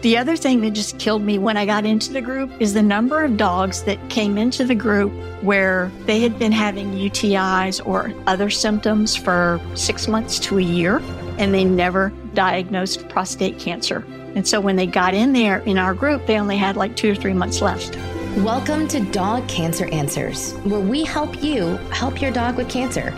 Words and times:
The 0.00 0.16
other 0.16 0.36
thing 0.36 0.60
that 0.60 0.74
just 0.74 1.00
killed 1.00 1.22
me 1.22 1.38
when 1.38 1.56
I 1.56 1.66
got 1.66 1.84
into 1.84 2.12
the 2.12 2.20
group 2.20 2.52
is 2.60 2.72
the 2.72 2.82
number 2.84 3.24
of 3.24 3.36
dogs 3.36 3.82
that 3.82 3.98
came 4.08 4.38
into 4.38 4.64
the 4.64 4.76
group 4.76 5.10
where 5.42 5.90
they 6.06 6.20
had 6.20 6.38
been 6.38 6.52
having 6.52 6.92
UTIs 6.92 7.84
or 7.84 8.12
other 8.28 8.48
symptoms 8.48 9.16
for 9.16 9.60
six 9.74 10.06
months 10.06 10.38
to 10.38 10.58
a 10.58 10.62
year 10.62 11.02
and 11.38 11.52
they 11.52 11.64
never 11.64 12.12
diagnosed 12.32 13.08
prostate 13.08 13.58
cancer. 13.58 14.04
And 14.36 14.46
so 14.46 14.60
when 14.60 14.76
they 14.76 14.86
got 14.86 15.14
in 15.14 15.32
there 15.32 15.58
in 15.60 15.78
our 15.78 15.94
group, 15.94 16.26
they 16.26 16.38
only 16.38 16.56
had 16.56 16.76
like 16.76 16.94
two 16.94 17.10
or 17.10 17.16
three 17.16 17.34
months 17.34 17.60
left. 17.60 17.96
Welcome 18.36 18.86
to 18.88 19.00
Dog 19.00 19.48
Cancer 19.48 19.86
Answers, 19.86 20.52
where 20.58 20.78
we 20.78 21.02
help 21.02 21.42
you 21.42 21.76
help 21.90 22.22
your 22.22 22.30
dog 22.30 22.56
with 22.56 22.68
cancer. 22.68 23.10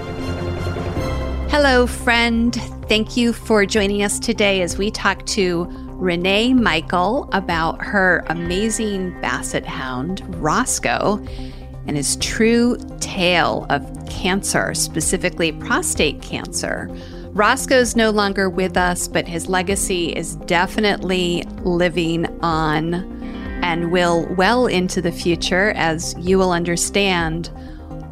Hello, 1.51 1.87
friend. 1.87 2.55
Thank 2.89 3.19
you 3.19 3.35
for 3.35 3.67
joining 3.67 4.03
us 4.03 4.19
today 4.19 4.63
as 4.63 4.79
we 4.79 4.91
talk 4.91 5.27
to 5.27 5.71
Renee 6.01 6.55
Michael 6.55 7.29
about 7.33 7.85
her 7.85 8.25
amazing 8.29 9.11
basset 9.21 9.67
hound, 9.67 10.23
Roscoe, 10.43 11.23
and 11.87 11.97
his 11.97 12.17
true 12.17 12.79
tale 13.01 13.67
of 13.69 13.87
cancer, 14.09 14.73
specifically 14.75 15.53
prostate 15.53 16.23
cancer. 16.23 16.89
Roscoe's 17.33 17.97
no 17.97 18.11
longer 18.11 18.49
with 18.49 18.79
us, 18.79 19.09
but 19.09 19.29
his 19.29 19.49
legacy 19.49 20.09
is 20.17 20.37
definitely 20.37 21.45
living 21.65 22.27
on 22.43 22.95
and 23.63 23.93
will 23.93 24.27
well 24.37 24.67
into 24.67 25.03
the 25.03 25.13
future, 25.13 25.73
as 25.77 26.15
you 26.19 26.39
will 26.39 26.51
understand 26.51 27.51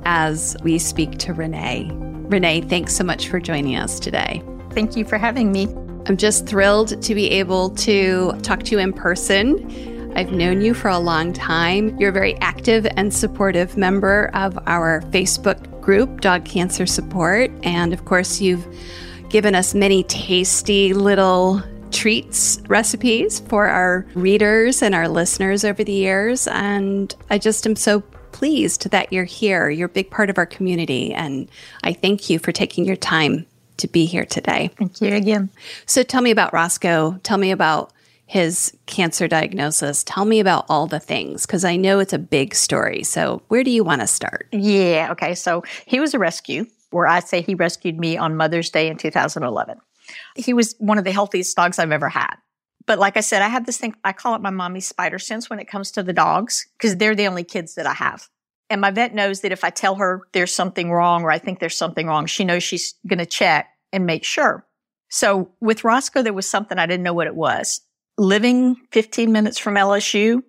as 0.04 0.56
we 0.62 0.78
speak 0.78 1.18
to 1.18 1.32
Renee. 1.32 1.90
Renee, 1.94 2.60
thanks 2.60 2.94
so 2.94 3.02
much 3.02 3.28
for 3.28 3.40
joining 3.40 3.76
us 3.76 3.98
today. 3.98 4.42
Thank 4.72 4.94
you 4.94 5.06
for 5.06 5.16
having 5.16 5.50
me. 5.50 5.68
I'm 6.06 6.16
just 6.16 6.46
thrilled 6.46 7.02
to 7.02 7.14
be 7.14 7.30
able 7.30 7.70
to 7.70 8.32
talk 8.42 8.62
to 8.64 8.70
you 8.72 8.78
in 8.78 8.92
person. 8.92 10.12
I've 10.16 10.32
known 10.32 10.62
you 10.62 10.74
for 10.74 10.88
a 10.88 10.98
long 10.98 11.32
time. 11.32 11.96
You're 11.98 12.10
a 12.10 12.12
very 12.12 12.34
active 12.36 12.86
and 12.96 13.12
supportive 13.12 13.76
member 13.76 14.30
of 14.34 14.58
our 14.66 15.02
Facebook 15.10 15.80
group, 15.80 16.20
Dog 16.20 16.44
Cancer 16.44 16.86
Support. 16.86 17.50
And 17.62 17.92
of 17.92 18.04
course, 18.04 18.40
you've 18.40 18.66
given 19.28 19.54
us 19.54 19.74
many 19.74 20.02
tasty 20.04 20.94
little 20.94 21.62
treats 21.90 22.60
recipes 22.68 23.40
for 23.40 23.66
our 23.66 24.06
readers 24.14 24.82
and 24.82 24.94
our 24.94 25.08
listeners 25.08 25.64
over 25.64 25.84
the 25.84 25.92
years. 25.92 26.46
And 26.48 27.14
I 27.30 27.38
just 27.38 27.66
am 27.66 27.76
so 27.76 28.00
pleased 28.32 28.90
that 28.90 29.12
you're 29.12 29.24
here. 29.24 29.70
You're 29.70 29.86
a 29.86 29.90
big 29.90 30.10
part 30.10 30.30
of 30.30 30.38
our 30.38 30.46
community. 30.46 31.12
And 31.12 31.50
I 31.82 31.92
thank 31.92 32.30
you 32.30 32.38
for 32.38 32.52
taking 32.52 32.84
your 32.84 32.96
time 32.96 33.46
to 33.78 33.88
be 33.88 34.04
here 34.04 34.24
today. 34.24 34.70
Thank 34.78 35.00
you 35.00 35.14
again. 35.14 35.50
So 35.86 36.02
tell 36.02 36.22
me 36.22 36.30
about 36.30 36.52
Roscoe. 36.52 37.18
Tell 37.22 37.38
me 37.38 37.50
about 37.50 37.92
his 38.28 38.76
cancer 38.84 39.26
diagnosis. 39.26 40.04
Tell 40.04 40.26
me 40.26 40.38
about 40.38 40.66
all 40.68 40.86
the 40.86 41.00
things 41.00 41.46
because 41.46 41.64
I 41.64 41.76
know 41.76 41.98
it's 41.98 42.12
a 42.12 42.18
big 42.18 42.54
story. 42.54 43.02
So, 43.02 43.42
where 43.48 43.64
do 43.64 43.70
you 43.70 43.82
want 43.82 44.02
to 44.02 44.06
start? 44.06 44.48
Yeah. 44.52 45.08
Okay. 45.12 45.34
So, 45.34 45.64
he 45.86 45.98
was 45.98 46.12
a 46.12 46.18
rescue, 46.18 46.66
where 46.90 47.06
I 47.06 47.20
say 47.20 47.40
he 47.40 47.54
rescued 47.54 47.98
me 47.98 48.18
on 48.18 48.36
Mother's 48.36 48.70
Day 48.70 48.88
in 48.88 48.98
2011. 48.98 49.78
He 50.36 50.52
was 50.52 50.74
one 50.78 50.98
of 50.98 51.04
the 51.04 51.12
healthiest 51.12 51.56
dogs 51.56 51.78
I've 51.78 51.90
ever 51.90 52.10
had. 52.10 52.34
But 52.86 52.98
like 52.98 53.16
I 53.16 53.20
said, 53.20 53.42
I 53.42 53.48
have 53.48 53.66
this 53.66 53.78
thing, 53.78 53.94
I 54.04 54.12
call 54.12 54.34
it 54.34 54.40
my 54.40 54.50
mommy's 54.50 54.88
spider 54.88 55.18
sense 55.18 55.50
when 55.50 55.58
it 55.58 55.68
comes 55.68 55.90
to 55.92 56.02
the 56.02 56.14
dogs 56.14 56.66
because 56.78 56.96
they're 56.96 57.14
the 57.14 57.26
only 57.26 57.44
kids 57.44 57.74
that 57.74 57.86
I 57.86 57.92
have. 57.94 58.28
And 58.70 58.80
my 58.80 58.90
vet 58.90 59.14
knows 59.14 59.40
that 59.40 59.52
if 59.52 59.64
I 59.64 59.70
tell 59.70 59.94
her 59.96 60.22
there's 60.32 60.54
something 60.54 60.90
wrong 60.90 61.22
or 61.22 61.30
I 61.30 61.38
think 61.38 61.58
there's 61.58 61.76
something 61.76 62.06
wrong, 62.06 62.26
she 62.26 62.44
knows 62.44 62.62
she's 62.62 62.94
going 63.06 63.18
to 63.18 63.26
check 63.26 63.68
and 63.92 64.04
make 64.04 64.24
sure. 64.24 64.66
So 65.08 65.50
with 65.60 65.84
Roscoe, 65.84 66.22
there 66.22 66.34
was 66.34 66.48
something 66.48 66.78
I 66.78 66.86
didn't 66.86 67.04
know 67.04 67.14
what 67.14 67.26
it 67.26 67.34
was. 67.34 67.80
Living 68.18 68.76
15 68.92 69.32
minutes 69.32 69.58
from 69.58 69.74
LSU, 69.74 70.42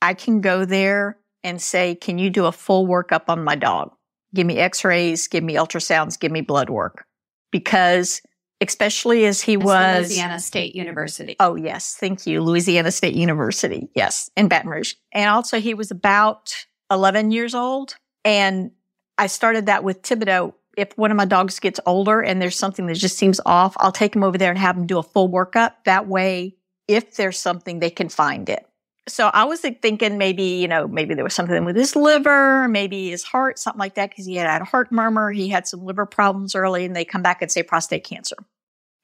I 0.00 0.14
can 0.14 0.40
go 0.40 0.64
there 0.64 1.18
and 1.44 1.60
say, 1.60 1.94
can 1.94 2.18
you 2.18 2.30
do 2.30 2.46
a 2.46 2.52
full 2.52 2.86
workup 2.86 3.24
on 3.28 3.44
my 3.44 3.54
dog? 3.54 3.92
Give 4.34 4.46
me 4.46 4.58
x-rays, 4.58 5.28
give 5.28 5.44
me 5.44 5.54
ultrasounds, 5.54 6.18
give 6.18 6.32
me 6.32 6.40
blood 6.40 6.70
work. 6.70 7.04
Because 7.50 8.22
especially 8.60 9.24
as 9.26 9.40
he 9.40 9.56
was 9.56 10.08
Louisiana 10.08 10.40
State 10.40 10.74
University. 10.74 11.36
Oh, 11.38 11.54
yes. 11.54 11.94
Thank 11.94 12.26
you. 12.26 12.42
Louisiana 12.42 12.90
State 12.90 13.14
University. 13.14 13.88
Yes. 13.94 14.30
In 14.36 14.48
Baton 14.48 14.70
Rouge. 14.70 14.94
And 15.12 15.30
also 15.30 15.60
he 15.60 15.74
was 15.74 15.90
about 15.90 16.66
11 16.90 17.30
years 17.30 17.54
old. 17.54 17.96
And 18.24 18.72
I 19.16 19.26
started 19.26 19.66
that 19.66 19.84
with 19.84 20.02
Thibodeau. 20.02 20.54
If 20.76 20.96
one 20.96 21.10
of 21.10 21.16
my 21.16 21.24
dogs 21.24 21.58
gets 21.58 21.80
older 21.86 22.20
and 22.20 22.40
there's 22.40 22.56
something 22.56 22.86
that 22.86 22.94
just 22.94 23.18
seems 23.18 23.40
off, 23.44 23.76
I'll 23.78 23.92
take 23.92 24.14
him 24.14 24.22
over 24.22 24.38
there 24.38 24.50
and 24.50 24.58
have 24.58 24.76
him 24.76 24.86
do 24.86 24.98
a 24.98 25.02
full 25.02 25.28
workup. 25.28 25.72
That 25.84 26.06
way, 26.06 26.56
if 26.86 27.16
there's 27.16 27.38
something, 27.38 27.80
they 27.80 27.90
can 27.90 28.08
find 28.08 28.48
it. 28.48 28.64
So 29.08 29.30
I 29.32 29.44
was 29.44 29.60
thinking 29.60 30.18
maybe, 30.18 30.42
you 30.42 30.68
know, 30.68 30.86
maybe 30.86 31.14
there 31.14 31.24
was 31.24 31.34
something 31.34 31.64
with 31.64 31.76
his 31.76 31.96
liver, 31.96 32.68
maybe 32.68 33.10
his 33.10 33.24
heart, 33.24 33.58
something 33.58 33.78
like 33.78 33.94
that, 33.94 34.10
because 34.10 34.26
he 34.26 34.36
had 34.36 34.48
had 34.48 34.62
a 34.62 34.66
heart 34.66 34.92
murmur. 34.92 35.32
He 35.32 35.48
had 35.48 35.66
some 35.66 35.84
liver 35.84 36.06
problems 36.06 36.54
early 36.54 36.84
and 36.84 36.94
they 36.94 37.04
come 37.04 37.22
back 37.22 37.42
and 37.42 37.50
say 37.50 37.62
prostate 37.62 38.04
cancer. 38.04 38.36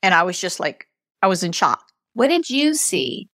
And 0.03 0.15
I 0.15 0.23
was 0.23 0.39
just 0.39 0.61
like, 0.61 0.87
I 1.23 1.27
was 1.27 1.43
in 1.43 1.53
shock. 1.53 1.91
What 2.13 2.29
did 2.29 2.51
you 2.51 2.75
see? 2.75 3.29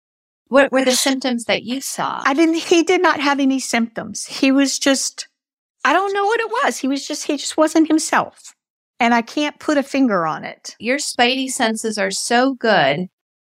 What 0.50 0.72
were 0.72 0.86
the 0.86 0.92
symptoms 0.92 1.46
that 1.46 1.64
you 1.64 1.82
saw? 1.82 2.22
I 2.26 2.34
didn't, 2.34 2.56
he 2.56 2.84
did 2.84 3.02
not 3.02 3.20
have 3.20 3.40
any 3.40 3.60
symptoms. 3.60 4.26
He 4.26 4.52
was 4.52 4.80
just, 4.80 5.28
I 5.84 5.94
don't 5.94 6.14
know 6.14 6.26
what 6.26 6.40
it 6.40 6.50
was. 6.50 6.78
He 6.78 6.88
was 6.88 7.08
just, 7.08 7.26
he 7.28 7.38
just 7.38 7.58
wasn't 7.58 7.88
himself. 7.88 8.54
And 9.00 9.14
I 9.14 9.22
can't 9.22 9.60
put 9.60 9.78
a 9.78 9.84
finger 9.84 10.26
on 10.26 10.44
it. 10.44 10.76
Your 10.80 10.98
spidey 10.98 11.50
senses 11.50 11.98
are 11.98 12.12
so 12.12 12.54
good 12.54 13.08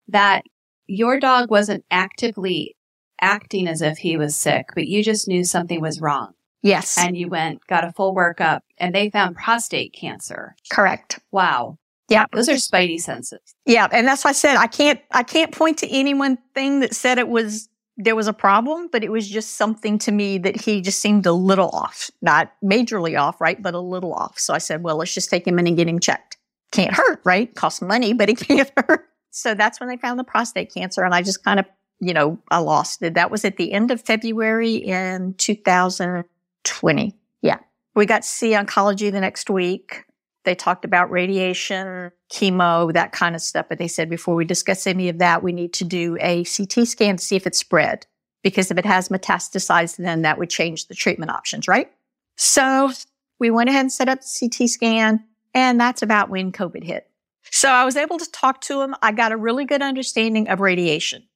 that 0.08 0.44
your 0.88 1.20
dog 1.20 1.50
wasn't 1.50 1.86
actively 1.92 2.76
acting 3.22 3.68
as 3.68 3.82
if 3.82 3.98
he 4.00 4.18
was 4.18 4.36
sick, 4.36 4.68
but 4.76 4.88
you 4.88 5.04
just 5.04 5.28
knew 5.28 5.44
something 5.44 5.82
was 5.82 6.02
wrong. 6.02 6.34
Yes. 6.62 6.98
And 6.98 7.16
you 7.16 7.30
went, 7.30 7.66
got 7.68 7.84
a 7.84 7.94
full 7.94 8.16
workup, 8.16 8.62
and 8.78 8.94
they 8.94 9.10
found 9.10 9.36
prostate 9.36 9.94
cancer. 9.94 10.56
Correct. 10.72 11.20
Wow. 11.32 11.78
Yeah. 12.10 12.26
Those 12.32 12.50
are 12.50 12.54
spidey 12.54 13.00
senses. 13.00 13.56
Yeah. 13.66 13.88
And 13.92 14.08
that's 14.08 14.24
why 14.24 14.30
I 14.30 14.34
said 14.34 14.56
I 14.56 14.68
can't, 14.68 15.00
I 15.12 15.24
can't 15.24 15.52
point 15.52 15.78
to 15.80 15.90
any 15.90 16.14
one 16.14 16.38
thing 16.54 16.80
that 16.80 16.96
said 16.96 17.18
it 17.18 17.28
was, 17.28 17.70
there 17.98 18.16
was 18.16 18.28
a 18.28 18.34
problem, 18.34 18.90
but 18.92 19.04
it 19.04 19.12
was 19.12 19.28
just 19.28 19.56
something 19.56 19.98
to 20.00 20.12
me 20.12 20.38
that 20.38 20.62
he 20.62 20.82
just 20.82 21.00
seemed 21.00 21.26
a 21.26 21.32
little 21.34 21.70
off, 21.70 22.12
not 22.22 22.54
majorly 22.64 23.20
off, 23.20 23.42
right? 23.42 23.62
But 23.62 23.74
a 23.74 23.80
little 23.80 24.14
off. 24.14 24.38
So 24.38 24.54
I 24.54 24.60
said, 24.60 24.84
well, 24.84 24.98
let's 24.98 25.14
just 25.14 25.30
take 25.30 25.48
him 25.48 25.58
in 25.60 25.68
and 25.68 25.76
get 25.76 25.88
him 25.88 26.00
checked. 26.00 26.38
Can't 26.72 26.94
hurt, 26.94 27.22
right? 27.26 27.54
Costs 27.56 27.82
money, 27.82 28.14
but 28.14 28.30
it 28.30 28.38
can't 28.48 28.72
hurt. 28.78 29.06
So 29.32 29.54
that's 29.54 29.80
when 29.80 29.90
they 29.90 29.98
found 29.98 30.20
the 30.20 30.24
prostate 30.24 30.74
cancer. 30.74 31.04
And 31.04 31.14
I 31.14 31.22
just 31.22 31.44
kind 31.44 31.60
of, 31.60 31.66
you 32.00 32.14
know, 32.14 32.40
I 32.52 32.60
lost 32.60 33.02
it. 33.02 33.16
That 33.16 33.32
was 33.32 33.44
at 33.46 33.58
the 33.58 33.74
end 33.74 33.92
of 33.92 34.02
February 34.02 34.76
in 34.76 35.34
2020. 35.36 37.16
Yeah. 37.42 37.58
We 37.96 38.06
got 38.06 38.22
to 38.22 38.28
see 38.28 38.52
oncology 38.52 39.12
the 39.12 39.22
next 39.22 39.50
week. 39.50 40.04
They 40.48 40.56
talked 40.56 40.86
about 40.86 41.12
radiation, 41.12 42.10
chemo, 42.32 42.94
that 42.94 43.12
kind 43.12 43.36
of 43.36 43.42
stuff. 43.42 43.66
But 43.68 43.80
they 43.80 43.90
said 43.90 44.10
before 44.10 44.34
we 44.34 44.46
discuss 44.46 44.88
any 44.88 45.10
of 45.10 45.20
that, 45.20 45.44
we 45.44 45.52
need 45.52 45.74
to 45.74 45.84
do 45.84 46.18
a 46.22 46.46
CT 46.46 46.88
scan 46.88 47.18
to 47.18 47.24
see 47.24 47.36
if 47.36 47.46
it's 47.46 47.60
spread. 47.60 48.06
Because 48.44 48.72
if 48.72 48.78
it 48.78 48.86
has 48.86 49.10
metastasized, 49.10 49.98
then 49.98 50.22
that 50.22 50.38
would 50.38 50.50
change 50.50 50.88
the 50.88 50.96
treatment 50.96 51.32
options, 51.32 51.68
right? 51.68 51.92
So 52.38 52.92
we 53.40 53.50
went 53.50 53.70
ahead 53.70 53.82
and 53.82 53.92
set 53.92 54.08
up 54.08 54.22
the 54.22 54.50
CT 54.50 54.70
scan. 54.70 55.26
And 55.54 55.78
that's 55.78 56.02
about 56.02 56.30
when 56.30 56.54
COVID 56.54 56.86
hit. 56.86 57.10
So 57.52 57.68
I 57.68 57.84
was 57.84 57.98
able 57.98 58.18
to 58.18 58.32
talk 58.32 58.62
to 58.62 58.82
him. 58.82 58.96
I 59.02 59.12
got 59.12 59.34
a 59.34 59.38
really 59.38 59.66
good 59.66 59.82
understanding 59.82 60.48
of 60.48 60.62
radiation 60.62 61.27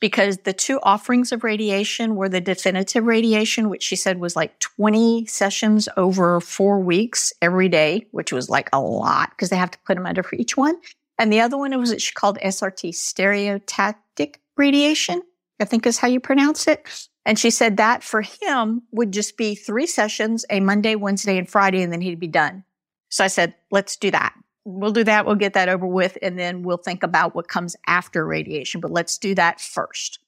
because 0.00 0.38
the 0.38 0.52
two 0.52 0.78
offerings 0.82 1.32
of 1.32 1.44
radiation 1.44 2.14
were 2.14 2.28
the 2.28 2.40
definitive 2.40 3.04
radiation, 3.04 3.68
which 3.68 3.82
she 3.82 3.96
said 3.96 4.20
was 4.20 4.36
like 4.36 4.58
20 4.60 5.26
sessions 5.26 5.88
over 5.96 6.40
four 6.40 6.78
weeks 6.78 7.32
every 7.42 7.68
day, 7.68 8.06
which 8.12 8.32
was 8.32 8.48
like 8.48 8.68
a 8.72 8.80
lot 8.80 9.30
because 9.30 9.50
they 9.50 9.56
have 9.56 9.70
to 9.72 9.78
put 9.86 9.96
them 9.96 10.06
under 10.06 10.22
for 10.22 10.36
each 10.36 10.56
one. 10.56 10.76
And 11.18 11.32
the 11.32 11.40
other 11.40 11.58
one 11.58 11.76
was 11.78 11.90
what 11.90 12.00
she 12.00 12.12
called 12.12 12.38
SRT, 12.38 12.90
stereotactic 12.90 14.36
radiation, 14.56 15.22
I 15.60 15.64
think 15.64 15.86
is 15.86 15.98
how 15.98 16.08
you 16.08 16.20
pronounce 16.20 16.68
it. 16.68 17.08
And 17.26 17.38
she 17.38 17.50
said 17.50 17.76
that 17.76 18.02
for 18.02 18.22
him 18.22 18.82
would 18.92 19.12
just 19.12 19.36
be 19.36 19.54
three 19.54 19.86
sessions, 19.86 20.46
a 20.48 20.60
Monday, 20.60 20.94
Wednesday, 20.94 21.36
and 21.36 21.48
Friday, 21.48 21.82
and 21.82 21.92
then 21.92 22.00
he'd 22.00 22.20
be 22.20 22.28
done. 22.28 22.64
So 23.10 23.24
I 23.24 23.26
said, 23.26 23.54
let's 23.70 23.96
do 23.96 24.10
that. 24.12 24.32
We'll 24.70 24.92
do 24.92 25.04
that. 25.04 25.24
We'll 25.24 25.34
get 25.34 25.54
that 25.54 25.70
over 25.70 25.86
with. 25.86 26.18
And 26.20 26.38
then 26.38 26.62
we'll 26.62 26.76
think 26.76 27.02
about 27.02 27.34
what 27.34 27.48
comes 27.48 27.74
after 27.86 28.26
radiation. 28.26 28.82
But 28.82 28.90
let's 28.90 29.16
do 29.16 29.34
that 29.34 29.62
first. 29.62 30.18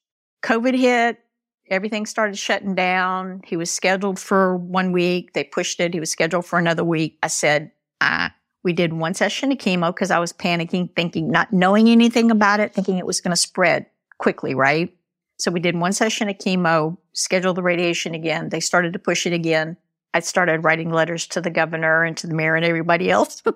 COVID 0.42 0.75
hit. 0.75 1.19
Everything 1.69 2.06
started 2.06 2.38
shutting 2.38 2.75
down. 2.75 3.42
He 3.44 3.56
was 3.56 3.70
scheduled 3.70 4.19
for 4.19 4.56
one 4.56 4.92
week. 4.92 5.34
They 5.34 5.44
pushed 5.44 5.78
it. 5.78 5.92
He 5.92 6.00
was 6.00 6.10
scheduled 6.10 6.46
for 6.46 6.58
another 6.58 6.82
week. 6.82 7.19
I 7.22 7.26
said, 7.28 7.70
ah, 8.00 8.34
we 8.64 8.72
did 8.72 8.94
one 8.94 9.12
session 9.12 9.52
of 9.52 9.58
chemo 9.58 9.94
because 9.94 10.10
I 10.10 10.19
was 10.19 10.32
panicking, 10.32 10.94
thinking, 10.96 11.31
not 11.31 11.52
knowing 11.52 11.88
anything 11.88 12.31
about 12.31 12.60
it, 12.60 12.72
thinking 12.72 12.96
it 12.96 13.06
was 13.06 13.20
going 13.20 13.32
to 13.32 13.37
spread 13.37 13.87
quickly, 14.19 14.54
right? 14.54 14.92
So 15.38 15.50
we 15.50 15.60
did 15.60 15.76
one 15.76 15.92
session 15.92 16.31
of 16.31 16.38
chemo, 16.38 16.96
scheduled 17.12 17.56
the 17.56 17.62
radiation 17.62 18.14
again. 18.14 18.48
They 18.48 18.60
started 18.60 18.94
to 18.94 18.98
push 18.98 19.26
it 19.26 19.34
again. 19.34 19.76
I 20.14 20.20
started 20.20 20.64
writing 20.64 20.90
letters 20.90 21.26
to 21.28 21.42
the 21.42 21.50
governor 21.50 22.04
and 22.04 22.16
to 22.16 22.26
the 22.26 22.34
mayor 22.34 22.56
and 22.56 22.64
everybody 22.64 23.10
else. 23.10 23.42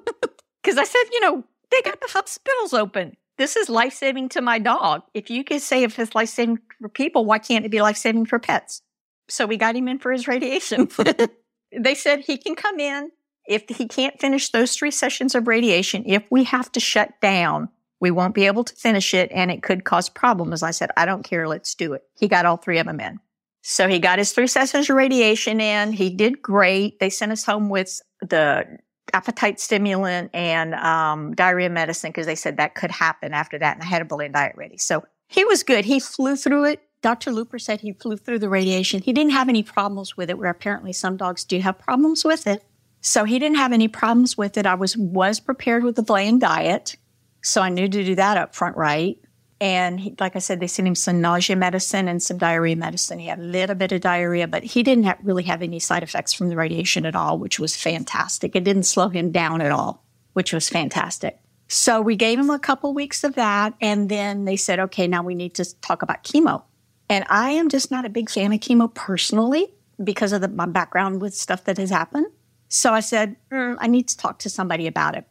Because 0.64 0.78
I 0.78 0.84
said, 0.84 1.02
you 1.12 1.20
know, 1.20 1.44
they 1.70 1.82
got 1.82 2.00
the 2.00 2.08
hospitals 2.11 2.72
open. 2.72 3.16
this 3.37 3.56
is 3.56 3.69
life 3.69 3.93
saving 3.93 4.31
to 4.31 4.40
my 4.40 4.58
dog. 4.58 5.02
If 5.12 5.28
you 5.28 5.44
can 5.44 5.61
say 5.61 5.82
if 5.82 5.99
it's 5.99 6.14
life 6.14 6.31
saving 6.31 6.61
for 6.81 6.88
people, 6.88 7.25
why 7.25 7.38
can't 7.38 7.64
it 7.64 7.70
be 7.70 7.82
life 7.82 7.96
saving 7.96 8.26
for 8.26 8.38
pets? 8.38 8.81
So 9.28 9.44
we 9.44 9.56
got 9.56 9.76
him 9.76 9.88
in 9.88 9.99
for 9.99 10.12
his 10.12 10.28
radiation. 10.28 10.88
they 11.78 11.94
said 11.94 12.20
he 12.20 12.38
can 12.38 12.55
come 12.55 12.78
in 12.78 13.11
if 13.46 13.69
he 13.69 13.87
can't 13.87 14.19
finish 14.20 14.50
those 14.50 14.75
three 14.75 14.90
sessions 14.90 15.34
of 15.34 15.49
radiation. 15.49 16.05
If 16.06 16.25
we 16.31 16.44
have 16.44 16.70
to 16.72 16.81
shut 16.81 17.20
down, 17.20 17.69
we 18.00 18.10
won't 18.10 18.34
be 18.34 18.46
able 18.46 18.64
to 18.64 18.75
finish 18.75 19.14
it 19.14 19.31
and 19.32 19.50
it 19.50 19.62
could 19.62 19.84
cause 19.84 20.08
problems. 20.08 20.62
I 20.62 20.70
said, 20.70 20.90
I 20.96 21.05
don't 21.05 21.25
care. 21.25 21.49
Let's 21.49 21.75
do 21.75 21.93
it. 21.93 22.02
He 22.19 22.28
got 22.28 22.46
all 22.46 22.56
three 22.56 22.78
of 22.78 22.87
them 22.87 23.00
in. 23.00 23.19
So 23.62 23.88
he 23.88 23.99
got 23.99 24.19
his 24.19 24.32
three 24.32 24.46
sessions 24.46 24.88
of 24.88 24.96
radiation 24.96 25.60
in. 25.60 25.93
He 25.93 26.10
did 26.10 26.40
great. 26.40 27.00
They 27.00 27.10
sent 27.10 27.32
us 27.32 27.44
home 27.44 27.69
with 27.70 28.00
the 28.20 28.78
appetite 29.12 29.60
stimulant 29.60 30.30
and 30.32 30.74
um, 30.74 31.34
diarrhea 31.34 31.70
medicine 31.70 32.10
because 32.10 32.26
they 32.26 32.34
said 32.34 32.56
that 32.56 32.74
could 32.74 32.90
happen 32.90 33.32
after 33.32 33.58
that. 33.58 33.76
And 33.76 33.82
I 33.82 33.86
had 33.86 34.02
a 34.02 34.04
bouillon 34.04 34.32
diet 34.32 34.54
ready. 34.56 34.78
So 34.78 35.04
he 35.28 35.44
was 35.44 35.62
good. 35.62 35.84
He 35.84 36.00
flew 36.00 36.36
through 36.36 36.64
it. 36.64 36.82
Dr. 37.02 37.32
Looper 37.32 37.58
said 37.58 37.80
he 37.80 37.92
flew 37.92 38.16
through 38.16 38.38
the 38.38 38.48
radiation. 38.48 39.02
He 39.02 39.12
didn't 39.12 39.32
have 39.32 39.48
any 39.48 39.62
problems 39.62 40.16
with 40.16 40.30
it, 40.30 40.38
where 40.38 40.50
apparently 40.50 40.92
some 40.92 41.16
dogs 41.18 41.44
do 41.44 41.58
have 41.60 41.78
problems 41.78 42.24
with 42.24 42.46
it. 42.46 42.64
So 43.02 43.24
he 43.24 43.38
didn't 43.38 43.58
have 43.58 43.72
any 43.72 43.88
problems 43.88 44.38
with 44.38 44.56
it. 44.56 44.64
I 44.64 44.74
was 44.74 44.96
was 44.96 45.38
prepared 45.38 45.84
with 45.84 45.96
the 45.96 46.02
bland 46.02 46.40
diet. 46.40 46.96
So 47.42 47.60
I 47.60 47.68
knew 47.68 47.86
to 47.86 48.04
do 48.04 48.14
that 48.14 48.38
up 48.38 48.54
front 48.54 48.76
right. 48.78 49.18
And 49.64 49.99
he, 49.99 50.14
like 50.20 50.37
I 50.37 50.40
said, 50.40 50.61
they 50.61 50.66
sent 50.66 50.87
him 50.87 50.94
some 50.94 51.22
nausea 51.22 51.56
medicine 51.56 52.06
and 52.06 52.22
some 52.22 52.37
diarrhea 52.37 52.76
medicine. 52.76 53.19
He 53.19 53.28
had 53.28 53.38
a 53.38 53.43
little 53.43 53.75
bit 53.75 53.93
of 53.93 54.02
diarrhea, 54.02 54.46
but 54.46 54.62
he 54.62 54.82
didn't 54.82 55.16
really 55.22 55.44
have 55.44 55.62
any 55.62 55.78
side 55.78 56.02
effects 56.02 56.34
from 56.34 56.50
the 56.50 56.56
radiation 56.56 57.06
at 57.06 57.16
all, 57.16 57.38
which 57.38 57.58
was 57.58 57.75
fantastic. 57.75 58.55
It 58.55 58.62
didn't 58.62 58.82
slow 58.82 59.08
him 59.08 59.32
down 59.32 59.62
at 59.62 59.72
all, 59.72 60.05
which 60.34 60.52
was 60.52 60.69
fantastic. 60.69 61.38
So 61.66 62.02
we 62.02 62.14
gave 62.14 62.38
him 62.38 62.50
a 62.50 62.58
couple 62.58 62.93
weeks 62.93 63.25
of 63.25 63.37
that. 63.37 63.72
And 63.81 64.11
then 64.11 64.44
they 64.44 64.56
said, 64.56 64.81
okay, 64.81 65.06
now 65.08 65.22
we 65.22 65.34
need 65.34 65.55
to 65.55 65.81
talk 65.81 66.02
about 66.02 66.25
chemo. 66.25 66.64
And 67.08 67.25
I 67.31 67.52
am 67.52 67.70
just 67.70 67.90
not 67.90 68.05
a 68.05 68.10
big 68.10 68.28
fan 68.28 68.52
of 68.52 68.60
chemo 68.60 68.93
personally 68.93 69.72
because 70.02 70.34
of 70.34 70.43
the, 70.43 70.49
my 70.49 70.67
background 70.67 71.22
with 71.22 71.34
stuff 71.34 71.64
that 71.64 71.78
has 71.78 71.88
happened. 71.88 72.26
So 72.69 72.93
I 72.93 73.00
said, 73.00 73.37
mm, 73.50 73.76
I 73.78 73.87
need 73.87 74.08
to 74.08 74.17
talk 74.19 74.40
to 74.40 74.50
somebody 74.50 74.87
about 74.87 75.17
it. 75.17 75.25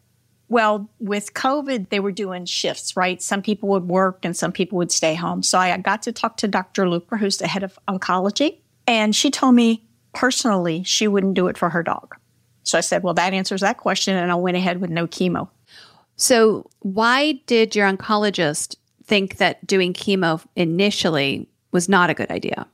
Well, 0.53 0.87
with 0.99 1.33
COVID, 1.33 1.89
they 1.89 1.99
were 1.99 2.11
doing 2.11 2.45
shifts, 2.45 2.95
right? 2.95 3.19
Some 3.19 3.41
people 3.41 3.69
would 3.69 3.87
work 3.89 4.23
and 4.23 4.37
some 4.37 4.51
people 4.51 4.77
would 4.77 4.91
stay 4.91 5.15
home. 5.15 5.41
So 5.41 5.57
I 5.57 5.75
got 5.77 6.03
to 6.03 6.11
talk 6.11 6.37
to 6.37 6.47
Dr. 6.47 6.87
Looper, 6.87 7.17
who's 7.17 7.37
the 7.37 7.47
head 7.47 7.63
of 7.63 7.79
oncology, 7.87 8.59
and 8.85 9.15
she 9.15 9.31
told 9.31 9.55
me 9.55 9.83
personally 10.13 10.83
she 10.83 11.07
wouldn't 11.07 11.33
do 11.33 11.47
it 11.47 11.57
for 11.57 11.71
her 11.71 11.81
dog. 11.81 12.15
So 12.61 12.77
I 12.77 12.81
said, 12.81 13.01
well, 13.01 13.15
that 13.15 13.33
answers 13.33 13.61
that 13.61 13.77
question. 13.77 14.15
And 14.15 14.31
I 14.31 14.35
went 14.35 14.55
ahead 14.55 14.79
with 14.79 14.91
no 14.91 15.07
chemo. 15.07 15.49
So, 16.17 16.69
why 16.81 17.41
did 17.47 17.75
your 17.75 17.91
oncologist 17.91 18.75
think 19.05 19.37
that 19.37 19.65
doing 19.65 19.91
chemo 19.91 20.39
initially 20.55 21.49
was 21.71 21.89
not 21.89 22.11
a 22.11 22.13
good 22.13 22.29
idea? 22.29 22.67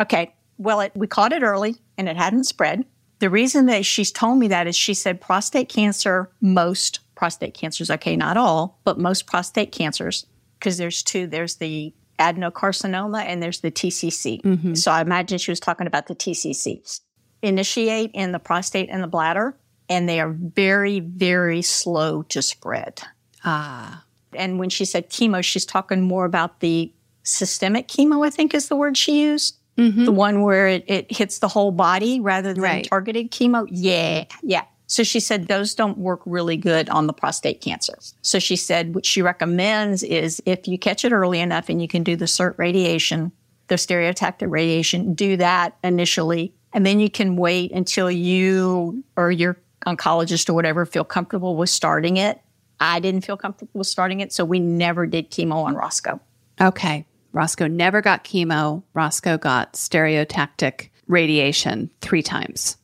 Okay. 0.00 0.34
Well, 0.56 0.80
it, 0.80 0.92
we 0.94 1.06
caught 1.06 1.34
it 1.34 1.42
early 1.42 1.76
and 1.98 2.08
it 2.08 2.16
hadn't 2.16 2.44
spread. 2.44 2.86
The 3.18 3.28
reason 3.28 3.66
that 3.66 3.84
she's 3.84 4.10
told 4.10 4.38
me 4.38 4.48
that 4.48 4.66
is 4.66 4.74
she 4.74 4.94
said 4.94 5.20
prostate 5.20 5.68
cancer, 5.68 6.30
most 6.40 7.00
prostate 7.16 7.54
cancers. 7.54 7.90
Okay, 7.90 8.14
not 8.14 8.36
all, 8.36 8.78
but 8.84 8.98
most 8.98 9.26
prostate 9.26 9.72
cancers, 9.72 10.26
because 10.58 10.78
there's 10.78 11.02
two. 11.02 11.26
There's 11.26 11.56
the 11.56 11.92
adenocarcinoma 12.18 13.24
and 13.24 13.42
there's 13.42 13.60
the 13.60 13.70
TCC. 13.70 14.40
Mm-hmm. 14.42 14.74
So 14.74 14.90
I 14.90 15.00
imagine 15.00 15.38
she 15.38 15.50
was 15.50 15.60
talking 15.60 15.86
about 15.86 16.06
the 16.06 16.14
TCC. 16.14 17.00
Initiate 17.42 18.10
in 18.14 18.32
the 18.32 18.38
prostate 18.38 18.88
and 18.90 19.02
the 19.02 19.08
bladder, 19.08 19.56
and 19.88 20.08
they 20.08 20.20
are 20.20 20.30
very, 20.30 21.00
very 21.00 21.62
slow 21.62 22.22
to 22.24 22.40
spread. 22.42 23.02
Ah. 23.44 24.04
And 24.34 24.58
when 24.58 24.70
she 24.70 24.84
said 24.84 25.10
chemo, 25.10 25.42
she's 25.42 25.64
talking 25.64 26.02
more 26.02 26.24
about 26.24 26.60
the 26.60 26.92
systemic 27.22 27.88
chemo, 27.88 28.26
I 28.26 28.30
think 28.30 28.54
is 28.54 28.68
the 28.68 28.76
word 28.76 28.96
she 28.96 29.22
used. 29.22 29.58
Mm-hmm. 29.76 30.06
The 30.06 30.12
one 30.12 30.42
where 30.42 30.68
it, 30.68 30.84
it, 30.86 31.12
hits 31.12 31.38
the 31.38 31.48
whole 31.48 31.70
body 31.70 32.18
rather 32.18 32.54
than 32.54 32.62
right. 32.62 32.88
targeted 32.88 33.30
chemo. 33.30 33.66
Yeah. 33.70 34.24
Yeah. 34.42 34.64
So 34.86 35.02
she 35.02 35.20
said 35.20 35.48
those 35.48 35.74
don't 35.74 35.98
work 35.98 36.20
really 36.24 36.56
good 36.56 36.88
on 36.88 37.06
the 37.06 37.12
prostate 37.12 37.60
cancer. 37.60 37.98
So 38.22 38.38
she 38.38 38.56
said 38.56 38.94
what 38.94 39.04
she 39.04 39.20
recommends 39.22 40.02
is 40.02 40.40
if 40.46 40.68
you 40.68 40.78
catch 40.78 41.04
it 41.04 41.12
early 41.12 41.40
enough 41.40 41.68
and 41.68 41.82
you 41.82 41.88
can 41.88 42.02
do 42.02 42.16
the 42.16 42.26
SIRT 42.26 42.56
radiation, 42.56 43.32
the 43.68 43.74
stereotactic 43.74 44.48
radiation, 44.48 45.14
do 45.14 45.36
that 45.38 45.76
initially. 45.82 46.54
And 46.72 46.86
then 46.86 47.00
you 47.00 47.10
can 47.10 47.36
wait 47.36 47.72
until 47.72 48.10
you 48.10 49.02
or 49.16 49.30
your 49.30 49.58
oncologist 49.86 50.48
or 50.48 50.54
whatever 50.54 50.86
feel 50.86 51.04
comfortable 51.04 51.56
with 51.56 51.70
starting 51.70 52.16
it. 52.16 52.40
I 52.78 53.00
didn't 53.00 53.22
feel 53.22 53.36
comfortable 53.36 53.78
with 53.78 53.86
starting 53.86 54.20
it. 54.20 54.32
So 54.32 54.44
we 54.44 54.60
never 54.60 55.06
did 55.06 55.30
chemo 55.30 55.64
on 55.64 55.74
Roscoe. 55.74 56.20
Okay. 56.60 57.06
Roscoe 57.32 57.66
never 57.66 58.02
got 58.02 58.24
chemo. 58.24 58.82
Roscoe 58.94 59.38
got 59.38 59.72
stereotactic 59.72 60.90
radiation 61.08 61.90
three 62.00 62.22
times. 62.22 62.76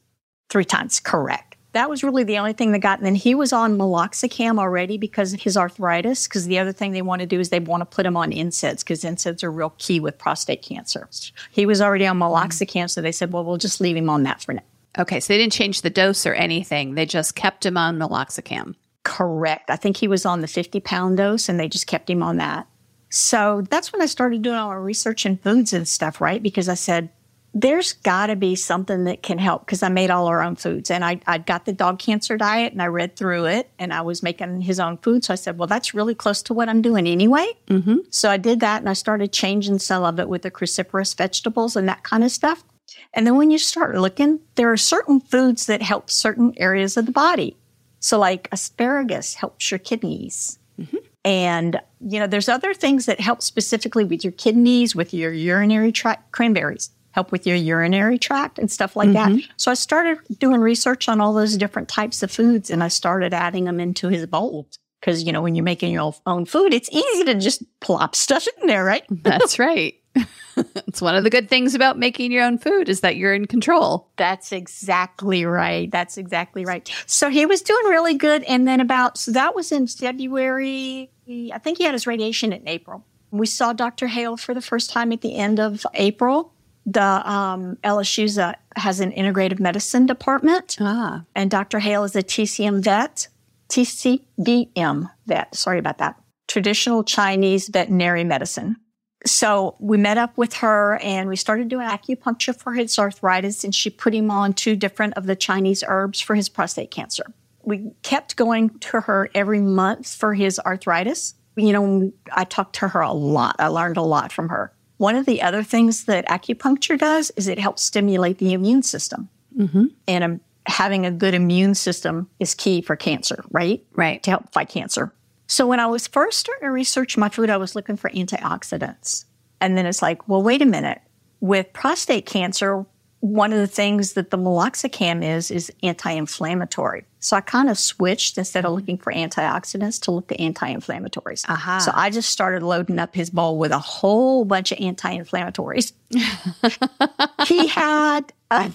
Three 0.50 0.64
times, 0.64 1.00
correct 1.00 1.51
that 1.72 1.88
was 1.88 2.04
really 2.04 2.24
the 2.24 2.38
only 2.38 2.52
thing 2.52 2.72
that 2.72 2.80
got. 2.80 2.98
And 2.98 3.06
then 3.06 3.14
he 3.14 3.34
was 3.34 3.52
on 3.52 3.78
meloxicam 3.78 4.58
already 4.58 4.98
because 4.98 5.32
of 5.32 5.40
his 5.40 5.56
arthritis. 5.56 6.28
Because 6.28 6.46
the 6.46 6.58
other 6.58 6.72
thing 6.72 6.92
they 6.92 7.02
want 7.02 7.20
to 7.20 7.26
do 7.26 7.40
is 7.40 7.48
they 7.48 7.60
want 7.60 7.80
to 7.80 7.86
put 7.86 8.06
him 8.06 8.16
on 8.16 8.30
NSAIDs 8.30 8.80
because 8.80 9.02
NSAIDs 9.02 9.42
are 9.42 9.50
real 9.50 9.74
key 9.78 9.98
with 9.98 10.18
prostate 10.18 10.62
cancer. 10.62 11.08
He 11.50 11.66
was 11.66 11.80
already 11.80 12.06
on 12.06 12.18
meloxicam, 12.18 12.90
so 12.90 13.00
they 13.00 13.12
said, 13.12 13.32
well, 13.32 13.44
we'll 13.44 13.56
just 13.56 13.80
leave 13.80 13.96
him 13.96 14.10
on 14.10 14.22
that 14.24 14.42
for 14.42 14.52
now. 14.52 14.62
Okay, 14.98 15.20
so 15.20 15.32
they 15.32 15.38
didn't 15.38 15.54
change 15.54 15.80
the 15.80 15.90
dose 15.90 16.26
or 16.26 16.34
anything. 16.34 16.94
They 16.94 17.06
just 17.06 17.34
kept 17.34 17.64
him 17.64 17.78
on 17.78 17.98
meloxicam. 17.98 18.74
Correct. 19.04 19.70
I 19.70 19.76
think 19.76 19.96
he 19.96 20.06
was 20.06 20.26
on 20.26 20.42
the 20.42 20.46
50 20.46 20.80
pound 20.80 21.16
dose 21.16 21.48
and 21.48 21.58
they 21.58 21.68
just 21.68 21.86
kept 21.86 22.08
him 22.08 22.22
on 22.22 22.36
that. 22.36 22.66
So 23.08 23.62
that's 23.68 23.92
when 23.92 24.00
I 24.02 24.06
started 24.06 24.42
doing 24.42 24.56
all 24.56 24.68
my 24.68 24.74
research 24.74 25.26
in 25.26 25.38
foods 25.38 25.72
and 25.72 25.88
stuff, 25.88 26.20
right? 26.20 26.42
Because 26.42 26.68
I 26.68 26.74
said, 26.74 27.10
there's 27.54 27.92
got 27.92 28.28
to 28.28 28.36
be 28.36 28.54
something 28.54 29.04
that 29.04 29.22
can 29.22 29.38
help 29.38 29.66
because 29.66 29.82
I 29.82 29.90
made 29.90 30.10
all 30.10 30.26
our 30.26 30.42
own 30.42 30.56
foods 30.56 30.90
and 30.90 31.04
I, 31.04 31.20
I 31.26 31.38
got 31.38 31.66
the 31.66 31.72
dog 31.72 31.98
cancer 31.98 32.38
diet 32.38 32.72
and 32.72 32.80
I 32.80 32.86
read 32.86 33.14
through 33.14 33.44
it 33.46 33.70
and 33.78 33.92
I 33.92 34.00
was 34.00 34.22
making 34.22 34.62
his 34.62 34.80
own 34.80 34.96
food. 34.98 35.24
So 35.24 35.34
I 35.34 35.36
said, 35.36 35.58
well, 35.58 35.66
that's 35.66 35.92
really 35.92 36.14
close 36.14 36.42
to 36.44 36.54
what 36.54 36.70
I'm 36.70 36.80
doing 36.80 37.06
anyway. 37.06 37.46
Mm-hmm. 37.66 37.98
So 38.10 38.30
I 38.30 38.38
did 38.38 38.60
that 38.60 38.80
and 38.80 38.88
I 38.88 38.94
started 38.94 39.32
changing 39.32 39.80
some 39.80 40.02
of 40.02 40.18
it 40.18 40.28
with 40.28 40.42
the 40.42 40.50
cruciferous 40.50 41.14
vegetables 41.14 41.76
and 41.76 41.86
that 41.88 42.04
kind 42.04 42.24
of 42.24 42.30
stuff. 42.30 42.64
And 43.12 43.26
then 43.26 43.36
when 43.36 43.50
you 43.50 43.58
start 43.58 43.96
looking, 43.96 44.40
there 44.54 44.72
are 44.72 44.76
certain 44.78 45.20
foods 45.20 45.66
that 45.66 45.82
help 45.82 46.10
certain 46.10 46.54
areas 46.56 46.96
of 46.96 47.04
the 47.04 47.12
body. 47.12 47.56
So 48.00 48.18
like 48.18 48.48
asparagus 48.50 49.34
helps 49.34 49.70
your 49.70 49.78
kidneys. 49.78 50.58
Mm-hmm. 50.80 50.96
And, 51.24 51.80
you 52.00 52.18
know, 52.18 52.26
there's 52.26 52.48
other 52.48 52.72
things 52.72 53.06
that 53.06 53.20
help 53.20 53.42
specifically 53.42 54.04
with 54.04 54.24
your 54.24 54.32
kidneys, 54.32 54.96
with 54.96 55.12
your 55.12 55.32
urinary 55.32 55.92
tract, 55.92 56.32
cranberries 56.32 56.90
help 57.12 57.30
with 57.30 57.46
your 57.46 57.56
urinary 57.56 58.18
tract 58.18 58.58
and 58.58 58.70
stuff 58.70 58.96
like 58.96 59.10
mm-hmm. 59.10 59.36
that. 59.36 59.44
So 59.56 59.70
I 59.70 59.74
started 59.74 60.18
doing 60.38 60.60
research 60.60 61.08
on 61.08 61.20
all 61.20 61.32
those 61.32 61.56
different 61.56 61.88
types 61.88 62.22
of 62.22 62.30
foods 62.30 62.70
and 62.70 62.82
I 62.82 62.88
started 62.88 63.32
adding 63.32 63.64
them 63.64 63.78
into 63.80 64.08
his 64.08 64.26
bowl. 64.26 64.68
Cause, 65.02 65.24
you 65.24 65.32
know, 65.32 65.42
when 65.42 65.56
you're 65.56 65.64
making 65.64 65.92
your 65.92 66.14
own 66.26 66.44
food, 66.44 66.72
it's 66.72 66.88
easy 66.90 67.24
to 67.24 67.34
just 67.34 67.64
plop 67.80 68.14
stuff 68.14 68.46
in 68.60 68.68
there, 68.68 68.84
right? 68.84 69.02
That's 69.10 69.58
right. 69.58 69.94
it's 70.56 71.02
one 71.02 71.16
of 71.16 71.24
the 71.24 71.30
good 71.30 71.48
things 71.48 71.74
about 71.74 71.98
making 71.98 72.30
your 72.30 72.44
own 72.44 72.56
food 72.56 72.88
is 72.88 73.00
that 73.00 73.16
you're 73.16 73.34
in 73.34 73.46
control. 73.46 74.08
That's 74.16 74.52
exactly 74.52 75.44
right. 75.44 75.90
That's 75.90 76.18
exactly 76.18 76.64
right. 76.64 76.88
So 77.06 77.30
he 77.30 77.46
was 77.46 77.62
doing 77.62 77.86
really 77.86 78.14
good. 78.14 78.44
And 78.44 78.68
then 78.68 78.80
about, 78.80 79.18
so 79.18 79.32
that 79.32 79.56
was 79.56 79.72
in 79.72 79.88
February. 79.88 81.10
I 81.28 81.58
think 81.58 81.78
he 81.78 81.84
had 81.84 81.94
his 81.94 82.06
radiation 82.06 82.52
in 82.52 82.68
April. 82.68 83.04
We 83.32 83.46
saw 83.46 83.72
Dr. 83.72 84.06
Hale 84.06 84.36
for 84.36 84.54
the 84.54 84.60
first 84.60 84.90
time 84.90 85.10
at 85.10 85.22
the 85.22 85.34
end 85.34 85.58
of 85.58 85.84
April 85.94 86.52
the 86.86 87.30
um, 87.30 87.76
LSU's 87.84 88.38
has 88.76 89.00
an 89.00 89.12
integrative 89.12 89.60
medicine 89.60 90.06
department. 90.06 90.76
Ah. 90.80 91.24
And 91.34 91.50
Dr. 91.50 91.78
Hale 91.78 92.04
is 92.04 92.16
a 92.16 92.22
TCM 92.22 92.82
vet, 92.82 93.28
TCVM 93.68 95.10
vet. 95.26 95.54
Sorry 95.54 95.78
about 95.78 95.98
that. 95.98 96.20
Traditional 96.48 97.04
Chinese 97.04 97.68
veterinary 97.68 98.24
medicine. 98.24 98.76
So 99.24 99.76
we 99.78 99.98
met 99.98 100.18
up 100.18 100.36
with 100.36 100.54
her 100.54 100.98
and 101.00 101.28
we 101.28 101.36
started 101.36 101.68
doing 101.68 101.86
acupuncture 101.86 102.56
for 102.56 102.72
his 102.72 102.98
arthritis 102.98 103.62
and 103.62 103.74
she 103.74 103.88
put 103.88 104.14
him 104.14 104.30
on 104.30 104.52
two 104.52 104.74
different 104.74 105.14
of 105.14 105.26
the 105.26 105.36
Chinese 105.36 105.84
herbs 105.86 106.20
for 106.20 106.34
his 106.34 106.48
prostate 106.48 106.90
cancer. 106.90 107.24
We 107.62 107.92
kept 108.02 108.34
going 108.34 108.70
to 108.80 109.00
her 109.02 109.30
every 109.34 109.60
month 109.60 110.12
for 110.12 110.34
his 110.34 110.58
arthritis. 110.58 111.34
You 111.54 111.72
know, 111.72 112.12
I 112.32 112.44
talked 112.44 112.74
to 112.76 112.88
her 112.88 113.00
a 113.00 113.12
lot. 113.12 113.56
I 113.60 113.68
learned 113.68 113.96
a 113.96 114.02
lot 114.02 114.32
from 114.32 114.48
her. 114.48 114.72
One 115.02 115.16
of 115.16 115.26
the 115.26 115.42
other 115.42 115.64
things 115.64 116.04
that 116.04 116.28
acupuncture 116.28 116.96
does 116.96 117.32
is 117.34 117.48
it 117.48 117.58
helps 117.58 117.82
stimulate 117.82 118.38
the 118.38 118.52
immune 118.52 118.84
system. 118.84 119.28
Mm-hmm. 119.58 119.86
And 120.06 120.22
um, 120.22 120.40
having 120.66 121.04
a 121.04 121.10
good 121.10 121.34
immune 121.34 121.74
system 121.74 122.30
is 122.38 122.54
key 122.54 122.82
for 122.82 122.94
cancer, 122.94 123.44
right? 123.50 123.84
Right. 123.94 124.22
To 124.22 124.30
help 124.30 124.52
fight 124.52 124.68
cancer. 124.68 125.12
So 125.48 125.66
when 125.66 125.80
I 125.80 125.86
was 125.86 126.06
first 126.06 126.38
starting 126.38 126.68
to 126.68 126.70
research 126.70 127.16
my 127.16 127.28
food, 127.28 127.50
I 127.50 127.56
was 127.56 127.74
looking 127.74 127.96
for 127.96 128.10
antioxidants. 128.10 129.24
And 129.60 129.76
then 129.76 129.86
it's 129.86 130.02
like, 130.02 130.28
well, 130.28 130.40
wait 130.40 130.62
a 130.62 130.66
minute. 130.66 131.00
With 131.40 131.72
prostate 131.72 132.26
cancer, 132.26 132.86
one 133.22 133.52
of 133.52 133.60
the 133.60 133.68
things 133.68 134.14
that 134.14 134.30
the 134.30 134.36
meloxicam 134.36 135.24
is 135.24 135.52
is 135.52 135.70
anti-inflammatory. 135.84 137.04
So 137.20 137.36
I 137.36 137.40
kind 137.40 137.70
of 137.70 137.78
switched 137.78 138.36
instead 138.36 138.64
of 138.64 138.72
looking 138.72 138.98
for 138.98 139.12
antioxidants 139.12 140.02
to 140.02 140.10
look 140.10 140.32
at 140.32 140.40
anti-inflammatories. 140.40 141.44
Aha. 141.48 141.78
So 141.78 141.92
I 141.94 142.10
just 142.10 142.30
started 142.30 142.64
loading 142.64 142.98
up 142.98 143.14
his 143.14 143.30
bowl 143.30 143.58
with 143.58 143.70
a 143.70 143.78
whole 143.78 144.44
bunch 144.44 144.72
of 144.72 144.80
anti-inflammatories. 144.80 145.92
he 147.46 147.68
had 147.68 148.32
uh, 148.50 148.68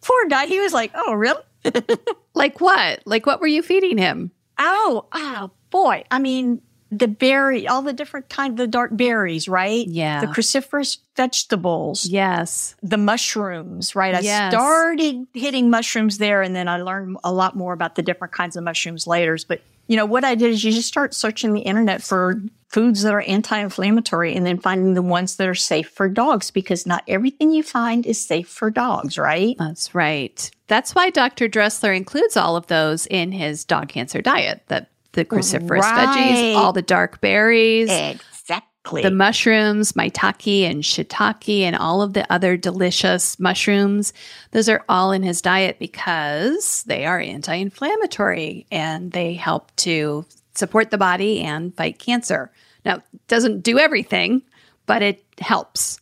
poor 0.00 0.26
guy. 0.28 0.46
He 0.46 0.58
was 0.58 0.72
like, 0.72 0.92
"Oh, 0.94 1.12
really? 1.12 1.42
Like 2.34 2.60
what? 2.60 3.00
Like 3.06 3.24
what 3.24 3.40
were 3.40 3.46
you 3.46 3.62
feeding 3.62 3.96
him? 3.96 4.30
Oh, 4.58 5.06
oh 5.12 5.50
boy! 5.70 6.04
I 6.10 6.18
mean, 6.18 6.60
the 6.98 7.08
berry, 7.08 7.66
all 7.68 7.82
the 7.82 7.92
different 7.92 8.28
kind, 8.28 8.56
the 8.56 8.66
dark 8.66 8.96
berries, 8.96 9.48
right? 9.48 9.86
Yeah. 9.86 10.20
the 10.20 10.26
cruciferous 10.28 10.98
vegetables." 11.16 12.06
Yes. 12.06 12.74
the 12.82 12.96
mushrooms, 12.96 13.94
right? 13.94 14.14
I 14.14 14.20
Yes. 14.20 14.52
started 14.52 15.26
hitting 15.34 15.70
mushrooms 15.70 16.18
there 16.18 16.42
and 16.42 16.54
then 16.54 16.68
I 16.68 16.80
learned 16.80 17.16
a 17.24 17.32
lot 17.32 17.56
more 17.56 17.72
about 17.72 17.94
the 17.96 18.02
different 18.02 18.32
kinds 18.32 18.56
of 18.56 18.64
mushrooms 18.64 19.06
later. 19.06 19.36
But, 19.46 19.60
you 19.88 19.96
know, 19.96 20.06
what 20.06 20.24
I 20.24 20.34
did 20.34 20.50
is 20.52 20.64
you 20.64 20.72
just 20.72 20.88
start 20.88 21.14
searching 21.14 21.52
the 21.52 21.60
internet 21.60 22.02
for 22.02 22.40
foods 22.68 23.02
that 23.02 23.14
are 23.14 23.22
anti 23.22 23.56
inflammatory 23.58 24.34
and 24.34 24.44
then 24.46 24.58
finding 24.58 24.94
the 24.94 25.02
ones 25.02 25.36
that 25.36 25.48
are 25.48 25.54
safe 25.54 25.88
for 25.88 26.08
dogs 26.08 26.50
because 26.50 26.86
not 26.86 27.02
everything 27.08 27.50
you 27.50 27.62
find 27.62 28.04
is 28.06 28.20
safe 28.24 28.48
for 28.48 28.70
dogs, 28.70 29.16
right? 29.18 29.56
That's 29.58 29.94
right. 29.94 30.50
That's 30.68 30.94
why 30.94 31.10
Dr. 31.10 31.48
Dressler 31.48 31.92
includes 31.92 32.36
all 32.36 32.56
of 32.56 32.66
those 32.66 33.06
in 33.06 33.32
his 33.32 33.64
dog 33.64 33.88
cancer 33.88 34.20
diet. 34.20 34.62
That 34.68 34.88
the 35.16 35.24
cruciferous 35.24 35.80
Right. 35.80 36.08
veggies, 36.08 36.54
all 36.54 36.72
the 36.72 36.82
dark 36.82 37.20
berries, 37.20 37.90
Exactly. 37.90 39.02
the 39.02 39.10
mushrooms, 39.10 39.92
maitake 39.92 40.70
and 40.70 40.84
shiitake, 40.84 41.62
and 41.62 41.74
all 41.74 42.02
of 42.02 42.12
the 42.12 42.30
other 42.32 42.56
delicious 42.56 43.40
mushrooms. 43.40 44.12
Those 44.52 44.68
are 44.68 44.84
all 44.88 45.10
in 45.10 45.24
his 45.24 45.42
diet 45.42 45.78
because 45.80 46.84
they 46.84 47.04
are 47.04 47.18
anti-inflammatory 47.18 48.66
and 48.70 49.10
they 49.10 49.34
help 49.34 49.74
to 49.76 50.24
support 50.54 50.90
the 50.90 50.98
body 50.98 51.40
and 51.42 51.76
fight 51.76 51.98
cancer. 51.98 52.52
Now, 52.84 52.96
it 52.96 53.26
doesn't 53.26 53.62
do 53.62 53.78
everything, 53.78 54.42
but 54.86 55.02
it 55.02 55.24
helps, 55.40 56.00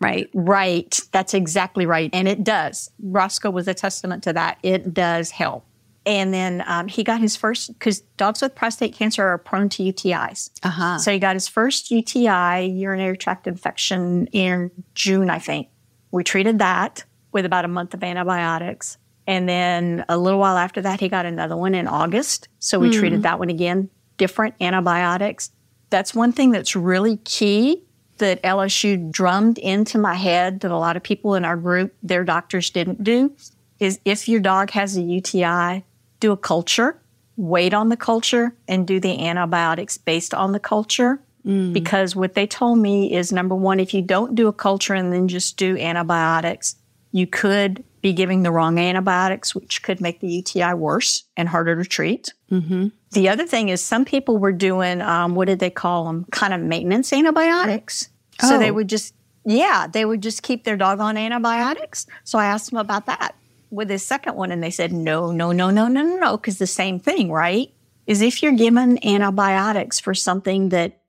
right? 0.00 0.28
Right. 0.34 1.00
That's 1.12 1.32
exactly 1.34 1.86
right. 1.86 2.10
And 2.12 2.26
it 2.26 2.42
does. 2.42 2.90
Roscoe 3.00 3.50
was 3.50 3.68
a 3.68 3.74
testament 3.74 4.24
to 4.24 4.32
that. 4.32 4.58
It 4.64 4.92
does 4.92 5.30
help. 5.30 5.64
And 6.06 6.34
then 6.34 6.62
um, 6.66 6.88
he 6.88 7.02
got 7.02 7.20
his 7.20 7.34
first, 7.34 7.72
because 7.72 8.00
dogs 8.18 8.42
with 8.42 8.54
prostate 8.54 8.94
cancer 8.94 9.24
are 9.24 9.38
prone 9.38 9.68
to 9.70 9.82
UTIs. 9.82 10.50
Uh-huh. 10.62 10.98
So 10.98 11.10
he 11.12 11.18
got 11.18 11.34
his 11.34 11.48
first 11.48 11.90
UTI, 11.90 12.66
urinary 12.66 13.16
tract 13.16 13.46
infection, 13.46 14.26
in 14.26 14.70
June, 14.94 15.30
I 15.30 15.38
think. 15.38 15.68
We 16.10 16.22
treated 16.22 16.58
that 16.58 17.04
with 17.32 17.46
about 17.46 17.64
a 17.64 17.68
month 17.68 17.94
of 17.94 18.04
antibiotics. 18.04 18.98
And 19.26 19.48
then 19.48 20.04
a 20.08 20.18
little 20.18 20.38
while 20.38 20.58
after 20.58 20.82
that, 20.82 21.00
he 21.00 21.08
got 21.08 21.24
another 21.24 21.56
one 21.56 21.74
in 21.74 21.88
August. 21.88 22.48
So 22.58 22.78
we 22.78 22.90
treated 22.90 23.22
that 23.22 23.38
one 23.38 23.48
again, 23.48 23.88
different 24.18 24.54
antibiotics. 24.60 25.50
That's 25.88 26.14
one 26.14 26.32
thing 26.32 26.50
that's 26.50 26.76
really 26.76 27.16
key 27.18 27.82
that 28.18 28.42
LSU 28.42 29.10
drummed 29.10 29.58
into 29.58 29.98
my 29.98 30.14
head 30.14 30.60
that 30.60 30.70
a 30.70 30.76
lot 30.76 30.96
of 30.96 31.02
people 31.02 31.34
in 31.34 31.44
our 31.44 31.56
group, 31.56 31.94
their 32.02 32.22
doctors 32.22 32.70
didn't 32.70 33.02
do, 33.02 33.34
is 33.80 33.98
if 34.04 34.28
your 34.28 34.40
dog 34.40 34.70
has 34.70 34.96
a 34.96 35.02
UTI, 35.02 35.84
do 36.20 36.32
a 36.32 36.36
culture, 36.36 37.00
wait 37.36 37.74
on 37.74 37.88
the 37.88 37.96
culture, 37.96 38.54
and 38.68 38.86
do 38.86 39.00
the 39.00 39.26
antibiotics 39.26 39.98
based 39.98 40.32
on 40.34 40.52
the 40.52 40.60
culture. 40.60 41.20
Because 41.46 42.16
what 42.16 42.32
they 42.32 42.46
told 42.46 42.78
me 42.78 43.12
is 43.14 43.30
number 43.30 43.54
one, 43.54 43.78
if 43.78 43.92
you 43.92 44.00
don't 44.00 44.34
do 44.34 44.48
a 44.48 44.52
culture 44.52 44.94
and 44.94 45.12
then 45.12 45.28
just 45.28 45.58
do 45.58 45.76
antibiotics, 45.76 46.76
you 47.12 47.26
could 47.26 47.84
be 48.00 48.14
giving 48.14 48.42
the 48.44 48.50
wrong 48.50 48.78
antibiotics, 48.78 49.54
which 49.54 49.82
could 49.82 50.00
make 50.00 50.20
the 50.20 50.26
UTI 50.28 50.72
worse 50.72 51.24
and 51.36 51.46
harder 51.46 51.76
to 51.82 51.86
treat. 51.88 52.32
The 52.48 53.28
other 53.28 53.44
thing 53.46 53.68
is 53.68 53.82
some 53.82 54.06
people 54.06 54.38
were 54.38 54.52
doing, 54.52 55.02
um, 55.02 55.34
what 55.34 55.46
did 55.48 55.58
they 55.58 55.68
call 55.68 56.06
them? 56.06 56.24
Kind 56.30 56.54
of 56.54 56.62
maintenance 56.62 57.12
antibiotics. 57.12 58.08
So 58.40 58.58
they 58.58 58.70
Oh. 58.70 58.74
would 58.74 58.88
just, 58.88 59.12
yeah, 59.44 59.86
they 59.86 60.06
would 60.06 60.22
just 60.22 60.42
keep 60.42 60.64
their 60.64 60.78
dog 60.78 60.98
on 61.00 61.18
antibiotics. 61.18 62.06
So 62.24 62.38
I 62.38 62.46
asked 62.46 62.70
them 62.70 62.78
about 62.78 63.04
that 63.06 63.34
with 63.74 63.90
his 63.90 64.04
second 64.04 64.36
one, 64.36 64.52
and 64.52 64.62
they 64.62 64.70
said, 64.70 64.92
no, 64.92 65.32
no, 65.32 65.52
no, 65.52 65.70
no, 65.70 65.88
no, 65.88 66.02
no, 66.02 66.16
no, 66.16 66.36
because 66.36 66.58
the 66.58 66.66
same 66.66 66.98
thing, 67.00 67.30
right? 67.30 67.72
Is 68.06 68.22
if 68.22 68.42
you're 68.42 68.52
given 68.52 69.04
antibiotics 69.04 69.98
for 69.98 70.14
something 70.14 70.68
that 70.70 71.00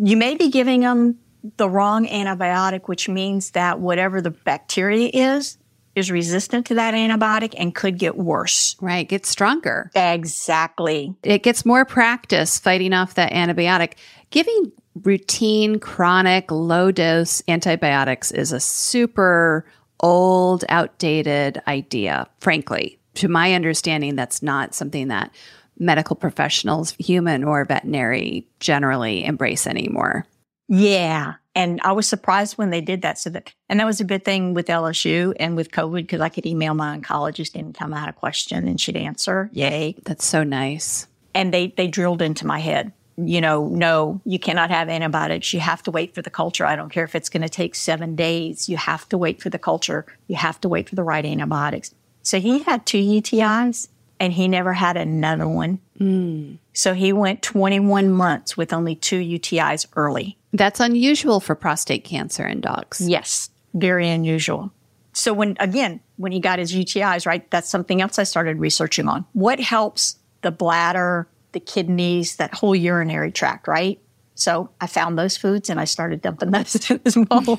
you 0.00 0.16
may 0.16 0.34
be 0.34 0.50
giving 0.50 0.80
them 0.80 1.18
the 1.56 1.68
wrong 1.68 2.06
antibiotic, 2.06 2.88
which 2.88 3.08
means 3.08 3.52
that 3.52 3.80
whatever 3.80 4.20
the 4.20 4.30
bacteria 4.30 5.10
is, 5.12 5.58
is 5.94 6.10
resistant 6.10 6.66
to 6.66 6.74
that 6.74 6.94
antibiotic 6.94 7.54
and 7.58 7.74
could 7.74 7.98
get 7.98 8.16
worse. 8.16 8.76
Right. 8.80 9.08
Get 9.08 9.26
stronger. 9.26 9.90
Exactly. 9.94 11.14
it 11.22 11.42
gets 11.42 11.66
more 11.66 11.84
practice 11.84 12.58
fighting 12.58 12.92
off 12.92 13.14
that 13.14 13.32
antibiotic. 13.32 13.94
Giving 14.30 14.72
routine, 15.02 15.78
chronic, 15.78 16.50
low 16.50 16.90
dose 16.90 17.42
antibiotics 17.48 18.30
is 18.30 18.52
a 18.52 18.60
super 18.60 19.66
old, 20.00 20.64
outdated 20.68 21.60
idea, 21.66 22.28
frankly. 22.40 22.98
To 23.14 23.28
my 23.28 23.54
understanding, 23.54 24.16
that's 24.16 24.42
not 24.42 24.74
something 24.74 25.08
that 25.08 25.34
medical 25.78 26.16
professionals, 26.16 26.94
human 26.98 27.44
or 27.44 27.64
veterinary, 27.64 28.46
generally 28.60 29.24
embrace 29.24 29.66
anymore. 29.66 30.26
Yeah. 30.68 31.34
And 31.54 31.80
I 31.82 31.92
was 31.92 32.06
surprised 32.06 32.58
when 32.58 32.70
they 32.70 32.80
did 32.80 33.02
that. 33.02 33.18
So 33.18 33.30
that, 33.30 33.52
and 33.68 33.80
that 33.80 33.86
was 33.86 34.00
a 34.00 34.04
good 34.04 34.24
thing 34.24 34.54
with 34.54 34.66
LSU 34.66 35.34
and 35.40 35.56
with 35.56 35.70
COVID 35.70 36.02
because 36.02 36.20
I 36.20 36.28
could 36.28 36.46
email 36.46 36.74
my 36.74 36.96
oncologist 36.96 37.56
anytime 37.56 37.92
I 37.94 38.00
had 38.00 38.08
a 38.08 38.12
question 38.12 38.68
and 38.68 38.80
she'd 38.80 38.96
answer. 38.96 39.50
Yay. 39.52 39.96
That's 40.04 40.24
so 40.24 40.44
nice. 40.44 41.08
And 41.34 41.52
they, 41.52 41.68
they 41.76 41.88
drilled 41.88 42.22
into 42.22 42.46
my 42.46 42.58
head, 42.58 42.92
you 43.18 43.40
know, 43.40 43.68
no, 43.68 44.20
you 44.24 44.38
cannot 44.38 44.70
have 44.70 44.88
antibiotics. 44.88 45.52
You 45.52 45.60
have 45.60 45.82
to 45.84 45.90
wait 45.90 46.14
for 46.14 46.22
the 46.22 46.30
culture. 46.30 46.64
I 46.64 46.76
don't 46.76 46.90
care 46.90 47.04
if 47.04 47.14
it's 47.14 47.28
going 47.28 47.42
to 47.42 47.48
take 47.48 47.74
seven 47.74 48.14
days. 48.14 48.68
You 48.68 48.76
have 48.76 49.08
to 49.08 49.18
wait 49.18 49.42
for 49.42 49.50
the 49.50 49.58
culture. 49.58 50.06
You 50.28 50.36
have 50.36 50.60
to 50.60 50.68
wait 50.68 50.88
for 50.88 50.94
the 50.94 51.02
right 51.02 51.24
antibiotics. 51.24 51.94
So 52.22 52.38
he 52.38 52.60
had 52.60 52.86
two 52.86 52.98
UTIs 52.98 53.88
and 54.20 54.32
he 54.32 54.48
never 54.48 54.72
had 54.72 54.96
another 54.96 55.48
one. 55.48 55.80
Hmm. 55.98 56.54
So 56.72 56.94
he 56.94 57.12
went 57.12 57.42
21 57.42 58.10
months 58.10 58.56
with 58.56 58.72
only 58.72 58.94
two 58.94 59.20
UTIs 59.20 59.86
early. 59.96 60.36
That's 60.52 60.80
unusual 60.80 61.40
for 61.40 61.54
prostate 61.54 62.04
cancer 62.04 62.46
in 62.46 62.60
dogs. 62.60 63.00
Yes, 63.00 63.50
very 63.74 64.08
unusual. 64.08 64.72
So 65.12 65.32
when 65.32 65.56
again, 65.58 66.00
when 66.16 66.30
he 66.30 66.38
got 66.38 66.60
his 66.60 66.72
UTIs, 66.72 67.26
right, 67.26 67.48
that's 67.50 67.68
something 67.68 68.00
else 68.00 68.18
I 68.18 68.22
started 68.22 68.58
researching 68.58 69.08
on. 69.08 69.24
What 69.32 69.58
helps 69.58 70.16
the 70.42 70.52
bladder, 70.52 71.26
the 71.58 71.64
kidneys, 71.72 72.36
that 72.36 72.54
whole 72.54 72.74
urinary 72.76 73.32
tract, 73.32 73.66
right? 73.68 73.98
So 74.34 74.70
I 74.80 74.86
found 74.86 75.18
those 75.18 75.36
foods 75.36 75.68
and 75.70 75.80
I 75.80 75.84
started 75.84 76.22
dumping 76.22 76.50
those 76.52 76.90
in 76.90 77.00
his 77.04 77.16
bowl. 77.16 77.58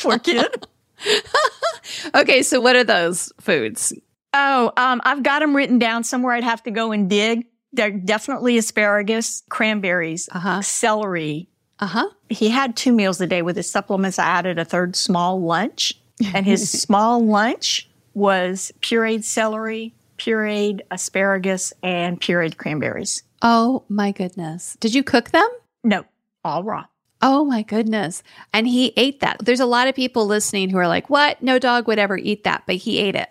Poor 0.00 0.18
kid. 0.18 0.66
Okay, 2.14 2.42
so 2.42 2.60
what 2.60 2.76
are 2.76 2.84
those 2.84 3.32
foods? 3.40 3.92
Oh, 4.34 4.72
um, 4.76 5.00
I've 5.04 5.22
got 5.22 5.40
them 5.40 5.54
written 5.56 5.78
down 5.78 6.04
somewhere. 6.04 6.34
I'd 6.34 6.44
have 6.44 6.62
to 6.64 6.70
go 6.70 6.92
and 6.92 7.08
dig. 7.08 7.46
They're 7.72 7.90
definitely 7.90 8.58
asparagus, 8.58 9.42
cranberries, 9.48 10.28
Uh-huh. 10.32 10.62
celery, 10.62 11.48
Uh 11.80 11.86
huh. 11.86 12.08
he 12.28 12.48
had 12.48 12.76
two 12.76 12.92
meals 12.92 13.20
a 13.20 13.26
day 13.26 13.42
with 13.42 13.56
his 13.56 13.70
supplements. 13.70 14.18
I 14.18 14.24
added 14.26 14.58
a 14.58 14.64
third 14.64 14.96
small 14.96 15.40
lunch, 15.40 15.94
and 16.34 16.44
his 16.46 16.70
small 16.82 17.24
lunch 17.24 17.88
was 18.14 18.72
pureed 18.80 19.22
celery, 19.24 19.94
pureed 20.18 20.80
asparagus, 20.90 21.72
and 21.82 22.20
pureed 22.20 22.56
cranberries. 22.56 23.22
Oh 23.42 23.84
my 23.88 24.12
goodness. 24.12 24.76
Did 24.80 24.94
you 24.94 25.02
cook 25.02 25.30
them? 25.30 25.48
No, 25.84 26.04
all 26.44 26.64
raw. 26.64 26.86
Oh 27.20 27.44
my 27.44 27.62
goodness. 27.62 28.22
And 28.52 28.66
he 28.68 28.92
ate 28.96 29.20
that. 29.20 29.38
There's 29.44 29.60
a 29.60 29.66
lot 29.66 29.88
of 29.88 29.94
people 29.94 30.26
listening 30.26 30.70
who 30.70 30.78
are 30.78 30.88
like, 30.88 31.10
what? 31.10 31.42
No 31.42 31.58
dog 31.58 31.88
would 31.88 31.98
ever 31.98 32.16
eat 32.16 32.44
that, 32.44 32.64
but 32.66 32.76
he 32.76 32.98
ate 32.98 33.16
it. 33.16 33.28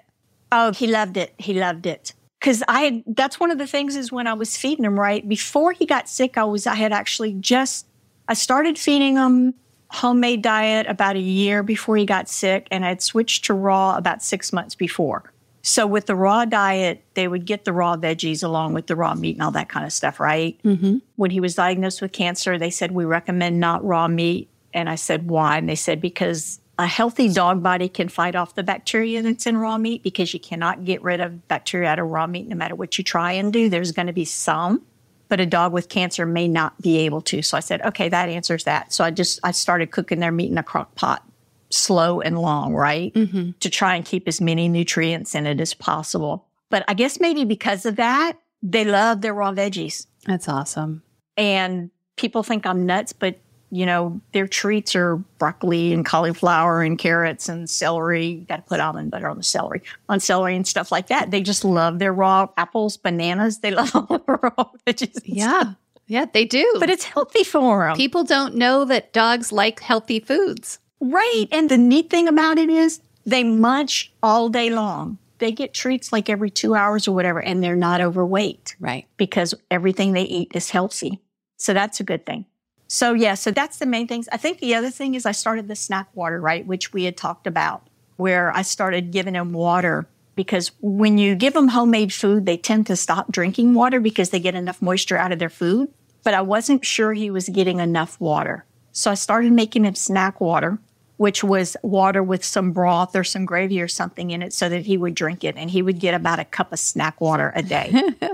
Oh, 0.52 0.72
he 0.72 0.88
loved 0.88 1.18
it. 1.18 1.34
He 1.38 1.54
loved 1.54 1.86
it. 1.86 2.14
Cause 2.40 2.64
I, 2.68 3.04
that's 3.08 3.40
one 3.40 3.50
of 3.50 3.58
the 3.58 3.68
things 3.68 3.96
is 3.96 4.12
when 4.12 4.28
I 4.28 4.34
was 4.34 4.58
feeding 4.58 4.86
him, 4.86 5.00
right? 5.00 5.28
Before 5.28 5.72
he 5.72 5.86
got 5.86 6.08
sick, 6.08 6.38
I 6.38 6.44
was, 6.44 6.68
I 6.68 6.76
had 6.76 6.94
actually 6.94 7.34
just, 7.34 7.88
I 8.28 8.34
started 8.34 8.78
feeding 8.78 9.16
him 9.16 9.54
homemade 9.90 10.42
diet 10.42 10.86
about 10.88 11.16
a 11.16 11.22
year 11.22 11.64
before 11.64 11.98
he 11.98 12.06
got 12.06 12.30
sick 12.30 12.68
and 12.70 12.86
I'd 12.86 13.02
switched 13.02 13.46
to 13.46 13.54
raw 13.54 13.96
about 13.98 14.22
six 14.22 14.54
months 14.54 14.76
before. 14.76 15.32
So 15.70 15.86
with 15.86 16.06
the 16.06 16.16
raw 16.16 16.46
diet, 16.46 17.04
they 17.16 17.28
would 17.28 17.46
get 17.46 17.66
the 17.66 17.74
raw 17.74 17.98
veggies 17.98 18.42
along 18.42 18.74
with 18.74 18.88
the 18.88 18.96
raw 18.96 19.14
meat 19.16 19.36
and 19.36 19.44
all 19.44 19.52
that 19.52 19.68
kind 19.68 19.86
of 19.86 19.92
stuff, 19.92 20.18
right? 20.18 20.58
Mm-hmm. 20.64 21.00
When 21.18 21.30
he 21.30 21.42
was 21.42 21.56
diagnosed 21.56 22.02
with 22.02 22.14
cancer, 22.14 22.58
they 22.58 22.70
said, 22.70 22.92
we 22.92 23.04
recommend 23.04 23.60
not 23.60 23.84
raw 23.84 24.08
meat. 24.08 24.48
And 24.74 24.90
I 24.90 24.96
said, 24.96 25.30
why? 25.30 25.58
And 25.58 25.68
they 25.68 25.76
said, 25.76 26.00
because 26.00 26.62
a 26.80 26.88
healthy 26.88 27.28
dog 27.28 27.62
body 27.62 27.90
can 27.90 28.08
fight 28.08 28.34
off 28.34 28.56
the 28.56 28.64
bacteria 28.64 29.22
that's 29.22 29.46
in 29.46 29.58
raw 29.58 29.78
meat 29.78 30.04
because 30.04 30.34
you 30.34 30.40
cannot 30.40 30.86
get 30.86 31.02
rid 31.02 31.20
of 31.20 31.50
bacteria 31.50 31.90
out 31.90 32.00
of 32.00 32.08
raw 32.08 32.28
meat 32.28 32.48
no 32.48 32.56
matter 32.56 32.76
what 32.76 32.98
you 32.98 33.04
try 33.04 33.34
and 33.34 33.52
do. 33.52 33.68
There's 33.68 33.92
going 33.92 34.08
to 34.08 34.14
be 34.14 34.24
some. 34.24 34.84
but 35.30 35.40
a 35.40 35.46
dog 35.46 35.74
with 35.74 35.90
cancer 35.90 36.26
may 36.26 36.48
not 36.48 36.80
be 36.82 37.00
able 37.00 37.22
to. 37.22 37.42
So 37.42 37.58
I 37.58 37.60
said, 37.60 37.82
okay, 37.82 38.10
that 38.10 38.30
answers 38.30 38.64
that. 38.64 38.94
So 38.94 39.04
I 39.04 39.12
just, 39.12 39.40
I 39.44 39.52
started 39.52 39.92
cooking 39.92 40.20
their 40.20 40.32
meat 40.32 40.52
in 40.52 40.58
a 40.58 40.64
crock 40.64 40.96
pot, 40.96 41.24
slow 41.70 42.22
and 42.22 42.40
long, 42.40 42.74
right? 42.74 43.14
Mm-hmm. 43.14 43.52
To 43.60 43.70
try 43.70 43.96
and 43.96 44.06
keep 44.06 44.28
as 44.28 44.42
many 44.42 44.70
nutrients 44.70 45.36
in 45.36 45.46
it 45.46 45.60
as 45.60 45.74
possible. 45.74 46.46
But 46.70 46.84
I 46.88 46.94
guess 46.94 47.20
maybe 47.20 47.44
because 47.46 47.86
of 47.86 47.96
that, 47.98 48.34
they 48.62 48.86
love 48.86 49.22
their 49.22 49.34
raw 49.34 49.52
veggies. 49.52 50.08
That's 50.26 50.50
awesome. 50.50 51.04
And 51.36 51.92
people 52.16 52.44
think 52.44 52.66
I'm 52.66 52.86
nuts, 52.86 53.14
but 53.14 53.40
you 53.70 53.86
know, 53.86 54.22
their 54.32 54.48
treats 54.48 54.96
are 54.96 55.18
broccoli 55.40 55.92
and 55.92 56.06
cauliflower 56.06 56.82
and 56.82 56.98
carrots 56.98 57.50
and 57.50 57.70
celery. 57.70 58.28
You 58.28 58.46
got 58.46 58.58
to 58.58 58.62
put 58.62 58.80
almond 58.80 59.12
butter 59.12 59.28
on 59.28 59.38
the 59.38 59.44
celery, 59.44 59.82
on 60.08 60.22
celery 60.22 60.56
and 60.56 60.66
stuff 60.66 60.92
like 60.92 61.08
that. 61.08 61.32
They 61.32 61.42
just 61.42 61.66
love 61.66 62.00
their 62.00 62.14
raw 62.14 62.48
apples, 62.56 62.96
bananas. 62.96 63.60
They 63.60 63.72
love 63.72 63.94
all 63.94 64.06
the 64.06 64.24
raw 64.26 64.70
veggies. 64.86 65.22
Yeah. 65.26 65.60
Stuff. 65.62 65.76
Yeah, 66.08 66.26
they 66.32 66.46
do. 66.46 66.78
But 66.80 66.90
it's 66.90 67.04
healthy 67.04 67.44
for 67.44 67.86
them. 67.88 67.98
People 67.98 68.24
don't 68.24 68.56
know 68.56 68.86
that 68.86 69.12
dogs 69.12 69.52
like 69.52 69.82
healthy 69.82 70.22
foods. 70.22 70.80
Right. 71.00 71.46
And 71.52 71.70
the 71.70 71.78
neat 71.78 72.10
thing 72.10 72.28
about 72.28 72.58
it 72.58 72.70
is 72.70 73.02
they 73.26 73.44
munch 73.44 74.12
all 74.24 74.50
day 74.50 74.70
long. 74.70 75.18
They 75.40 75.52
get 75.52 75.74
treats 75.74 76.12
like 76.12 76.30
every 76.30 76.50
two 76.50 76.74
hours 76.74 77.08
or 77.08 77.14
whatever, 77.14 77.40
and 77.40 77.64
they're 77.64 77.76
not 77.76 78.02
overweight. 78.02 78.76
Right. 78.80 79.08
Because 79.18 79.54
everything 79.70 80.14
they 80.14 80.24
eat 80.24 80.52
is 80.56 80.72
healthy. 80.72 81.22
So 81.58 81.74
that's 81.74 82.00
a 82.00 82.04
good 82.04 82.26
thing. 82.26 82.46
So 82.88 83.14
yeah, 83.14 83.36
so 83.36 83.52
that's 83.52 83.78
the 83.78 83.86
main 83.86 84.08
things. 84.08 84.30
I 84.32 84.38
think 84.38 84.60
the 84.60 84.76
other 84.76 84.90
thing 84.90 85.16
is 85.16 85.26
I 85.26 85.34
started 85.34 85.68
the 85.68 85.76
snack 85.76 86.08
water, 86.16 86.40
right, 86.40 86.66
which 86.66 86.94
we 86.94 87.04
had 87.04 87.18
talked 87.18 87.46
about, 87.46 87.86
where 88.16 88.56
I 88.56 88.62
started 88.62 89.12
giving 89.12 89.34
them 89.34 89.52
water 89.52 90.08
because 90.38 90.72
when 90.82 91.18
you 91.18 91.36
give 91.36 91.54
them 91.54 91.70
homemade 91.70 92.14
food, 92.14 92.46
they 92.46 92.58
tend 92.58 92.88
to 92.88 92.96
stop 92.96 93.32
drinking 93.32 93.74
water 93.74 94.00
because 94.00 94.30
they 94.30 94.40
get 94.40 94.56
enough 94.56 94.82
moisture 94.82 95.18
out 95.18 95.32
of 95.32 95.40
their 95.40 95.50
food. 95.50 95.92
But 96.24 96.36
I 96.36 96.42
wasn't 96.42 96.86
sure 96.86 97.14
he 97.14 97.32
was 97.32 97.50
getting 97.50 97.80
enough 97.80 98.22
water. 98.22 98.64
So 98.92 99.10
I 99.12 99.16
started 99.16 99.52
making 99.52 99.84
him 99.84 99.96
snack 99.96 100.40
water, 100.40 100.78
which 101.18 101.44
was 101.44 101.76
water 101.84 102.24
with 102.24 102.44
some 102.44 102.72
broth 102.72 103.16
or 103.16 103.24
some 103.24 103.46
gravy 103.46 103.82
or 103.82 103.88
something 103.88 104.32
in 104.32 104.42
it 104.42 104.54
so 104.54 104.70
that 104.70 104.86
he 104.86 104.98
would 104.98 105.16
drink 105.16 105.44
it 105.44 105.56
and 105.58 105.70
he 105.70 105.82
would 105.82 106.00
get 106.00 106.14
about 106.14 106.40
a 106.40 106.46
cup 106.46 106.72
of 106.72 106.80
snack 106.80 107.20
water 107.20 107.52
a 107.56 107.62
day. 107.62 107.94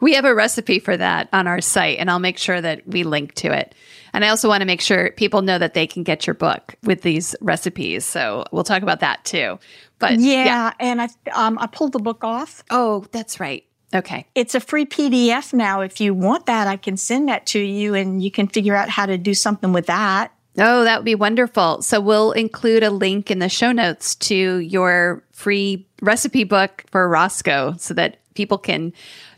We 0.00 0.14
have 0.14 0.24
a 0.24 0.34
recipe 0.34 0.78
for 0.78 0.96
that 0.96 1.28
on 1.32 1.46
our 1.46 1.60
site, 1.60 1.98
and 1.98 2.10
I'll 2.10 2.18
make 2.18 2.38
sure 2.38 2.60
that 2.60 2.86
we 2.86 3.04
link 3.04 3.34
to 3.36 3.52
it. 3.52 3.74
And 4.12 4.24
I 4.24 4.28
also 4.28 4.48
want 4.48 4.60
to 4.60 4.66
make 4.66 4.80
sure 4.80 5.10
people 5.12 5.42
know 5.42 5.58
that 5.58 5.74
they 5.74 5.86
can 5.86 6.02
get 6.02 6.26
your 6.26 6.34
book 6.34 6.74
with 6.82 7.02
these 7.02 7.34
recipes. 7.40 8.04
So 8.04 8.44
we'll 8.52 8.64
talk 8.64 8.82
about 8.82 9.00
that 9.00 9.24
too. 9.24 9.58
But 9.98 10.18
yeah, 10.18 10.44
yeah. 10.44 10.72
and 10.80 11.02
I 11.02 11.08
um, 11.32 11.58
I 11.58 11.66
pulled 11.66 11.92
the 11.92 11.98
book 11.98 12.24
off. 12.24 12.62
Oh, 12.70 13.06
that's 13.12 13.40
right. 13.40 13.64
Okay. 13.94 14.26
It's 14.34 14.54
a 14.54 14.60
free 14.60 14.86
PDF 14.86 15.52
now. 15.52 15.80
If 15.82 16.00
you 16.00 16.14
want 16.14 16.46
that, 16.46 16.66
I 16.66 16.76
can 16.76 16.96
send 16.96 17.28
that 17.28 17.46
to 17.46 17.58
you, 17.60 17.94
and 17.94 18.22
you 18.22 18.30
can 18.30 18.48
figure 18.48 18.74
out 18.74 18.88
how 18.88 19.06
to 19.06 19.18
do 19.18 19.34
something 19.34 19.72
with 19.72 19.86
that. 19.86 20.32
Oh, 20.58 20.84
that 20.84 20.98
would 20.98 21.04
be 21.04 21.14
wonderful. 21.14 21.82
So 21.82 22.00
we'll 22.00 22.32
include 22.32 22.82
a 22.82 22.90
link 22.90 23.30
in 23.30 23.38
the 23.38 23.48
show 23.48 23.72
notes 23.72 24.14
to 24.16 24.58
your 24.58 25.24
free 25.32 25.86
recipe 26.02 26.44
book 26.44 26.84
for 26.90 27.08
Roscoe 27.08 27.74
so 27.78 27.94
that 27.94 28.18
people 28.34 28.58
can 28.58 28.92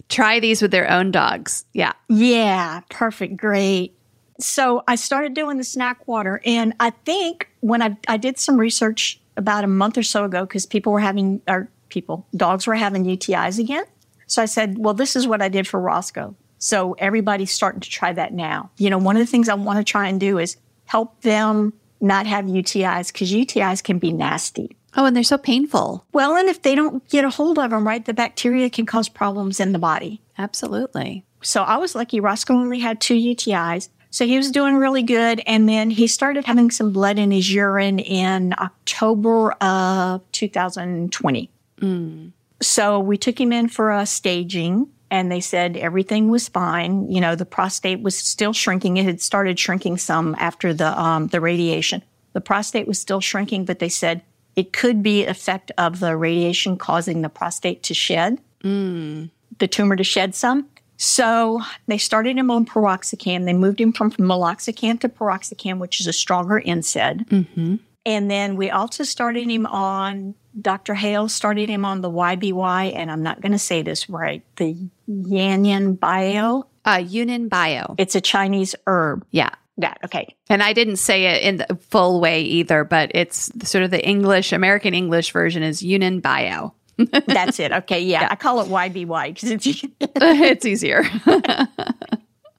try 0.09 0.40
these 0.40 0.61
with 0.61 0.71
their 0.71 0.90
own 0.90 1.11
dogs. 1.11 1.64
Yeah. 1.73 1.92
Yeah. 2.09 2.80
Perfect. 2.90 3.37
Great. 3.37 3.97
So 4.40 4.83
I 4.88 4.97
started 4.97 5.35
doing 5.35 5.59
the 5.59 5.64
snack 5.64 6.06
water. 6.09 6.40
And 6.44 6.75
I 6.80 6.90
think 6.90 7.49
when 7.61 7.80
I, 7.80 7.97
I 8.09 8.16
did 8.16 8.38
some 8.38 8.59
research 8.59 9.21
about 9.37 9.64
a 9.64 9.68
month 9.68 9.97
or 9.97 10.02
so 10.02 10.25
ago, 10.25 10.42
because 10.42 10.66
people 10.66 10.92
were 10.92 11.00
having, 11.00 11.40
or 11.49 11.68
people, 11.88 12.26
dogs 12.37 12.66
were 12.66 12.75
having 12.75 13.04
UTIs 13.04 13.59
again. 13.59 13.85
So 14.26 14.42
I 14.42 14.47
said, 14.47 14.78
well, 14.78 14.94
this 14.94 15.14
is 15.14 15.28
what 15.28 15.40
I 15.40 15.49
did 15.49 15.68
for 15.68 15.78
Roscoe. 15.78 16.35
So 16.59 16.94
everybody's 16.94 17.52
starting 17.52 17.80
to 17.80 17.90
try 17.90 18.12
that 18.12 18.33
now. 18.33 18.71
You 18.78 18.90
know, 18.90 18.99
one 18.99 19.16
of 19.16 19.21
the 19.21 19.30
things 19.30 19.49
I 19.49 19.54
want 19.54 19.78
to 19.78 19.85
try 19.85 20.09
and 20.09 20.18
do 20.18 20.38
is 20.38 20.56
help 20.87 21.21
them 21.23 21.73
not 22.00 22.26
have 22.26 22.45
UTIs 22.45 23.12
because 23.12 23.33
UTIs 23.33 23.83
can 23.83 23.99
be 23.99 24.12
nasty. 24.12 24.76
Oh, 24.97 25.07
and 25.07 25.17
they're 25.17 25.25
so 25.25 25.38
painful. 25.38 26.05
Well, 26.12 26.37
and 26.37 26.49
if 26.49 26.62
they 26.62 26.75
don't 26.75 27.07
get 27.09 27.25
a 27.25 27.31
hold 27.31 27.59
of 27.59 27.71
them, 27.71 27.87
right, 27.87 28.05
the 28.05 28.14
bacteria 28.14 28.71
can 28.71 28.87
cause 28.87 29.09
problems 29.09 29.59
in 29.59 29.73
the 29.73 29.79
body. 29.79 30.21
Absolutely. 30.38 31.25
So 31.43 31.62
I 31.62 31.76
was 31.79 31.95
lucky. 31.95 32.21
Roscoe 32.21 32.55
only 32.55 32.79
had 32.79 33.00
two 33.00 33.14
UTIs. 33.14 33.89
So 34.11 34.26
he 34.26 34.37
was 34.37 34.52
doing 34.52 34.76
really 34.76 35.02
good. 35.02 35.43
And 35.47 35.69
then 35.69 35.91
he 35.91 36.06
started 36.06 36.45
having 36.45 36.71
some 36.71 36.93
blood 36.93 37.19
in 37.19 37.32
his 37.32 37.52
urine 37.52 37.99
in 37.99 38.54
October 38.58 39.52
of 39.52 40.23
2020. 40.30 41.50
Mm. 41.80 42.32
So 42.63 43.00
we 43.00 43.19
took 43.19 43.41
him 43.41 43.52
in 43.52 43.69
for 43.69 43.91
a 43.91 44.06
staging 44.06 44.89
and 45.10 45.30
they 45.30 45.40
said 45.40 45.76
everything 45.76 46.28
was 46.28 46.49
fine. 46.49 47.10
You 47.10 47.21
know, 47.21 47.34
the 47.34 47.47
prostate 47.47 48.02
was 48.02 48.17
still 48.17 48.52
shrinking. 48.52 48.97
It 48.97 49.04
had 49.04 49.21
started 49.21 49.58
shrinking 49.58 49.99
some 49.99 50.34
after 50.38 50.75
the, 50.75 50.99
um, 51.00 51.28
the 51.28 51.40
radiation. 51.40 52.02
The 52.32 52.40
prostate 52.40 52.88
was 52.88 53.00
still 53.00 53.21
shrinking, 53.21 53.64
but 53.64 53.78
they 53.78 53.88
said 53.88 54.23
it 54.56 54.73
could 54.73 55.02
be 55.02 55.25
effect 55.25 55.71
of 55.78 56.00
the 56.00 56.17
radiation 56.17 56.76
causing 56.76 57.23
the 57.23 57.28
prostate 57.28 57.82
to 57.84 57.95
shed, 57.95 58.40
mm. 58.62 59.30
the 59.58 59.69
tumor 59.69 59.97
to 59.97 60.04
shed 60.04 60.34
some. 60.34 60.69
So 60.97 61.60
they 61.86 61.99
started 61.99 62.36
him 62.36 62.50
on 62.50 62.67
piroxicam. 62.67 63.45
They 63.45 63.52
moved 63.52 63.80
him 63.80 63.93
from 63.93 64.12
meloxicam 64.12 65.00
to 65.00 65.08
piroxicam, 65.08 65.78
which 65.78 66.00
is 66.00 66.06
a 66.06 66.12
stronger 66.12 66.62
NSAID. 66.64 67.28
Mm-hmm. 67.28 67.76
And 68.06 68.30
then 68.30 68.56
we 68.56 68.71
also 68.71 69.04
started 69.04 69.49
him 69.49 69.67
on, 69.67 70.34
Dr. 70.60 70.95
Hale 70.95 71.28
started 71.28 71.69
him 71.69 71.84
on 71.84 72.00
the 72.00 72.10
YBY, 72.10 72.95
and 72.95 73.10
I'm 73.10 73.23
not 73.23 73.40
going 73.40 73.52
to 73.52 73.58
say 73.58 73.82
this 73.82 74.08
right, 74.10 74.43
the 74.56 74.76
Yanyan 75.08 75.99
Bio. 75.99 76.67
Uh, 76.84 77.02
Yunnan 77.04 77.49
Bio. 77.49 77.95
It's 77.97 78.14
a 78.14 78.21
Chinese 78.21 78.75
herb. 78.86 79.25
Yeah 79.30 79.54
that. 79.78 79.99
Okay. 80.04 80.36
And 80.49 80.62
I 80.62 80.73
didn't 80.73 80.97
say 80.97 81.25
it 81.26 81.43
in 81.43 81.56
the 81.56 81.78
full 81.90 82.21
way 82.21 82.43
either, 82.43 82.84
but 82.84 83.10
it's 83.14 83.50
sort 83.69 83.84
of 83.84 83.90
the 83.90 84.04
English, 84.06 84.52
American 84.52 84.95
English 84.95 85.32
version 85.32 85.62
is 85.62 85.82
Yunnan 85.82 86.21
Bio. 86.21 86.75
That's 87.26 87.58
it. 87.58 87.73
Okay. 87.73 88.00
Yeah. 88.00 88.23
yeah. 88.23 88.28
I 88.30 88.36
call 88.36 88.60
it 88.60 88.69
YBY 88.69 89.34
because 89.34 89.50
it's, 89.50 89.67
it's 90.00 90.64
easier. 90.64 91.04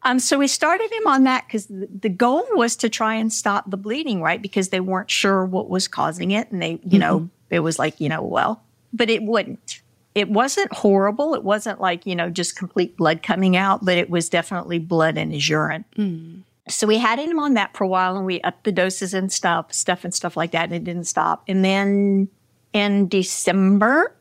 Um, 0.05 0.19
so 0.19 0.37
we 0.37 0.47
started 0.47 0.91
him 0.91 1.07
on 1.07 1.23
that 1.23 1.45
because 1.47 1.65
the, 1.65 1.89
the, 2.01 2.09
goal 2.09 2.45
was 2.51 2.75
to 2.77 2.89
try 2.89 3.15
and 3.15 3.33
stop 3.33 3.69
the 3.69 3.75
bleeding, 3.75 4.21
right? 4.21 4.39
Because 4.39 4.69
they 4.69 4.79
weren't 4.79 5.09
sure 5.09 5.43
what 5.43 5.67
was 5.67 5.87
causing 5.87 6.29
it. 6.29 6.51
And 6.51 6.61
they, 6.61 6.69
you 6.69 6.77
mm-hmm. 6.77 6.99
know, 6.99 7.29
it 7.49 7.61
was 7.61 7.79
like, 7.79 7.99
you 7.99 8.07
know, 8.07 8.21
well, 8.21 8.63
but 8.93 9.09
it 9.09 9.23
wouldn't. 9.23 9.81
It 10.13 10.29
wasn't 10.29 10.71
horrible. 10.71 11.33
It 11.33 11.43
wasn't 11.43 11.81
like, 11.81 12.05
you 12.05 12.15
know, 12.15 12.29
just 12.29 12.55
complete 12.55 12.95
blood 12.95 13.23
coming 13.23 13.57
out, 13.57 13.83
but 13.83 13.97
it 13.97 14.09
was 14.09 14.29
definitely 14.29 14.77
blood 14.77 15.17
in 15.17 15.31
his 15.31 15.49
urine. 15.49 15.83
Mm. 15.97 16.43
So 16.69 16.85
we 16.85 16.99
had 16.99 17.19
him 17.19 17.39
on 17.39 17.55
that 17.55 17.75
for 17.75 17.83
a 17.83 17.87
while 17.87 18.15
and 18.15 18.27
we 18.27 18.41
upped 18.41 18.63
the 18.63 18.71
doses 18.71 19.13
and 19.13 19.33
stuff, 19.33 19.73
stuff 19.73 20.03
and 20.03 20.13
stuff 20.13 20.37
like 20.37 20.51
that, 20.51 20.65
and 20.65 20.73
it 20.73 20.83
didn't 20.83 21.05
stop. 21.05 21.43
And 21.47 21.65
then 21.65 22.29
in 22.73 23.07
December, 23.07 24.15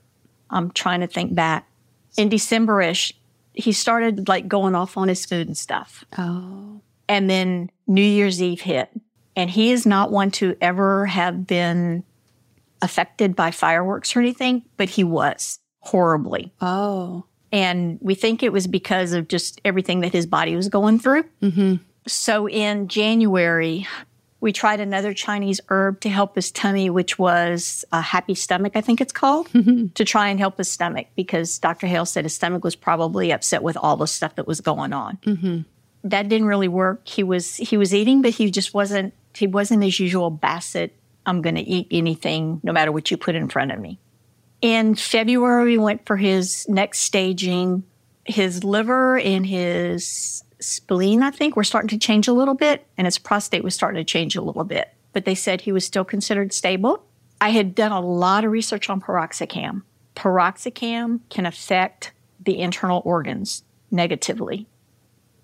I'm 0.51 0.71
trying 0.71 1.01
to 1.01 1.07
think 1.07 1.35
back, 1.35 1.69
in 2.17 2.31
Decemberish, 2.31 3.13
he 3.55 3.73
started 3.73 4.29
like 4.29 4.49
going 4.49 4.75
off 4.75 4.97
on 4.97 5.09
his 5.09 5.25
food 5.25 5.47
and 5.47 5.57
stuff. 5.57 6.05
Oh. 6.19 6.81
And 7.09 7.31
then 7.31 7.71
New 7.87 8.03
Year's 8.03 8.43
Eve 8.43 8.61
hit. 8.61 8.91
And 9.37 9.51
he 9.51 9.73
is 9.73 9.87
not 9.87 10.13
one 10.13 10.31
to 10.33 10.57
ever 10.61 11.07
have 11.07 11.47
been 11.47 12.05
affected 12.83 13.35
by 13.35 13.51
fireworks 13.51 14.15
or 14.15 14.21
anything, 14.21 14.63
but 14.77 14.89
he 14.91 15.05
was 15.05 15.59
horribly. 15.81 16.53
Oh. 16.61 17.25
And 17.51 17.99
we 18.01 18.15
think 18.15 18.43
it 18.43 18.53
was 18.53 18.67
because 18.67 19.13
of 19.13 19.29
just 19.29 19.61
everything 19.65 20.01
that 20.01 20.13
his 20.13 20.27
body 20.27 20.57
was 20.57 20.69
going 20.69 20.99
through. 20.99 21.25
Mm-hmm. 21.41 21.77
So 22.07 22.49
in 22.49 22.89
January, 22.89 23.87
we 24.45 24.53
tried 24.53 24.79
another 24.79 25.15
Chinese 25.15 25.59
herb 25.71 26.01
to 26.03 26.11
help 26.11 26.35
his 26.35 26.51
tummy, 26.51 26.91
which 26.91 27.19
was 27.19 27.83
a 27.93 28.03
happy 28.03 28.35
stomach, 28.35 28.77
I 28.77 28.83
think 28.83 29.01
it's 29.01 29.11
called, 29.11 29.49
mm-hmm. 29.49 29.87
to 29.95 30.05
try 30.05 30.29
and 30.29 30.39
help 30.39 30.59
his 30.59 30.71
stomach 30.71 31.07
because 31.17 31.59
Dr. 31.59 31.87
Hale 31.87 32.05
said 32.05 32.27
his 32.27 32.35
stomach 32.35 32.63
was 32.63 32.77
probably 32.77 33.33
upset 33.33 33.63
with 33.63 33.79
all 33.79 33.97
the 33.97 34.07
stuff 34.07 34.35
that 34.35 34.47
was 34.47 34.61
going 34.61 34.93
on. 34.93 35.17
Mm-hmm. 35.25 35.61
That 36.11 36.29
didn't 36.29 36.47
really 36.47 36.69
work. 36.69 37.09
He 37.09 37.23
was 37.23 37.57
he 37.57 37.79
was 37.79 37.95
eating, 37.95 38.21
but 38.21 38.33
he 38.33 38.51
just 38.51 38.75
wasn't 38.75 39.15
he 39.35 39.47
wasn't 39.47 39.83
his 39.83 39.99
usual 39.99 40.29
basset. 40.29 40.91
I'm 41.25 41.41
going 41.41 41.55
to 41.55 41.63
eat 41.63 41.87
anything, 41.91 42.61
no 42.63 42.75
matter 42.75 42.93
what 42.93 43.11
you 43.11 43.17
put 43.17 43.35
in 43.35 43.49
front 43.49 43.73
of 43.73 43.81
me. 43.81 43.99
In 44.61 44.95
February, 44.95 45.65
we 45.65 45.79
went 45.79 46.05
for 46.05 46.19
his 46.19 46.69
next 46.69 46.99
staging. 46.99 47.83
His 48.27 48.63
liver 48.63 49.19
and 49.19 49.47
his 49.47 50.44
spleen, 50.65 51.23
I 51.23 51.31
think, 51.31 51.57
were 51.57 51.65
starting 51.65 51.89
to 51.89 51.99
change 51.99 52.29
a 52.29 52.33
little 52.33 52.55
bit, 52.55 52.87
and 52.97 53.07
his 53.07 53.19
prostate 53.19 53.65
was 53.65 53.75
starting 53.75 54.01
to 54.01 54.11
change 54.11 54.37
a 54.37 54.43
little 54.43 54.65
bit. 54.65 54.93
But 55.13 55.25
they 55.25 55.35
said 55.35 55.61
he 55.61 55.73
was 55.73 55.85
still 55.85 56.05
considered 56.05 56.53
stable. 56.53 57.05
I 57.41 57.51
had 57.51 57.75
done 57.75 57.93
a 57.93 58.01
lot 58.01 58.45
of 58.45 58.51
research 58.51 58.89
on 58.89 59.01
piroxicam. 59.01 59.83
Piroxicam 60.17 61.21
can 61.31 61.47
affect 61.47 62.13
the 62.41 62.59
internal 62.59 63.03
organs 63.05 63.65
negatively. 63.91 64.67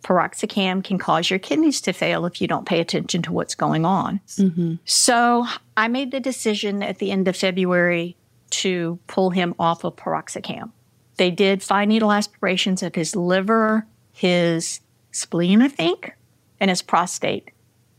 Piroxicam 0.02 0.82
can 0.82 0.98
cause 0.98 1.28
your 1.28 1.38
kidneys 1.38 1.80
to 1.82 1.92
fail 1.92 2.24
if 2.24 2.40
you 2.40 2.48
don't 2.48 2.66
pay 2.66 2.80
attention 2.80 3.22
to 3.22 3.32
what's 3.32 3.54
going 3.54 3.84
on. 3.84 4.20
Mm-hmm. 4.28 4.76
So 4.84 5.46
I 5.76 5.88
made 5.88 6.10
the 6.10 6.20
decision 6.20 6.82
at 6.82 6.98
the 6.98 7.10
end 7.10 7.28
of 7.28 7.36
February 7.36 8.16
to 8.50 8.98
pull 9.06 9.30
him 9.30 9.54
off 9.58 9.84
of 9.84 9.96
piroxicam. 9.96 10.72
They 11.16 11.30
did 11.30 11.62
fine 11.62 11.90
needle 11.90 12.12
aspirations 12.12 12.82
of 12.82 12.94
his 12.94 13.14
liver, 13.14 13.86
his 14.12 14.80
spleen, 15.12 15.62
I 15.62 15.68
think, 15.68 16.12
and 16.60 16.68
his 16.68 16.82
prostate. 16.82 17.50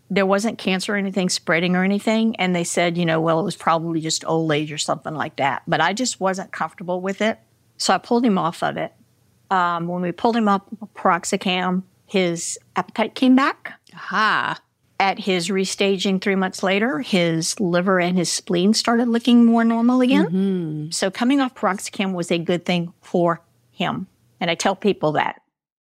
There 0.09 0.25
wasn't 0.25 0.57
cancer 0.57 0.93
or 0.93 0.97
anything 0.97 1.29
spreading 1.29 1.75
or 1.75 1.83
anything. 1.83 2.35
And 2.35 2.55
they 2.55 2.65
said, 2.65 2.97
you 2.97 3.05
know, 3.05 3.21
well, 3.21 3.39
it 3.39 3.43
was 3.43 3.55
probably 3.55 4.01
just 4.01 4.25
old 4.25 4.51
age 4.51 4.71
or 4.71 4.77
something 4.77 5.15
like 5.15 5.37
that. 5.37 5.63
But 5.67 5.79
I 5.79 5.93
just 5.93 6.19
wasn't 6.19 6.51
comfortable 6.51 6.99
with 6.99 7.21
it. 7.21 7.39
So 7.77 7.93
I 7.93 7.97
pulled 7.97 8.25
him 8.25 8.37
off 8.37 8.61
of 8.61 8.77
it. 8.77 8.93
Um, 9.49 9.87
when 9.87 10.01
we 10.01 10.11
pulled 10.11 10.35
him 10.35 10.47
up 10.47 10.67
piroxicam, 10.95 11.83
his 12.05 12.59
appetite 12.75 13.15
came 13.15 13.35
back. 13.35 13.73
Aha. 13.93 14.59
At 14.99 15.17
his 15.17 15.47
restaging 15.49 16.21
three 16.21 16.35
months 16.35 16.61
later, 16.61 16.99
his 16.99 17.59
liver 17.59 17.99
and 17.99 18.17
his 18.17 18.31
spleen 18.31 18.73
started 18.73 19.07
looking 19.07 19.45
more 19.45 19.63
normal 19.63 20.01
again. 20.01 20.27
So 20.91 21.09
coming 21.09 21.41
off 21.41 21.55
piroxicam 21.55 22.13
was 22.13 22.31
a 22.31 22.37
good 22.37 22.65
thing 22.65 22.93
for 23.01 23.41
him. 23.71 24.07
And 24.39 24.51
I 24.51 24.55
tell 24.55 24.75
people 24.75 25.13
that. 25.13 25.40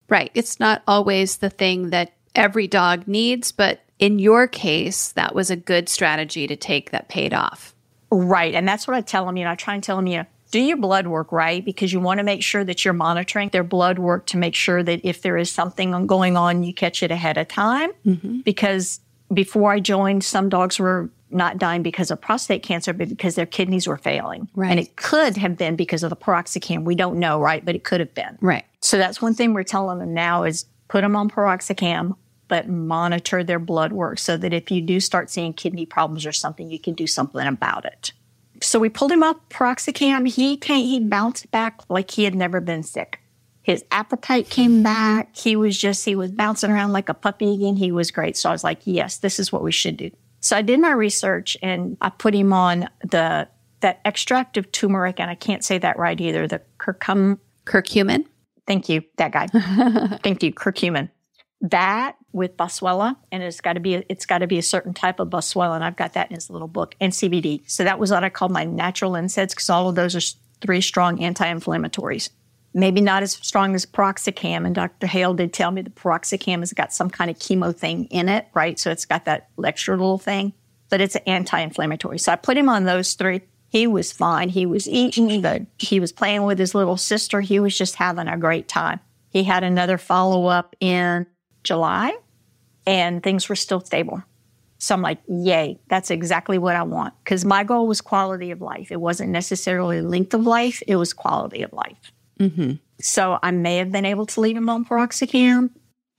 Right. 0.10 0.32
It's 0.34 0.60
not 0.60 0.84
always 0.88 1.38
the 1.38 1.50
thing 1.50 1.90
that 1.90 2.14
every 2.36 2.68
dog 2.68 3.08
needs, 3.08 3.52
but 3.52 3.82
in 3.98 4.20
your 4.20 4.48
case, 4.48 5.12
that 5.14 5.34
was 5.34 5.50
a 5.50 5.56
good 5.56 5.90
strategy 5.90 6.48
to 6.48 6.56
take 6.56 6.92
that 6.92 7.08
paid 7.08 7.34
off. 7.34 7.74
Right. 8.12 8.54
And 8.54 8.68
that's 8.68 8.88
what 8.88 8.96
I 8.96 9.02
tell 9.02 9.26
them. 9.26 9.38
You 9.38 9.46
know, 9.46 9.52
I 9.52 9.56
try 9.56 9.74
and 9.74 9.84
tell 9.84 9.96
them, 9.96 10.08
you 10.08 10.18
know, 10.18 10.26
do 10.52 10.60
your 10.60 10.78
blood 10.78 11.08
work 11.08 11.32
right 11.32 11.66
because 11.66 11.92
you 11.92 12.00
want 12.00 12.20
to 12.20 12.24
make 12.24 12.44
sure 12.44 12.64
that 12.64 12.86
you're 12.86 12.94
monitoring 12.94 13.50
their 13.50 13.64
blood 13.64 14.00
work 14.00 14.26
to 14.28 14.38
make 14.38 14.56
sure 14.56 14.84
that 14.84 15.02
if 15.04 15.22
there 15.22 15.38
is 15.38 15.50
something 15.50 16.06
going 16.06 16.38
on, 16.38 16.64
you 16.64 16.74
catch 16.74 17.02
it 17.04 17.12
ahead 17.12 17.38
of 17.38 17.48
time. 17.48 17.92
Mm-hmm. 18.06 18.40
Because 18.42 19.00
before 19.34 19.72
I 19.72 19.80
joined, 19.80 20.24
some 20.24 20.50
dogs 20.50 20.80
were 20.80 21.10
not 21.32 21.58
dying 21.58 21.84
because 21.84 22.12
of 22.12 22.22
prostate 22.22 22.64
cancer, 22.64 22.94
but 22.94 23.10
because 23.10 23.36
their 23.36 23.46
kidneys 23.46 23.88
were 23.88 23.98
failing. 23.98 24.48
Right. 24.56 24.72
And 24.72 24.80
it 24.80 24.96
could 24.96 25.38
have 25.38 25.58
been 25.58 25.76
because 25.76 26.04
of 26.04 26.10
the 26.10 26.16
piroxicam. 26.16 26.84
We 26.84 26.96
don't 26.96 27.20
know, 27.20 27.40
right? 27.40 27.64
But 27.64 27.76
it 27.76 27.84
could 27.84 28.00
have 28.00 28.14
been. 28.14 28.38
Right. 28.42 28.66
So 28.82 28.98
that's 28.98 29.22
one 29.22 29.34
thing 29.34 29.54
we're 29.54 29.64
telling 29.64 30.00
them 30.00 30.14
now 30.14 30.44
is 30.44 30.66
put 30.88 31.02
them 31.02 31.16
on 31.16 31.30
piroxicam, 31.30 32.16
but 32.48 32.70
monitor 32.70 33.44
their 33.44 33.60
blood 33.60 33.92
work 33.92 34.20
so 34.20 34.38
that 34.38 34.54
if 34.54 34.70
you 34.70 34.82
do 34.82 35.00
start 35.00 35.30
seeing 35.30 35.54
kidney 35.54 35.86
problems 35.86 36.26
or 36.26 36.32
something, 36.32 36.70
you 36.70 36.80
can 36.80 36.94
do 36.94 37.08
something 37.08 37.46
about 37.46 37.86
it. 37.86 38.12
So 38.62 38.80
we 38.80 38.90
pulled 38.90 39.12
him 39.12 39.24
up 39.24 39.50
piroxicam. 39.50 40.28
He 40.28 40.58
came, 40.58 40.86
he 40.86 41.00
bounced 41.00 41.50
back 41.52 41.82
like 41.90 42.12
he 42.12 42.24
had 42.24 42.36
never 42.36 42.62
been 42.62 42.84
sick. 42.84 43.20
His 43.64 43.84
appetite 43.90 44.50
came 44.50 44.84
back. 44.84 45.36
He 45.36 45.56
was 45.56 45.76
just, 45.76 46.06
he 46.06 46.16
was 46.16 46.32
bouncing 46.32 46.70
around 46.70 46.94
like 46.94 47.10
a 47.10 47.16
puppy 47.16 47.52
again. 47.56 47.76
He 47.76 47.92
was 47.92 48.12
great. 48.12 48.38
So 48.38 48.48
I 48.48 48.52
was 48.52 48.64
like, 48.64 48.82
yes, 48.86 49.18
this 49.18 49.40
is 49.40 49.52
what 49.52 49.64
we 49.64 49.72
should 49.72 49.98
do. 49.98 50.12
So 50.46 50.56
I 50.56 50.62
did 50.62 50.80
my 50.80 50.92
research 50.92 51.58
and 51.64 51.98
I 52.02 52.10
put 52.10 52.36
him 52.36 52.54
on 52.54 52.88
the, 53.02 53.48
that 53.80 54.00
extract 54.06 54.58
of 54.58 54.72
turmeric, 54.72 55.20
and 55.20 55.28
I 55.28 55.34
can't 55.34 55.66
say 55.66 55.80
that 55.80 55.98
right 55.98 56.22
either. 56.22 56.48
The 56.48 56.62
curcum, 56.78 57.40
Curcumin. 57.66 58.26
Thank 58.68 58.88
you, 58.88 59.02
that 59.18 59.32
guy. 59.32 59.48
Thank 60.24 60.44
you, 60.44 60.54
curcumin. 60.54 61.10
That 61.62 62.16
with 62.32 62.58
Boswellia, 62.58 63.16
and 63.32 63.42
it's 63.42 63.60
got 63.60 63.74
to 63.74 63.80
be 63.80 63.96
it's 64.08 64.28
got 64.28 64.40
to 64.40 64.48
be 64.48 64.60
a 64.60 64.62
certain 64.62 64.94
type 64.94 65.20
of 65.20 65.30
Boswellia, 65.30 65.74
and 65.74 65.84
I've 65.84 65.96
got 65.96 66.14
that 66.14 66.30
in 66.30 66.36
his 66.36 66.52
little 66.52 66.68
book. 66.68 66.94
And 67.02 67.12
CBD. 67.12 67.68
So 67.68 67.84
that 67.84 67.98
was 67.98 68.12
what 68.12 68.24
I 68.24 68.30
called 68.30 68.52
my 68.52 68.66
natural 68.66 69.14
NSAIDs 69.14 69.50
because 69.50 69.72
all 69.72 69.90
of 69.90 69.96
those 69.96 70.16
are 70.16 70.38
three 70.62 70.82
strong 70.82 71.24
anti-inflammatories. 71.24 72.30
Maybe 72.78 73.00
not 73.00 73.24
as 73.24 73.32
strong 73.32 73.74
as 73.74 73.86
piroxicam, 73.86 74.66
and 74.66 74.76
Dr. 74.76 75.08
Hale 75.08 75.34
did 75.34 75.54
tell 75.54 75.72
me 75.72 75.82
the 75.82 75.90
piroxicam 75.90 76.60
has 76.60 76.74
got 76.74 76.92
some 76.92 77.10
kind 77.10 77.32
of 77.32 77.40
chemo 77.40 77.74
thing 77.74 78.04
in 78.06 78.28
it, 78.28 78.48
right? 78.54 78.78
So 78.78 78.92
it's 78.92 79.06
got 79.06 79.24
that 79.26 79.48
extra 79.64 79.96
little 79.96 80.18
thing, 80.18 80.52
but 80.90 81.00
it's 81.00 81.16
anti-inflammatory. 81.26 82.20
So 82.20 82.34
I 82.34 82.36
put 82.36 82.58
him 82.58 82.68
on 82.68 82.84
those 82.84 83.14
three. 83.14 83.42
He 83.70 83.88
was 83.88 84.12
fine. 84.12 84.50
He 84.50 84.66
was 84.66 84.90
eating 84.90 85.30
mm-hmm. 85.30 85.42
good. 85.42 85.68
He 85.80 86.02
was 86.02 86.12
playing 86.12 86.44
with 86.44 86.60
his 86.60 86.76
little 86.76 86.98
sister. 86.98 87.40
He 87.40 87.62
was 87.62 87.78
just 87.78 87.96
having 87.96 88.28
a 88.28 88.38
great 88.38 88.68
time. 88.68 89.00
He 89.30 89.44
had 89.44 89.64
another 89.64 89.98
follow 89.98 90.48
up 90.48 90.76
in 90.82 91.28
July 91.64 92.16
and 92.86 93.24
things 93.24 93.50
were 93.50 93.56
still 93.56 93.82
stable. 93.82 94.22
So 94.78 94.94
I'm 94.94 95.02
like, 95.02 95.20
yay, 95.28 95.80
that's 95.88 96.12
exactly 96.12 96.58
what 96.58 96.76
I 96.76 96.84
want. 96.84 97.14
Because 97.24 97.46
my 97.46 97.64
goal 97.64 97.88
was 97.88 98.02
quality 98.02 98.52
of 98.52 98.62
life. 98.62 98.92
It 98.92 99.00
wasn't 99.02 99.32
necessarily 99.32 100.02
length 100.02 100.34
of 100.34 100.46
life, 100.46 100.84
it 100.88 100.98
was 100.98 101.14
quality 101.14 101.64
of 101.64 101.74
life. 101.74 102.12
Mm-hmm. 102.40 102.74
So 103.02 103.40
I 103.42 103.52
may 103.52 103.78
have 103.78 103.92
been 103.92 104.06
able 104.06 104.26
to 104.28 104.42
leave 104.42 104.58
him 104.58 104.70
on 104.70 104.86
piroxicam 104.86 105.70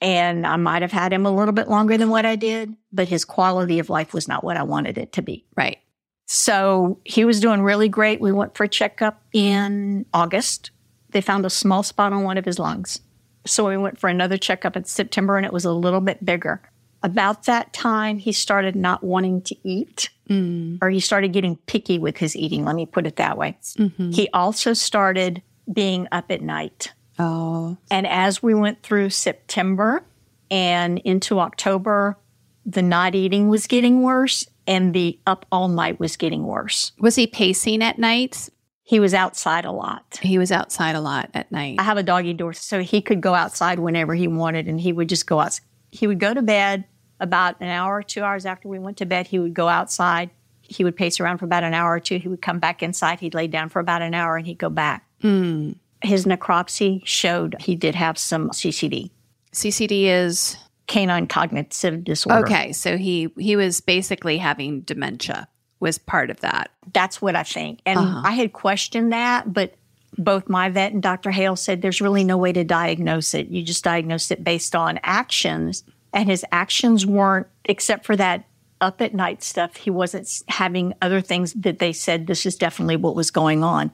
and 0.01 0.47
I 0.47 0.57
might 0.57 0.83
have 0.83 0.93
had 0.93 1.13
him 1.13 1.25
a 1.25 1.35
little 1.35 1.53
bit 1.53 1.69
longer 1.69 1.97
than 1.97 2.11
what 2.11 2.27
I 2.27 2.37
did, 2.37 2.75
but 2.93 3.09
his 3.09 3.25
quality 3.25 3.79
of 3.79 3.89
life 3.89 4.13
was 4.13 4.29
not 4.29 4.45
what 4.45 4.57
I 4.57 4.63
wanted 4.63 4.99
it 4.99 5.13
to 5.13 5.23
be. 5.23 5.47
Right. 5.57 5.79
So 6.27 7.01
he 7.05 7.25
was 7.25 7.41
doing 7.41 7.63
really 7.63 7.89
great. 7.89 8.21
We 8.21 8.33
went 8.33 8.57
for 8.57 8.65
a 8.65 8.69
checkup 8.69 9.23
in 9.33 10.05
August. 10.13 10.71
They 11.11 11.21
found 11.21 11.47
a 11.47 11.51
small 11.51 11.83
spot 11.83 12.13
on 12.13 12.25
one 12.25 12.37
of 12.37 12.45
his 12.45 12.59
lungs. 12.59 13.01
So 13.47 13.69
we 13.69 13.77
went 13.77 13.99
for 13.99 14.09
another 14.09 14.37
checkup 14.37 14.77
in 14.77 14.85
September 14.85 15.37
and 15.37 15.47
it 15.47 15.53
was 15.53 15.65
a 15.65 15.73
little 15.73 16.01
bit 16.01 16.25
bigger. 16.25 16.61
About 17.03 17.45
that 17.45 17.73
time, 17.73 18.19
he 18.19 18.33
started 18.33 18.75
not 18.75 19.05
wanting 19.05 19.41
to 19.43 19.57
eat 19.63 20.11
mm. 20.29 20.79
or 20.83 20.91
he 20.91 20.99
started 20.99 21.33
getting 21.33 21.57
picky 21.67 21.99
with 21.99 22.17
his 22.17 22.35
eating. 22.35 22.65
Let 22.65 22.75
me 22.75 22.87
put 22.87 23.07
it 23.07 23.17
that 23.17 23.39
way. 23.39 23.57
Mm-hmm. 23.79 24.11
He 24.11 24.29
also 24.33 24.73
started 24.73 25.43
being 25.73 26.09
up 26.13 26.31
at 26.31 26.43
night. 26.43 26.93
Oh. 27.19 27.77
And 27.91 28.07
as 28.07 28.43
we 28.43 28.55
went 28.55 28.83
through 28.83 29.11
September 29.11 30.05
and 30.51 30.99
into 30.99 31.41
October, 31.41 32.19
the 32.65 32.83
not 32.83 33.15
eating 33.15 33.49
was 33.49 33.67
getting 33.67 34.03
worse 34.03 34.47
and 34.67 34.93
the 34.93 35.19
up 35.27 35.47
all 35.51 35.69
night 35.69 36.01
was 36.01 36.17
getting 36.17 36.45
worse. 36.45 36.93
Was 36.99 37.15
he 37.15 37.27
pacing 37.27 37.83
at 37.83 37.99
night? 37.99 38.49
He 38.83 39.01
was 39.01 39.15
outside 39.15 39.65
a 39.65 39.73
lot. 39.73 40.19
He 40.23 40.39
was 40.39 40.53
outside 40.53 40.95
a 40.95 41.01
lot 41.01 41.31
at 41.35 41.51
night. 41.51 41.77
I 41.79 41.83
have 41.83 41.97
a 41.97 42.03
doggy 42.03 42.35
door, 42.35 42.53
so 42.53 42.83
he 42.83 43.01
could 43.01 43.21
go 43.21 43.35
outside 43.35 43.81
whenever 43.81 44.15
he 44.15 44.29
wanted 44.29 44.69
and 44.69 44.81
he 44.81 44.93
would 44.93 45.09
just 45.09 45.27
go 45.27 45.41
out. 45.41 45.59
He 45.91 46.07
would 46.07 46.21
go 46.21 46.35
to 46.35 46.43
bed 46.43 46.85
about 47.19 47.57
an 47.61 47.69
hour 47.69 47.97
or 47.97 48.03
two 48.03 48.23
hours 48.23 48.47
after 48.47 48.69
we 48.69 48.79
went 48.79 48.99
to 48.99 49.07
bed. 49.07 49.27
He 49.27 49.39
would 49.39 49.55
go 49.55 49.69
outside. 49.69 50.31
He 50.61 50.85
would 50.85 50.97
pace 50.97 51.19
around 51.21 51.39
for 51.39 51.47
about 51.47 51.65
an 51.65 51.75
hour 51.75 51.93
or 51.93 52.01
two. 52.01 52.19
He 52.19 52.29
would 52.29 52.43
come 52.43 52.59
back 52.59 52.83
inside. 52.83 53.21
He'd 53.21 53.35
lay 53.35 53.47
down 53.47 53.69
for 53.69 53.81
about 53.81 54.03
an 54.03 54.15
hour 54.15 54.37
and 54.37 54.47
he'd 54.47 54.59
go 54.59 54.71
back. 54.71 55.06
His 55.21 56.25
necropsy 56.25 57.05
showed 57.07 57.57
he 57.61 57.75
did 57.75 57.95
have 57.95 58.19
some 58.19 58.51
CCD, 58.51 59.11
CCD 59.53 60.05
is 60.05 60.57
canine 60.87 61.27
cognitive 61.27 62.05
disorder. 62.05 62.47
okay. 62.47 62.73
So 62.73 62.97
he 62.97 63.33
he 63.39 63.57
was 63.57 63.81
basically 63.81 64.39
having 64.39 64.83
dementia. 64.83 65.49
Was 65.79 65.99
part 65.99 66.31
of 66.31 66.41
that. 66.41 66.71
That's 66.95 67.21
what 67.21 67.37
I 67.37 67.43
think. 67.43 67.81
And 67.85 67.99
uh-huh. 67.99 68.23
I 68.25 68.31
had 68.31 68.55
questioned 68.55 69.13
that, 69.13 69.53
but 69.53 69.75
both 70.17 70.49
my 70.49 70.71
vet 70.71 70.93
and 70.93 71.03
Dr. 71.03 71.31
Hale 71.31 71.55
said 71.55 71.83
there's 71.83 72.01
really 72.01 72.25
no 72.25 72.39
way 72.39 72.51
to 72.53 72.65
diagnose 72.65 73.35
it. 73.35 73.49
You 73.49 73.63
just 73.63 73.85
diagnose 73.85 74.31
it 74.31 74.43
based 74.43 74.75
on 74.75 74.99
actions. 75.03 75.85
And 76.15 76.31
his 76.31 76.47
actions 76.51 77.05
weren't, 77.05 77.47
except 77.67 78.07
for 78.07 78.17
that 78.17 78.47
up 78.81 79.03
at 79.03 79.15
night 79.15 79.43
stuff, 79.43 79.77
he 79.77 79.91
wasn't 79.91 80.43
having 80.49 80.95
other 81.03 81.21
things 81.21 81.53
that 81.53 81.79
they 81.79 81.93
said 81.93 82.27
this 82.27 82.47
is 82.47 82.57
definitely 82.57 82.97
what 82.97 83.15
was 83.15 83.31
going 83.31 83.63
on. 83.63 83.91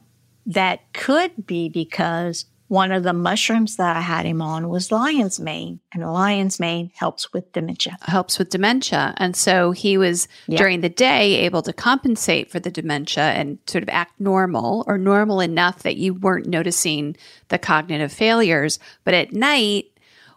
That 0.46 0.80
could 0.92 1.46
be 1.46 1.68
because 1.68 2.46
one 2.72 2.90
of 2.90 3.02
the 3.02 3.12
mushrooms 3.12 3.76
that 3.76 3.98
I 3.98 4.00
had 4.00 4.24
him 4.24 4.40
on 4.40 4.70
was 4.70 4.90
lion's 4.90 5.38
mane, 5.38 5.80
and 5.92 6.10
lion's 6.10 6.58
mane 6.58 6.90
helps 6.94 7.30
with 7.30 7.52
dementia. 7.52 7.98
helps 8.00 8.38
with 8.38 8.48
dementia. 8.48 9.12
And 9.18 9.36
so 9.36 9.72
he 9.72 9.98
was 9.98 10.26
during 10.48 10.80
the 10.80 10.88
day 10.88 11.40
able 11.40 11.60
to 11.62 11.74
compensate 11.74 12.50
for 12.50 12.60
the 12.60 12.70
dementia 12.70 13.24
and 13.24 13.58
sort 13.66 13.82
of 13.82 13.90
act 13.90 14.18
normal 14.18 14.84
or 14.86 14.96
normal 14.96 15.40
enough 15.40 15.82
that 15.82 15.96
you 15.96 16.14
weren't 16.14 16.46
noticing 16.46 17.14
the 17.48 17.58
cognitive 17.58 18.10
failures. 18.10 18.78
But 19.04 19.12
at 19.12 19.34
night, 19.34 19.90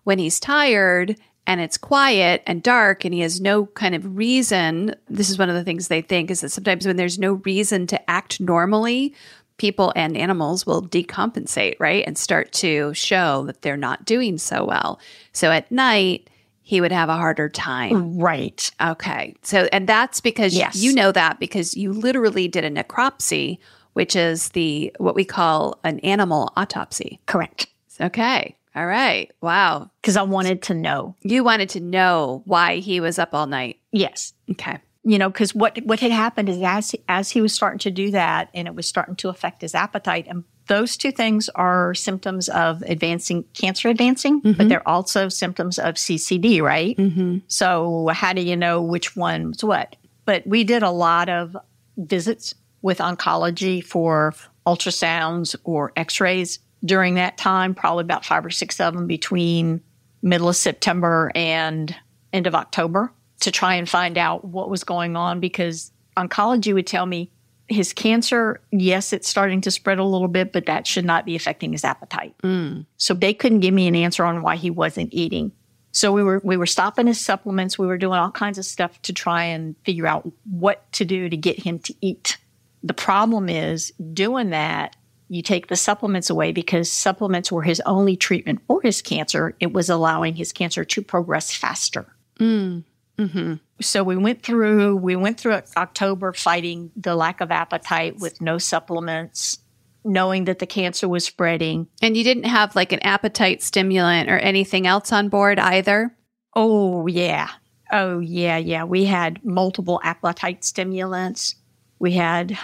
when 0.03 0.19
he's 0.19 0.37
tired 0.37 1.15
and 1.47 1.61
it's 1.61 1.77
quiet 1.77 2.43
and 2.45 2.61
dark 2.61 3.05
and 3.05 3.13
he 3.13 3.21
has 3.21 3.39
no 3.39 3.67
kind 3.67 3.95
of 3.95 4.17
reason, 4.17 4.93
this 5.07 5.29
is 5.29 5.37
one 5.37 5.47
of 5.47 5.55
the 5.55 5.63
things 5.63 5.87
they 5.87 6.01
think 6.01 6.29
is 6.29 6.41
that 6.41 6.49
sometimes 6.49 6.85
when 6.85 6.97
there's 6.97 7.17
no 7.17 7.35
reason 7.45 7.87
to 7.87 8.09
act 8.09 8.41
normally, 8.41 9.13
people 9.57 9.93
and 9.95 10.17
animals 10.17 10.65
will 10.65 10.81
decompensate, 10.81 11.75
right? 11.79 12.03
And 12.05 12.17
start 12.17 12.51
to 12.53 12.93
show 12.93 13.45
that 13.45 13.61
they're 13.61 13.77
not 13.77 14.05
doing 14.05 14.37
so 14.37 14.65
well. 14.65 14.99
So 15.31 15.51
at 15.51 15.71
night, 15.71 16.29
he 16.61 16.81
would 16.81 16.91
have 16.91 17.09
a 17.09 17.15
harder 17.15 17.47
time. 17.47 18.17
Right. 18.17 18.69
Okay. 18.81 19.35
So, 19.43 19.67
and 19.71 19.87
that's 19.87 20.19
because 20.19 20.55
Yes. 20.55 20.75
you 20.81 20.93
know 20.93 21.11
that 21.11 21.39
because 21.39 21.77
you 21.77 21.93
literally 21.93 22.47
did 22.47 22.63
a 22.65 22.71
necropsy, 22.71 23.59
which 23.93 24.15
is 24.15 24.49
the 24.49 24.91
what 24.97 25.15
we 25.15 25.23
call 25.23 25.79
an 25.83 25.99
animal 25.99 26.51
autopsy. 26.57 27.19
Correct. 27.27 27.67
Okay. 28.01 28.55
All 28.75 28.87
right. 28.87 29.31
Wow. 29.41 29.89
Because 30.01 30.17
I 30.17 30.23
wanted 30.23 30.61
to 30.63 30.73
know. 30.73 31.15
You 31.21 31.43
wanted 31.45 31.69
to 31.69 31.79
know 31.79 32.41
why 32.45 32.77
he 32.77 32.99
was 32.99 33.17
up 33.19 33.33
all 33.33 33.47
night. 33.47 33.79
Yes. 33.93 34.33
Okay. 34.51 34.79
You 35.05 35.19
know, 35.19 35.29
because 35.29 35.53
what 35.53 35.77
what 35.85 35.99
had 35.99 36.11
happened 36.11 36.49
is 36.49 36.57
as 36.61 36.95
as 37.07 37.29
he 37.29 37.39
was 37.39 37.53
starting 37.53 37.79
to 37.79 37.91
do 37.91 38.11
that, 38.11 38.49
and 38.55 38.67
it 38.67 38.73
was 38.73 38.87
starting 38.87 39.15
to 39.17 39.29
affect 39.29 39.61
his 39.61 39.75
appetite, 39.75 40.25
and 40.27 40.43
those 40.65 40.97
two 40.97 41.11
things 41.11 41.47
are 41.49 41.93
symptoms 41.93 42.49
of 42.49 42.81
advancing 42.81 43.45
cancer 43.53 43.87
advancing, 43.87 44.39
but 44.39 44.51
mm-hmm. 44.51 44.67
they're 44.67 44.87
also 44.87 45.29
symptoms 45.29 45.77
of 45.77 45.93
CCD, 45.93 46.59
right? 46.59 46.97
Mm-hmm. 46.97 47.37
So 47.47 48.09
how 48.13 48.33
do 48.33 48.41
you 48.41 48.55
know 48.55 48.81
which 48.81 49.15
one's 49.15 49.63
what? 49.63 49.95
But 50.25 50.45
we 50.47 50.63
did 50.63 50.81
a 50.81 50.89
lot 50.89 51.29
of 51.29 51.55
visits 51.97 52.55
with 52.81 52.97
oncology 52.97 53.83
for 53.83 54.33
ultrasounds 54.65 55.55
or 55.63 55.93
X-rays. 55.95 56.59
during 56.83 57.13
that 57.15 57.37
time, 57.37 57.75
probably 57.75 58.01
about 58.01 58.25
five 58.25 58.43
or 58.43 58.49
six 58.49 58.79
of 58.79 58.95
them 58.95 59.05
between 59.05 59.81
middle 60.23 60.49
of 60.49 60.55
September 60.55 61.31
and 61.35 61.95
end 62.33 62.47
of 62.47 62.55
October 62.55 63.11
to 63.41 63.51
try 63.51 63.75
and 63.75 63.87
find 63.87 64.17
out 64.17 64.45
what 64.45 64.69
was 64.69 64.83
going 64.83 65.15
on 65.15 65.39
because 65.39 65.91
oncology 66.17 66.73
would 66.73 66.87
tell 66.87 67.05
me 67.05 67.31
his 67.67 67.93
cancer, 67.93 68.61
yes, 68.71 69.11
it's 69.11 69.27
starting 69.27 69.61
to 69.61 69.71
spread 69.71 69.97
a 69.97 70.03
little 70.03 70.27
bit, 70.27 70.53
but 70.53 70.67
that 70.67 70.85
should 70.85 71.05
not 71.05 71.25
be 71.25 71.35
affecting 71.35 71.71
his 71.71 71.83
appetite. 71.83 72.35
Mm. 72.43 72.85
So 72.97 73.13
they 73.13 73.33
couldn't 73.33 73.61
give 73.61 73.73
me 73.73 73.87
an 73.87 73.95
answer 73.95 74.23
on 74.23 74.41
why 74.41 74.55
he 74.55 74.69
wasn't 74.69 75.13
eating. 75.13 75.51
So 75.91 76.11
we 76.11 76.23
were 76.23 76.41
we 76.43 76.57
were 76.57 76.65
stopping 76.65 77.07
his 77.07 77.19
supplements. 77.19 77.79
We 77.79 77.87
were 77.87 77.97
doing 77.97 78.19
all 78.19 78.31
kinds 78.31 78.57
of 78.57 78.65
stuff 78.65 79.01
to 79.03 79.13
try 79.13 79.45
and 79.45 79.75
figure 79.85 80.05
out 80.05 80.29
what 80.43 80.91
to 80.93 81.05
do 81.05 81.29
to 81.29 81.37
get 81.37 81.57
him 81.57 81.79
to 81.79 81.95
eat. 82.01 82.37
The 82.83 82.93
problem 82.93 83.49
is 83.49 83.93
doing 84.13 84.49
that, 84.49 84.95
you 85.29 85.41
take 85.41 85.67
the 85.67 85.75
supplements 85.75 86.29
away 86.29 86.51
because 86.51 86.91
supplements 86.91 87.51
were 87.51 87.63
his 87.63 87.81
only 87.85 88.15
treatment 88.15 88.61
for 88.67 88.81
his 88.81 89.01
cancer. 89.01 89.55
It 89.59 89.73
was 89.73 89.89
allowing 89.89 90.35
his 90.35 90.51
cancer 90.51 90.83
to 90.85 91.01
progress 91.01 91.51
faster. 91.55 92.05
Mm. 92.39 92.83
Hmm 93.17 93.55
So 93.81 94.03
we 94.03 94.17
went 94.17 94.43
through 94.43 94.97
we 94.97 95.15
went 95.15 95.39
through 95.39 95.61
October 95.77 96.33
fighting 96.33 96.91
the 96.95 97.15
lack 97.15 97.41
of 97.41 97.51
appetite 97.51 98.19
with 98.19 98.41
no 98.41 98.57
supplements, 98.57 99.59
knowing 100.03 100.45
that 100.45 100.59
the 100.59 100.67
cancer 100.67 101.07
was 101.07 101.25
spreading. 101.25 101.87
And 102.01 102.17
you 102.17 102.23
didn't 102.23 102.45
have 102.45 102.75
like 102.75 102.91
an 102.91 102.99
appetite 102.99 103.63
stimulant 103.63 104.29
or 104.29 104.37
anything 104.37 104.87
else 104.87 105.11
on 105.11 105.29
board 105.29 105.59
either? 105.59 106.15
Oh 106.55 107.07
yeah. 107.07 107.49
Oh 107.91 108.19
yeah, 108.19 108.57
yeah. 108.57 108.83
We 108.83 109.05
had 109.05 109.43
multiple 109.45 109.99
appetite 110.03 110.63
stimulants. 110.63 111.55
We 111.99 112.13
had 112.13 112.57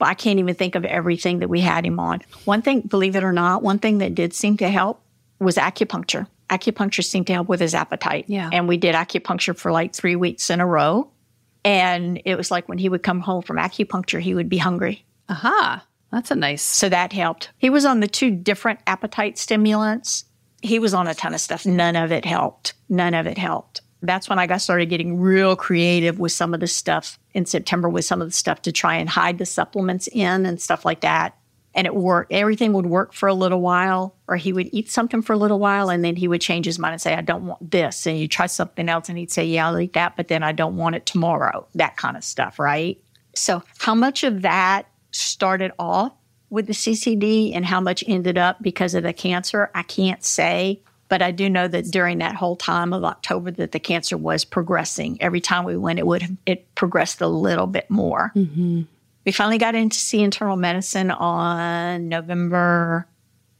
I 0.00 0.14
can't 0.14 0.38
even 0.38 0.54
think 0.54 0.74
of 0.74 0.84
everything 0.84 1.38
that 1.38 1.48
we 1.48 1.60
had 1.60 1.86
him 1.86 1.98
on. 1.98 2.20
One 2.44 2.62
thing, 2.62 2.82
believe 2.82 3.16
it 3.16 3.24
or 3.24 3.32
not, 3.32 3.62
one 3.62 3.78
thing 3.78 3.98
that 3.98 4.14
did 4.14 4.34
seem 4.34 4.56
to 4.58 4.68
help 4.68 5.00
was 5.38 5.56
acupuncture. 5.56 6.26
Acupuncture 6.50 7.04
seemed 7.04 7.26
to 7.28 7.32
help 7.32 7.48
with 7.48 7.60
his 7.60 7.74
appetite. 7.74 8.26
Yeah. 8.28 8.50
And 8.52 8.68
we 8.68 8.76
did 8.76 8.94
acupuncture 8.94 9.56
for 9.56 9.72
like 9.72 9.94
three 9.94 10.16
weeks 10.16 10.50
in 10.50 10.60
a 10.60 10.66
row. 10.66 11.10
And 11.64 12.20
it 12.24 12.36
was 12.36 12.50
like 12.50 12.68
when 12.68 12.78
he 12.78 12.88
would 12.88 13.02
come 13.02 13.20
home 13.20 13.42
from 13.42 13.56
acupuncture, 13.56 14.20
he 14.20 14.34
would 14.34 14.48
be 14.48 14.58
hungry. 14.58 15.04
Aha. 15.28 15.84
That's 16.12 16.30
a 16.30 16.36
nice. 16.36 16.62
So 16.62 16.88
that 16.90 17.12
helped. 17.12 17.50
He 17.58 17.70
was 17.70 17.84
on 17.84 18.00
the 18.00 18.06
two 18.06 18.30
different 18.30 18.80
appetite 18.86 19.38
stimulants. 19.38 20.24
He 20.62 20.78
was 20.78 20.94
on 20.94 21.08
a 21.08 21.14
ton 21.14 21.34
of 21.34 21.40
stuff. 21.40 21.66
None 21.66 21.96
of 21.96 22.12
it 22.12 22.24
helped. 22.24 22.74
None 22.88 23.14
of 23.14 23.26
it 23.26 23.38
helped. 23.38 23.80
That's 24.02 24.28
when 24.28 24.38
I 24.38 24.46
got 24.46 24.60
started 24.60 24.90
getting 24.90 25.18
real 25.18 25.56
creative 25.56 26.18
with 26.18 26.32
some 26.32 26.52
of 26.52 26.60
the 26.60 26.66
stuff 26.66 27.18
in 27.32 27.46
September 27.46 27.88
with 27.88 28.04
some 28.04 28.20
of 28.20 28.28
the 28.28 28.32
stuff 28.32 28.62
to 28.62 28.72
try 28.72 28.96
and 28.96 29.08
hide 29.08 29.38
the 29.38 29.46
supplements 29.46 30.08
in 30.12 30.46
and 30.46 30.60
stuff 30.60 30.84
like 30.84 31.00
that. 31.00 31.36
And 31.74 31.86
it 31.86 31.94
worked. 31.94 32.32
Everything 32.32 32.72
would 32.72 32.86
work 32.86 33.12
for 33.12 33.28
a 33.28 33.34
little 33.34 33.60
while, 33.60 34.14
or 34.28 34.36
he 34.36 34.52
would 34.52 34.68
eat 34.72 34.90
something 34.90 35.22
for 35.22 35.32
a 35.32 35.36
little 35.36 35.58
while 35.58 35.90
and 35.90 36.04
then 36.04 36.14
he 36.14 36.28
would 36.28 36.40
change 36.40 36.66
his 36.66 36.78
mind 36.78 36.92
and 36.92 37.02
say, 37.02 37.14
I 37.14 37.20
don't 37.20 37.46
want 37.46 37.70
this. 37.70 38.06
And 38.06 38.18
you 38.18 38.28
try 38.28 38.46
something 38.46 38.88
else 38.88 39.08
and 39.08 39.18
he'd 39.18 39.32
say, 39.32 39.44
Yeah, 39.44 39.68
I'll 39.68 39.80
eat 39.80 39.94
that, 39.94 40.16
but 40.16 40.28
then 40.28 40.42
I 40.42 40.52
don't 40.52 40.76
want 40.76 40.94
it 40.94 41.04
tomorrow. 41.04 41.66
That 41.74 41.96
kind 41.96 42.16
of 42.16 42.24
stuff, 42.24 42.58
right? 42.58 43.00
So, 43.34 43.62
how 43.78 43.94
much 43.94 44.22
of 44.22 44.42
that 44.42 44.86
started 45.10 45.72
off 45.78 46.12
with 46.50 46.66
the 46.66 46.72
CCD 46.72 47.54
and 47.54 47.66
how 47.66 47.80
much 47.80 48.04
ended 48.06 48.38
up 48.38 48.62
because 48.62 48.94
of 48.94 49.02
the 49.02 49.12
cancer, 49.12 49.70
I 49.74 49.82
can't 49.82 50.24
say. 50.24 50.80
But 51.08 51.20
I 51.20 51.32
do 51.32 51.50
know 51.50 51.68
that 51.68 51.86
during 51.86 52.18
that 52.18 52.34
whole 52.34 52.56
time 52.56 52.92
of 52.92 53.04
October 53.04 53.50
that 53.52 53.72
the 53.72 53.80
cancer 53.80 54.16
was 54.16 54.44
progressing. 54.44 55.20
Every 55.20 55.40
time 55.40 55.64
we 55.64 55.76
went, 55.76 55.98
it 55.98 56.06
would 56.06 56.38
it 56.46 56.74
progressed 56.74 57.20
a 57.20 57.26
little 57.26 57.66
bit 57.66 57.90
more. 57.90 58.32
Mm-hmm. 58.34 58.82
We 59.24 59.32
finally 59.32 59.58
got 59.58 59.74
in 59.74 59.88
to 59.88 59.98
see 59.98 60.22
internal 60.22 60.56
medicine 60.56 61.10
on 61.10 62.08
November 62.08 63.08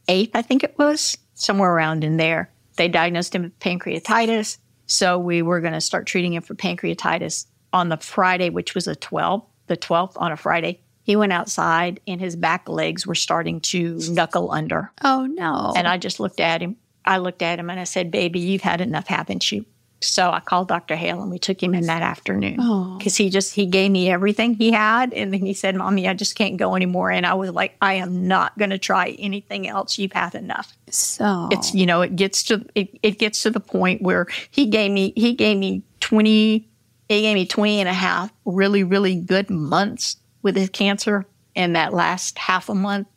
8th, 0.07 0.31
I 0.33 0.41
think 0.41 0.63
it 0.63 0.77
was, 0.77 1.17
somewhere 1.33 1.73
around 1.73 2.03
in 2.03 2.17
there. 2.17 2.51
They 2.75 2.87
diagnosed 2.87 3.33
him 3.33 3.43
with 3.43 3.59
pancreatitis. 3.59 4.57
So 4.85 5.17
we 5.17 5.41
were 5.41 5.61
going 5.61 5.73
to 5.73 5.81
start 5.81 6.05
treating 6.05 6.33
him 6.33 6.43
for 6.43 6.53
pancreatitis 6.53 7.45
on 7.73 7.89
the 7.89 7.97
Friday, 7.97 8.49
which 8.49 8.75
was 8.75 8.87
a 8.87 8.95
12th, 8.95 9.45
the 9.67 9.77
12th 9.77 10.13
on 10.17 10.31
a 10.31 10.37
Friday. 10.37 10.81
He 11.03 11.15
went 11.15 11.33
outside 11.33 11.99
and 12.07 12.19
his 12.19 12.35
back 12.35 12.67
legs 12.69 13.05
were 13.05 13.15
starting 13.15 13.61
to 13.61 13.99
knuckle 14.09 14.51
under. 14.51 14.91
Oh, 15.03 15.25
no. 15.25 15.73
And 15.75 15.87
I 15.87 15.97
just 15.97 16.19
looked 16.19 16.39
at 16.39 16.61
him. 16.61 16.77
I 17.05 17.17
looked 17.17 17.41
at 17.41 17.59
him 17.59 17.69
and 17.69 17.79
I 17.79 17.83
said, 17.83 18.09
Baby, 18.09 18.39
you've 18.39 18.61
had 18.61 18.81
enough, 18.81 19.07
haven't 19.07 19.51
you? 19.51 19.65
So 20.05 20.29
I 20.29 20.39
called 20.39 20.67
Dr. 20.67 20.95
Hale 20.95 21.21
and 21.21 21.31
we 21.31 21.39
took 21.39 21.61
him 21.61 21.73
in 21.73 21.85
that 21.87 22.01
afternoon 22.01 22.55
because 22.97 23.17
he 23.17 23.29
just 23.29 23.53
he 23.53 23.65
gave 23.65 23.91
me 23.91 24.09
everything 24.09 24.53
he 24.53 24.71
had 24.71 25.13
and 25.13 25.33
then 25.33 25.41
he 25.41 25.53
said 25.53 25.75
mommy 25.75 26.07
i 26.07 26.13
just 26.13 26.35
can't 26.35 26.57
go 26.57 26.75
anymore. 26.75 27.11
And 27.11 27.25
i 27.25 27.33
was 27.33 27.51
like 27.51 27.75
i 27.81 27.93
am 27.93 28.27
not 28.27 28.57
going 28.57 28.71
to 28.71 28.77
try 28.77 29.15
anything 29.19 29.67
else. 29.67 29.97
You've 29.97 30.13
had 30.13 30.35
enough. 30.35 30.73
So 30.89 31.49
it's 31.51 31.73
you 31.73 31.85
know 31.85 32.01
it 32.01 32.15
gets 32.15 32.43
to 32.43 32.65
it, 32.75 32.97
it 33.03 33.19
gets 33.19 33.43
to 33.43 33.51
the 33.51 33.59
point 33.59 34.01
where 34.01 34.27
he 34.51 34.67
gave 34.67 34.91
me 34.91 35.13
he 35.15 35.33
gave 35.33 35.57
me 35.57 35.83
20 36.01 36.67
he 37.07 37.21
gave 37.21 37.35
me 37.35 37.45
20 37.45 37.79
and 37.79 37.89
a 37.89 37.93
half 37.93 38.31
really 38.45 38.83
really 38.83 39.15
good 39.15 39.49
months 39.49 40.17
with 40.45 40.55
his 40.55 40.69
cancer. 40.69 41.25
And 41.55 41.75
that 41.75 41.91
last 41.91 42.37
half 42.37 42.69
a 42.69 42.75
month 42.75 43.07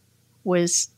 was 0.45 0.89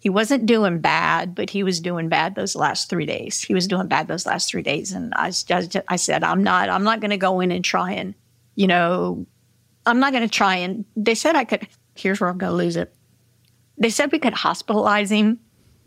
he 0.00 0.08
wasn't 0.08 0.46
doing 0.46 0.80
bad, 0.80 1.34
but 1.34 1.50
he 1.50 1.62
was 1.62 1.80
doing 1.80 2.08
bad 2.08 2.34
those 2.34 2.54
last 2.54 2.88
three 2.88 3.06
days. 3.06 3.42
He 3.42 3.54
was 3.54 3.66
doing 3.66 3.88
bad 3.88 4.06
those 4.06 4.26
last 4.26 4.48
three 4.48 4.62
days, 4.62 4.92
and 4.92 5.12
I, 5.14 5.32
I, 5.50 5.68
I 5.88 5.96
said, 5.96 6.22
I'm 6.22 6.42
not, 6.42 6.68
I'm 6.68 6.84
not 6.84 7.00
going 7.00 7.10
to 7.10 7.16
go 7.16 7.40
in 7.40 7.50
and 7.50 7.64
try 7.64 7.92
and, 7.92 8.14
you 8.54 8.66
know, 8.66 9.26
I'm 9.86 10.00
not 10.00 10.12
going 10.12 10.26
to 10.26 10.32
try 10.32 10.56
and. 10.56 10.84
They 10.96 11.14
said 11.14 11.34
I 11.34 11.44
could. 11.44 11.66
Here's 11.94 12.20
where 12.20 12.30
I'm 12.30 12.38
going 12.38 12.52
to 12.52 12.56
lose 12.56 12.76
it. 12.76 12.94
They 13.78 13.90
said 13.90 14.12
we 14.12 14.18
could 14.18 14.34
hospitalize 14.34 15.10
him 15.10 15.40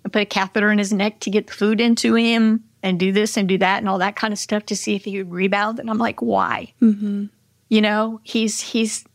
and 0.04 0.12
put 0.12 0.24
a 0.24 0.26
catheter 0.26 0.72
in 0.72 0.80
his 0.80 0.92
neck 0.92 1.20
to 1.22 1.30
get 1.30 1.48
the 1.48 1.54
food 1.54 1.80
into 1.80 2.16
him 2.16 2.64
and 2.84 3.00
do 3.00 3.12
this 3.12 3.38
and 3.38 3.48
do 3.48 3.58
that 3.60 3.78
and 3.78 3.88
all 3.88 4.00
that 4.00 4.16
kind 4.16 4.34
of 4.34 4.40
stuff 4.40 4.66
to 4.68 4.76
see 4.76 4.96
if 4.96 5.06
he 5.06 5.18
would 5.20 5.32
rebound. 5.32 5.80
And 5.80 5.90
I'm 5.90 5.98
like, 5.98 6.22
why? 6.22 6.74
Mm-hmm. 6.82 7.26
You 7.70 7.82
know, 7.82 8.20
he's 8.24 8.60
he's 8.60 9.06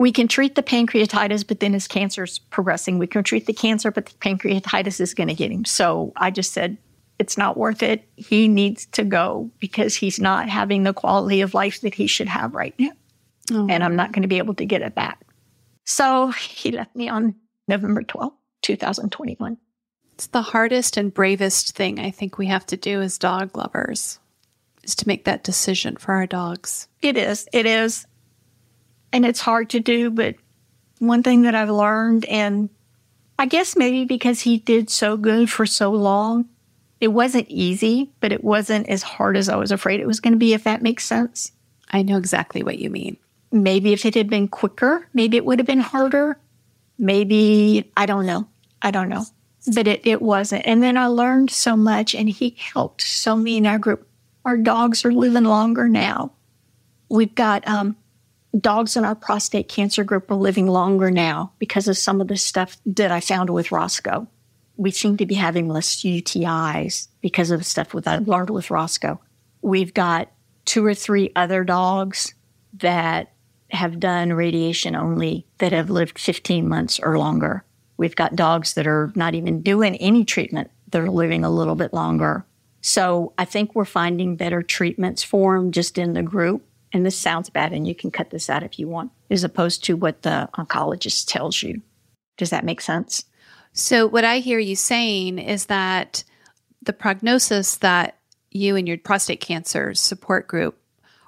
we 0.00 0.12
can 0.12 0.28
treat 0.28 0.54
the 0.54 0.62
pancreatitis, 0.62 1.46
but 1.46 1.60
then 1.60 1.74
his 1.74 1.86
cancer's 1.86 2.38
progressing. 2.38 2.96
We 2.98 3.06
can 3.06 3.22
treat 3.22 3.44
the 3.44 3.52
cancer, 3.52 3.90
but 3.90 4.06
the 4.06 4.14
pancreatitis 4.14 4.98
is 4.98 5.12
going 5.12 5.28
to 5.28 5.34
get 5.34 5.52
him. 5.52 5.66
So 5.66 6.14
I 6.16 6.30
just 6.30 6.54
said, 6.54 6.78
it's 7.18 7.36
not 7.36 7.58
worth 7.58 7.82
it. 7.82 8.08
He 8.16 8.48
needs 8.48 8.86
to 8.92 9.04
go 9.04 9.50
because 9.58 9.94
he's 9.94 10.18
not 10.18 10.48
having 10.48 10.84
the 10.84 10.94
quality 10.94 11.42
of 11.42 11.52
life 11.52 11.82
that 11.82 11.92
he 11.92 12.06
should 12.06 12.28
have 12.28 12.54
right 12.54 12.74
now. 12.78 12.92
Oh. 13.52 13.66
And 13.68 13.84
I'm 13.84 13.94
not 13.94 14.12
going 14.12 14.22
to 14.22 14.28
be 14.28 14.38
able 14.38 14.54
to 14.54 14.64
get 14.64 14.80
it 14.80 14.94
back. 14.94 15.20
So 15.84 16.28
he 16.30 16.72
left 16.72 16.96
me 16.96 17.10
on 17.10 17.34
November 17.68 18.02
12th, 18.02 18.32
2021. 18.62 19.58
It's 20.14 20.28
the 20.28 20.40
hardest 20.40 20.96
and 20.96 21.12
bravest 21.12 21.76
thing 21.76 22.00
I 22.00 22.10
think 22.10 22.38
we 22.38 22.46
have 22.46 22.64
to 22.68 22.78
do 22.78 23.02
as 23.02 23.18
dog 23.18 23.54
lovers 23.54 24.18
is 24.82 24.94
to 24.94 25.06
make 25.06 25.26
that 25.26 25.44
decision 25.44 25.96
for 25.96 26.14
our 26.14 26.26
dogs. 26.26 26.88
It 27.02 27.18
is. 27.18 27.46
It 27.52 27.66
is. 27.66 28.06
And 29.12 29.26
it's 29.26 29.40
hard 29.40 29.70
to 29.70 29.80
do, 29.80 30.10
but 30.10 30.36
one 30.98 31.22
thing 31.22 31.42
that 31.42 31.54
I've 31.54 31.70
learned, 31.70 32.24
and 32.26 32.68
I 33.38 33.46
guess 33.46 33.76
maybe 33.76 34.04
because 34.04 34.40
he 34.40 34.58
did 34.58 34.90
so 34.90 35.16
good 35.16 35.50
for 35.50 35.66
so 35.66 35.90
long, 35.90 36.48
it 37.00 37.08
wasn't 37.08 37.48
easy, 37.48 38.12
but 38.20 38.32
it 38.32 38.44
wasn't 38.44 38.88
as 38.88 39.02
hard 39.02 39.36
as 39.36 39.48
I 39.48 39.56
was 39.56 39.72
afraid 39.72 40.00
it 40.00 40.06
was 40.06 40.20
going 40.20 40.34
to 40.34 40.38
be, 40.38 40.52
if 40.52 40.64
that 40.64 40.82
makes 40.82 41.04
sense. 41.04 41.52
I 41.90 42.02
know 42.02 42.18
exactly 42.18 42.62
what 42.62 42.78
you 42.78 42.90
mean. 42.90 43.16
Maybe 43.50 43.92
if 43.92 44.04
it 44.04 44.14
had 44.14 44.28
been 44.28 44.46
quicker, 44.46 45.08
maybe 45.12 45.36
it 45.36 45.44
would 45.44 45.58
have 45.58 45.66
been 45.66 45.80
harder. 45.80 46.38
Maybe, 46.98 47.90
I 47.96 48.06
don't 48.06 48.26
know. 48.26 48.46
I 48.82 48.90
don't 48.90 49.08
know. 49.08 49.24
But 49.74 49.88
it, 49.88 50.06
it 50.06 50.22
wasn't. 50.22 50.66
And 50.66 50.82
then 50.82 50.96
I 50.96 51.06
learned 51.06 51.50
so 51.50 51.76
much, 51.76 52.14
and 52.14 52.28
he 52.28 52.54
helped 52.58 53.02
so 53.02 53.34
me 53.34 53.56
in 53.56 53.66
our 53.66 53.78
group. 53.78 54.06
Our 54.44 54.56
dogs 54.56 55.04
are 55.04 55.12
living 55.12 55.44
longer 55.44 55.88
now. 55.88 56.32
We've 57.08 57.34
got 57.34 57.66
um, 57.66 57.96
dogs 58.58 58.96
in 58.96 59.04
our 59.04 59.14
prostate 59.14 59.68
cancer 59.68 60.04
group 60.04 60.30
are 60.30 60.36
living 60.36 60.66
longer 60.66 61.10
now 61.10 61.52
because 61.58 61.88
of 61.88 61.96
some 61.96 62.20
of 62.20 62.28
the 62.28 62.36
stuff 62.36 62.76
that 62.86 63.10
I 63.10 63.20
found 63.20 63.50
with 63.50 63.72
Roscoe. 63.72 64.26
We 64.76 64.90
seem 64.90 65.16
to 65.18 65.26
be 65.26 65.34
having 65.34 65.68
less 65.68 66.02
UTIs 66.02 67.08
because 67.20 67.50
of 67.50 67.60
the 67.60 67.64
stuff 67.64 67.92
that 67.92 68.06
I 68.06 68.16
uh, 68.16 68.20
learned 68.20 68.50
with 68.50 68.70
Roscoe. 68.70 69.20
We've 69.62 69.92
got 69.92 70.30
two 70.64 70.84
or 70.84 70.94
three 70.94 71.30
other 71.36 71.64
dogs 71.64 72.34
that 72.74 73.32
have 73.70 74.00
done 74.00 74.32
radiation 74.32 74.96
only 74.96 75.46
that 75.58 75.72
have 75.72 75.90
lived 75.90 76.18
15 76.18 76.68
months 76.68 76.98
or 76.98 77.18
longer. 77.18 77.64
We've 77.96 78.16
got 78.16 78.34
dogs 78.34 78.74
that 78.74 78.86
are 78.86 79.12
not 79.14 79.34
even 79.34 79.62
doing 79.62 79.96
any 79.96 80.24
treatment 80.24 80.70
that 80.88 81.02
are 81.02 81.10
living 81.10 81.44
a 81.44 81.50
little 81.50 81.76
bit 81.76 81.92
longer. 81.92 82.46
So 82.80 83.34
I 83.36 83.44
think 83.44 83.74
we're 83.74 83.84
finding 83.84 84.36
better 84.36 84.62
treatments 84.62 85.22
for 85.22 85.56
them 85.56 85.70
just 85.70 85.98
in 85.98 86.14
the 86.14 86.22
group. 86.22 86.64
And 86.92 87.06
this 87.06 87.16
sounds 87.16 87.50
bad, 87.50 87.72
and 87.72 87.86
you 87.86 87.94
can 87.94 88.10
cut 88.10 88.30
this 88.30 88.50
out 88.50 88.62
if 88.62 88.78
you 88.78 88.88
want, 88.88 89.12
as 89.30 89.44
opposed 89.44 89.84
to 89.84 89.96
what 89.96 90.22
the 90.22 90.48
oncologist 90.54 91.26
tells 91.28 91.62
you. 91.62 91.82
Does 92.36 92.50
that 92.50 92.64
make 92.64 92.80
sense? 92.80 93.24
So, 93.72 94.06
what 94.06 94.24
I 94.24 94.38
hear 94.38 94.58
you 94.58 94.74
saying 94.74 95.38
is 95.38 95.66
that 95.66 96.24
the 96.82 96.92
prognosis 96.92 97.76
that 97.76 98.16
you 98.50 98.74
and 98.74 98.88
your 98.88 98.98
prostate 98.98 99.40
cancer 99.40 99.94
support 99.94 100.48
group 100.48 100.80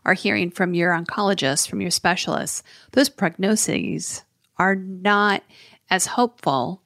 are 0.04 0.14
hearing 0.14 0.50
from 0.50 0.74
your 0.74 0.92
oncologist, 0.92 1.68
from 1.68 1.80
your 1.80 1.90
specialists, 1.90 2.62
those 2.92 3.08
prognoses 3.08 4.22
are 4.56 4.74
not 4.74 5.42
as 5.90 6.06
hopeful 6.06 6.82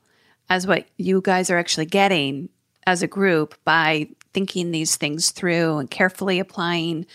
as 0.51 0.67
what 0.67 0.87
you 0.99 1.21
guys 1.21 1.51
are 1.51 1.59
actually 1.59 1.87
getting 1.87 2.49
as 2.87 3.03
a 3.03 3.09
group 3.09 3.55
by 3.65 4.09
thinking 4.33 4.71
these 4.71 4.97
things 4.97 5.31
through 5.31 5.79
and 5.79 5.91
carefully 5.91 6.39
applying 6.39 7.07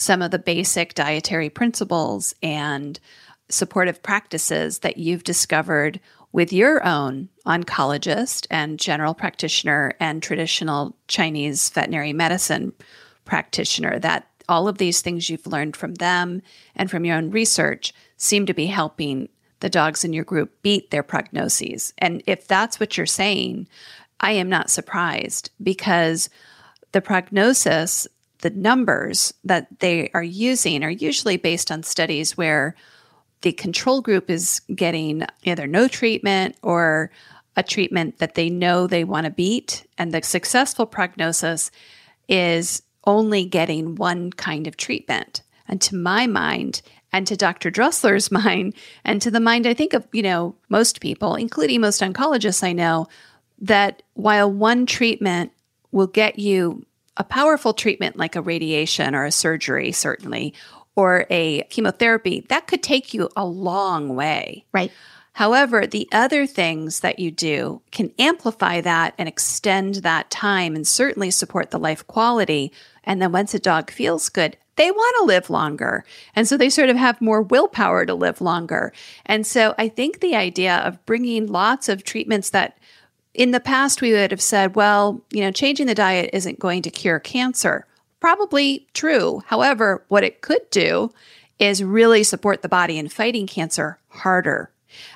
some 0.00 0.22
of 0.22 0.30
the 0.30 0.38
basic 0.38 0.94
dietary 0.94 1.50
principles 1.50 2.34
and 2.42 2.98
supportive 3.50 4.02
practices 4.02 4.78
that 4.78 4.96
you've 4.96 5.24
discovered 5.24 6.00
with 6.32 6.52
your 6.52 6.86
own 6.86 7.28
oncologist 7.46 8.46
and 8.50 8.78
general 8.78 9.12
practitioner 9.12 9.92
and 10.00 10.22
traditional 10.22 10.96
Chinese 11.06 11.68
veterinary 11.68 12.14
medicine 12.14 12.72
practitioner, 13.24 13.98
that 13.98 14.26
all 14.48 14.68
of 14.68 14.78
these 14.78 15.02
things 15.02 15.28
you've 15.28 15.46
learned 15.46 15.76
from 15.76 15.94
them 15.96 16.40
and 16.74 16.90
from 16.90 17.04
your 17.04 17.16
own 17.16 17.30
research 17.30 17.92
seem 18.16 18.46
to 18.46 18.54
be 18.54 18.66
helping 18.66 19.28
the 19.60 19.68
dogs 19.68 20.02
in 20.02 20.14
your 20.14 20.24
group 20.24 20.62
beat 20.62 20.90
their 20.90 21.02
prognoses. 21.02 21.92
And 21.98 22.22
if 22.26 22.48
that's 22.48 22.80
what 22.80 22.96
you're 22.96 23.06
saying, 23.06 23.68
I 24.18 24.32
am 24.32 24.48
not 24.48 24.70
surprised 24.70 25.50
because 25.62 26.30
the 26.92 27.02
prognosis, 27.02 28.08
the 28.40 28.50
numbers 28.50 29.34
that 29.44 29.66
they 29.80 30.10
are 30.14 30.22
using 30.22 30.82
are 30.84 30.90
usually 30.90 31.36
based 31.36 31.70
on 31.70 31.82
studies 31.82 32.36
where 32.36 32.74
the 33.42 33.52
control 33.52 34.00
group 34.00 34.30
is 34.30 34.60
getting 34.74 35.24
either 35.44 35.66
no 35.66 35.88
treatment 35.88 36.56
or 36.62 37.10
a 37.56 37.62
treatment 37.62 38.18
that 38.18 38.34
they 38.34 38.48
know 38.50 38.86
they 38.86 39.04
want 39.04 39.24
to 39.24 39.30
beat. 39.30 39.86
And 39.98 40.12
the 40.12 40.22
successful 40.22 40.86
prognosis 40.86 41.70
is 42.28 42.82
only 43.06 43.44
getting 43.44 43.96
one 43.96 44.30
kind 44.32 44.66
of 44.66 44.76
treatment. 44.76 45.42
And 45.68 45.80
to 45.82 45.96
my 45.96 46.26
mind, 46.26 46.82
and 47.12 47.26
to 47.26 47.36
Dr. 47.36 47.70
Dressler's 47.70 48.30
mind, 48.44 48.74
and 49.04 49.20
to 49.22 49.30
the 49.30 49.40
mind, 49.40 49.66
I 49.66 49.74
think 49.74 49.94
of, 49.94 50.06
you 50.12 50.22
know, 50.22 50.54
most 50.68 51.00
people, 51.00 51.34
including 51.34 51.80
most 51.80 52.00
oncologists 52.00 52.62
I 52.62 52.72
know, 52.72 53.08
that 53.60 54.02
while 54.14 54.50
one 54.50 54.86
treatment 54.86 55.52
will 55.92 56.06
get 56.06 56.38
you 56.38 56.84
a 57.20 57.24
powerful 57.24 57.74
treatment 57.74 58.16
like 58.16 58.34
a 58.34 58.40
radiation 58.40 59.14
or 59.14 59.26
a 59.26 59.30
surgery, 59.30 59.92
certainly, 59.92 60.54
or 60.96 61.26
a 61.28 61.64
chemotherapy, 61.64 62.46
that 62.48 62.66
could 62.66 62.82
take 62.82 63.12
you 63.12 63.28
a 63.36 63.44
long 63.44 64.16
way. 64.16 64.64
Right. 64.72 64.90
However, 65.34 65.86
the 65.86 66.08
other 66.12 66.46
things 66.46 67.00
that 67.00 67.18
you 67.18 67.30
do 67.30 67.82
can 67.92 68.10
amplify 68.18 68.80
that 68.80 69.12
and 69.18 69.28
extend 69.28 69.96
that 69.96 70.30
time 70.30 70.74
and 70.74 70.88
certainly 70.88 71.30
support 71.30 71.70
the 71.70 71.78
life 71.78 72.06
quality. 72.06 72.72
And 73.04 73.20
then 73.20 73.32
once 73.32 73.52
a 73.52 73.58
dog 73.58 73.90
feels 73.90 74.30
good, 74.30 74.56
they 74.76 74.90
want 74.90 75.16
to 75.18 75.26
live 75.26 75.50
longer. 75.50 76.06
And 76.34 76.48
so 76.48 76.56
they 76.56 76.70
sort 76.70 76.88
of 76.88 76.96
have 76.96 77.20
more 77.20 77.42
willpower 77.42 78.06
to 78.06 78.14
live 78.14 78.40
longer. 78.40 78.94
And 79.26 79.46
so 79.46 79.74
I 79.76 79.88
think 79.88 80.20
the 80.20 80.36
idea 80.36 80.76
of 80.78 81.04
bringing 81.04 81.48
lots 81.48 81.90
of 81.90 82.02
treatments 82.02 82.48
that 82.50 82.78
in 83.34 83.50
the 83.52 83.60
past 83.60 84.02
we 84.02 84.12
would 84.12 84.30
have 84.30 84.40
said, 84.40 84.74
well, 84.74 85.20
you 85.30 85.40
know, 85.40 85.50
changing 85.50 85.86
the 85.86 85.94
diet 85.94 86.30
isn't 86.32 86.58
going 86.58 86.82
to 86.82 86.90
cure 86.90 87.20
cancer. 87.20 87.86
Probably 88.18 88.86
true. 88.92 89.42
However, 89.46 90.04
what 90.08 90.24
it 90.24 90.42
could 90.42 90.68
do 90.70 91.12
is 91.58 91.84
really 91.84 92.22
support 92.22 92.62
the 92.62 92.68
body 92.68 92.98
in 92.98 93.08
fighting 93.08 93.46
cancer 93.46 93.98
harder. 94.08 94.70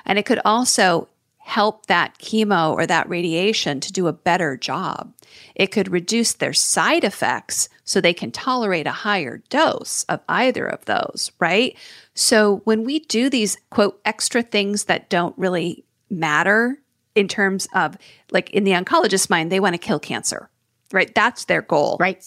And 0.05 0.17
it 0.17 0.25
could 0.25 0.39
also 0.45 1.07
help 1.39 1.85
that 1.85 2.17
chemo 2.17 2.73
or 2.73 2.87
that 2.87 3.07
radiation 3.07 3.79
to 3.79 3.93
do 3.93 4.07
a 4.07 4.13
better 4.13 4.57
job. 4.57 5.13
It 5.53 5.67
could 5.67 5.91
reduce 5.91 6.33
their 6.33 6.53
side 6.53 7.03
effects 7.03 7.69
so 7.83 8.01
they 8.01 8.13
can 8.13 8.31
tolerate 8.31 8.87
a 8.87 8.91
higher 8.91 9.43
dose 9.49 10.05
of 10.05 10.21
either 10.27 10.65
of 10.65 10.85
those, 10.85 11.31
right? 11.39 11.77
So 12.15 12.61
when 12.63 12.83
we 12.83 12.99
do 12.99 13.29
these 13.29 13.57
quote 13.69 13.99
extra 14.05 14.41
things 14.41 14.85
that 14.85 15.09
don't 15.09 15.37
really 15.37 15.83
matter 16.09 16.79
in 17.15 17.27
terms 17.27 17.67
of 17.73 17.97
like 18.31 18.49
in 18.51 18.63
the 18.63 18.71
oncologist's 18.71 19.29
mind, 19.29 19.51
they 19.51 19.59
want 19.59 19.73
to 19.73 19.79
kill 19.79 19.99
cancer, 19.99 20.49
right? 20.91 21.13
That's 21.15 21.45
their 21.45 21.61
goal. 21.61 21.97
Right. 21.99 22.23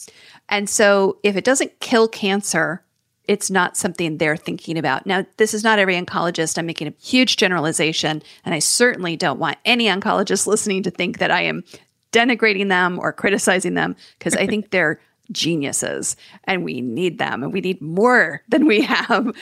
And 0.49 0.69
so 0.69 1.19
if 1.23 1.37
it 1.37 1.45
doesn't 1.45 1.79
kill 1.81 2.09
cancer, 2.09 2.83
it's 3.29 3.51
not 3.51 3.77
something 3.77 4.17
they're 4.17 4.39
thinking 4.39 4.79
about. 4.79 5.07
Now, 5.07 5.27
this 5.37 5.53
is 5.53 5.63
not 5.63 5.79
every 5.79 5.95
oncologist. 5.95 6.57
I'm 6.57 6.65
making 6.65 6.89
a 6.89 6.95
huge 6.99 7.37
generalization, 7.37 8.23
and 8.45 8.55
I 8.55 8.59
certainly 8.59 9.17
don't 9.17 9.39
want 9.39 9.59
any 9.67 9.85
oncologist 9.85 10.47
listening 10.47 10.83
to 10.85 10.91
think 10.91 11.19
that 11.19 11.31
I 11.31 11.43
am 11.43 11.63
denigrating 12.11 12.69
them 12.69 12.99
or 12.99 13.13
criticizing 13.13 13.75
them 13.75 13.95
because 14.19 14.35
I 14.35 14.47
think 14.47 14.71
they're 14.71 14.99
geniuses 15.33 16.17
and 16.45 16.65
we 16.65 16.81
need 16.81 17.19
them 17.19 17.43
and 17.43 17.53
we 17.53 17.61
need 17.61 17.81
more 17.81 18.43
than 18.49 18.67
we 18.67 18.83
have. 18.83 19.35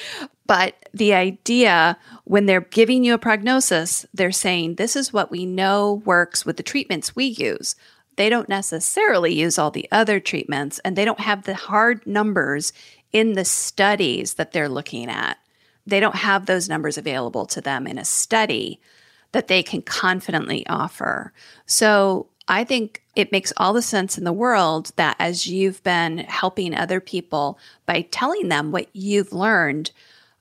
But 0.46 0.75
the 0.94 1.14
idea 1.14 1.99
when 2.25 2.46
they're 2.46 2.61
giving 2.61 3.05
you 3.05 3.14
a 3.14 3.18
prognosis, 3.18 4.07
they're 4.14 4.33
saying, 4.33 4.77
This 4.77 4.96
is 4.96 5.12
what 5.12 5.31
we 5.31 5.44
know 5.44 6.03
works 6.05 6.46
with 6.46 6.57
the 6.57 6.62
treatments 6.62 7.16
we 7.16 7.25
use. 7.25 7.75
They 8.16 8.29
don't 8.29 8.49
necessarily 8.49 9.35
use 9.35 9.59
all 9.59 9.70
the 9.70 9.88
other 9.92 10.20
treatments 10.20 10.79
and 10.85 10.96
they 10.96 11.05
don't 11.05 11.20
have 11.20 11.42
the 11.42 11.55
hard 11.55 12.07
numbers 12.07 12.72
in 13.12 13.35
the 13.35 13.44
studies 13.44 14.35
that 14.35 14.53
they're 14.53 14.68
looking 14.68 15.11
at. 15.11 15.38
They 15.87 16.01
don't 16.01 16.16
have 16.16 16.46
those 16.46 16.68
numbers 16.68 16.99
available 16.99 17.46
to 17.46 17.61
them 17.61 17.87
in 17.87 17.99
a 17.99 18.05
study 18.05 18.81
that 19.33 19.49
they 19.49 19.62
can 19.62 19.83
confidently 19.83 20.66
offer. 20.66 21.33
So 21.66 22.29
I 22.48 22.64
think 22.64 23.02
it 23.14 23.32
makes 23.32 23.52
all 23.56 23.72
the 23.72 23.82
sense 23.82 24.16
in 24.16 24.24
the 24.24 24.32
world 24.32 24.92
that 24.96 25.16
as 25.18 25.46
you've 25.46 25.82
been 25.82 26.18
helping 26.18 26.74
other 26.74 27.00
people 27.00 27.59
by 27.87 28.02
telling 28.02 28.48
them 28.48 28.70
what 28.70 28.88
you've 28.92 29.32
learned, 29.32 29.90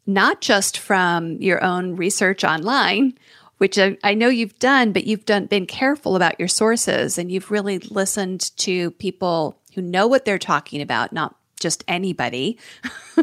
not 0.06 0.42
just 0.42 0.78
from 0.78 1.38
your 1.38 1.64
own 1.64 1.96
research 1.96 2.44
online, 2.44 3.18
which 3.58 3.80
I, 3.80 3.98
I 4.04 4.14
know 4.14 4.28
you've 4.28 4.60
done, 4.60 4.92
but 4.92 5.06
you've 5.06 5.26
done 5.26 5.46
been 5.46 5.66
careful 5.66 6.16
about 6.16 6.40
your 6.40 6.48
sources 6.50 7.18
and 7.18 7.32
you've 7.32 7.52
really 7.52 7.80
listened 7.80 8.56
to 8.58 8.92
people 8.92 9.58
who 9.74 9.82
know 9.82 10.08
what 10.08 10.26
they're 10.26 10.38
talking 10.38 10.82
about, 10.82 11.14
not 11.14 11.36
just 11.60 11.84
anybody. 11.88 12.60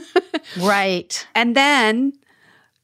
right. 0.59 1.27
And 1.35 1.55
then 1.55 2.15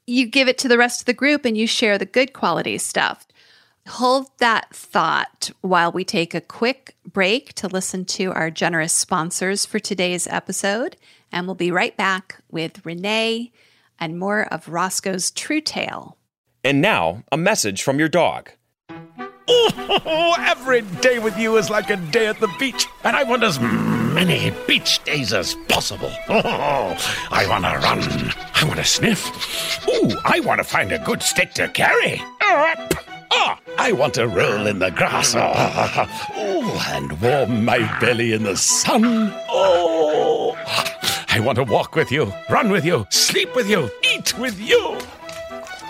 you 0.07 0.27
give 0.27 0.49
it 0.49 0.59
to 0.59 0.69
the 0.69 0.79
rest 0.79 1.01
of 1.01 1.07
the 1.07 1.13
group 1.13 1.45
and 1.45 1.57
you 1.57 1.67
share 1.67 1.99
the 1.99 2.07
good 2.07 2.33
quality 2.33 2.79
stuff. 2.79 3.27
Hold 3.89 4.29
that 4.37 4.75
thought 4.75 5.51
while 5.63 5.91
we 5.91 6.05
take 6.05 6.35
a 6.35 6.43
quick 6.43 6.95
break 7.11 7.55
to 7.55 7.69
listen 7.69 8.05
to 8.07 8.31
our 8.33 8.51
generous 8.51 8.93
sponsors 8.93 9.65
for 9.65 9.79
today's 9.79 10.27
episode. 10.27 10.97
And 11.33 11.47
we'll 11.47 11.55
be 11.55 11.71
right 11.71 11.97
back 11.97 12.37
with 12.51 12.85
Renee 12.85 13.51
and 13.99 14.19
more 14.19 14.43
of 14.53 14.69
Roscoe's 14.69 15.31
true 15.31 15.63
tale. 15.63 16.19
And 16.63 16.83
now, 16.83 17.23
a 17.33 17.39
message 17.39 17.83
from 17.83 17.99
your 17.99 18.11
dog. 18.11 18.51
Oh, 19.49 20.35
every 20.39 20.83
day 21.01 21.19
with 21.19 21.39
you 21.39 21.57
is 21.57 21.71
like 21.71 21.89
a 21.89 21.97
day 21.97 22.27
at 22.27 22.39
the 22.41 22.55
beach, 22.59 22.87
and 23.05 23.17
I 23.17 23.23
want 23.23 23.43
as 23.43 23.59
many 23.59 24.53
beach 24.67 25.03
days 25.05 25.33
as 25.33 25.55
possible. 25.69 26.13
Oh, 26.29 26.95
I 27.31 27.47
want 27.49 27.65
to 27.65 27.71
run. 27.79 28.35
I 28.55 28.65
want 28.65 28.77
to 28.77 28.85
sniff. 28.85 29.89
Ooh, 29.89 30.11
I 30.27 30.41
want 30.41 30.59
to 30.59 30.65
find 30.65 30.93
a 30.93 30.99
good 30.99 31.23
stick 31.23 31.55
to 31.55 31.69
carry. 31.69 32.21
Oh, 33.31 33.57
I 33.79 33.93
want 33.93 34.15
to 34.15 34.27
roll 34.27 34.67
in 34.67 34.79
the 34.79 34.91
grass. 34.91 35.35
Oh, 35.37 36.85
and 36.89 37.21
warm 37.21 37.65
my 37.65 37.79
belly 38.01 38.33
in 38.33 38.45
the 38.45 38.57
sun. 38.57 39.33
Oh, 39.49 40.57
I 41.29 41.41
want 41.41 41.57
to 41.57 41.65
walk 41.65 41.95
with 41.95 42.11
you, 42.11 42.33
run 42.51 42.71
with 42.71 42.85
you, 42.85 43.07
sleep 43.11 43.55
with 43.55 43.69
you, 43.69 43.91
eat 44.03 44.39
with 44.39 44.59
you. 44.61 44.99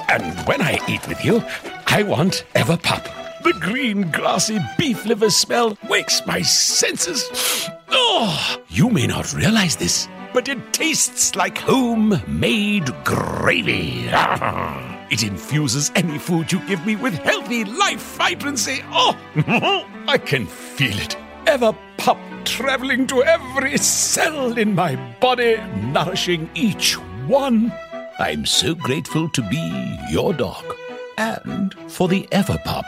And 0.09 0.39
when 0.47 0.63
I 0.63 0.79
eat 0.89 1.07
with 1.07 1.25
you, 1.25 1.43
I 1.87 2.03
want 2.03 2.45
Everpup. 2.55 3.05
The 3.43 3.53
green, 3.61 4.11
grassy 4.11 4.59
beef 4.77 5.07
liver 5.07 5.31
smell 5.31 5.79
wakes 5.89 6.27
my 6.27 6.43
senses. 6.43 7.71
Oh, 7.89 8.57
you 8.69 8.91
may 8.91 9.07
not 9.07 9.33
realize 9.33 9.77
this, 9.77 10.09
but 10.33 10.49
it 10.49 10.73
tastes 10.73 11.37
like 11.37 11.59
homemade 11.59 12.93
gravy. 13.05 14.09
It 15.11 15.23
infuses 15.23 15.91
any 15.95 16.19
food 16.19 16.53
you 16.53 16.61
give 16.67 16.85
me 16.85 16.95
with 16.97 17.15
healthy 17.15 17.65
life 17.65 18.17
vibrancy. 18.17 18.81
Oh, 18.91 19.17
I 20.07 20.19
can 20.19 20.47
feel 20.47 20.99
it. 20.99 21.17
Everpup 21.47 22.19
traveling 22.45 23.07
to 23.07 23.23
every 23.23 23.79
cell 23.79 24.59
in 24.59 24.75
my 24.75 24.97
body, 25.19 25.57
nourishing 25.93 26.51
each 26.55 26.95
one. 27.27 27.73
I'm 28.19 28.45
so 28.45 28.75
grateful 28.75 29.29
to 29.31 29.43
be 29.43 29.99
your 30.11 30.35
dog 30.35 30.77
and 31.17 31.75
for 31.91 32.09
the 32.09 32.29
Everpup 32.31 32.85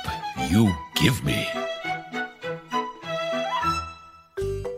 you 0.50 0.74
give 0.96 1.24
me. 1.24 1.46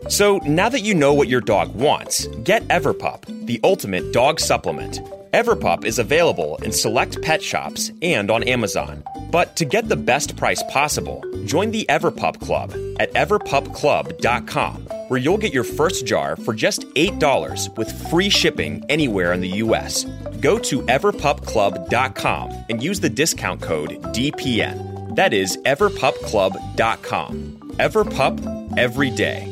So 0.09 0.37
now 0.45 0.69
that 0.69 0.81
you 0.81 0.93
know 0.93 1.13
what 1.13 1.27
your 1.27 1.41
dog 1.41 1.73
wants, 1.75 2.27
get 2.43 2.65
Everpup, 2.67 3.25
the 3.47 3.59
ultimate 3.63 4.13
dog 4.13 4.39
supplement. 4.39 5.01
Everpup 5.33 5.83
is 5.83 5.97
available 5.97 6.57
in 6.57 6.71
select 6.71 7.19
pet 7.23 7.41
shops 7.41 7.91
and 8.03 8.29
on 8.29 8.43
Amazon. 8.43 9.03
But 9.31 9.55
to 9.55 9.65
get 9.65 9.89
the 9.89 9.95
best 9.95 10.37
price 10.37 10.61
possible, 10.69 11.23
join 11.45 11.71
the 11.71 11.87
Everpup 11.89 12.39
Club 12.39 12.71
at 12.99 13.11
everpupclub.com, 13.13 14.75
where 15.07 15.19
you'll 15.19 15.39
get 15.39 15.51
your 15.51 15.63
first 15.63 16.05
jar 16.05 16.35
for 16.35 16.53
just 16.53 16.83
$8 16.83 17.75
with 17.79 18.09
free 18.11 18.29
shipping 18.29 18.85
anywhere 18.89 19.33
in 19.33 19.41
the 19.41 19.55
US. 19.63 20.03
Go 20.39 20.59
to 20.59 20.83
everpupclub.com 20.83 22.65
and 22.69 22.83
use 22.83 22.99
the 22.99 23.09
discount 23.09 23.59
code 23.59 23.89
DPN. 24.13 25.15
That 25.15 25.33
is 25.33 25.57
everpupclub.com. 25.65 27.33
Everpup 27.79 28.77
every 28.77 29.09
day. 29.09 29.49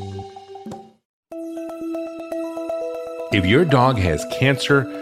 If 3.34 3.48
your 3.48 3.66
dog 3.66 3.98
has 3.98 4.24
cancer, 4.32 5.02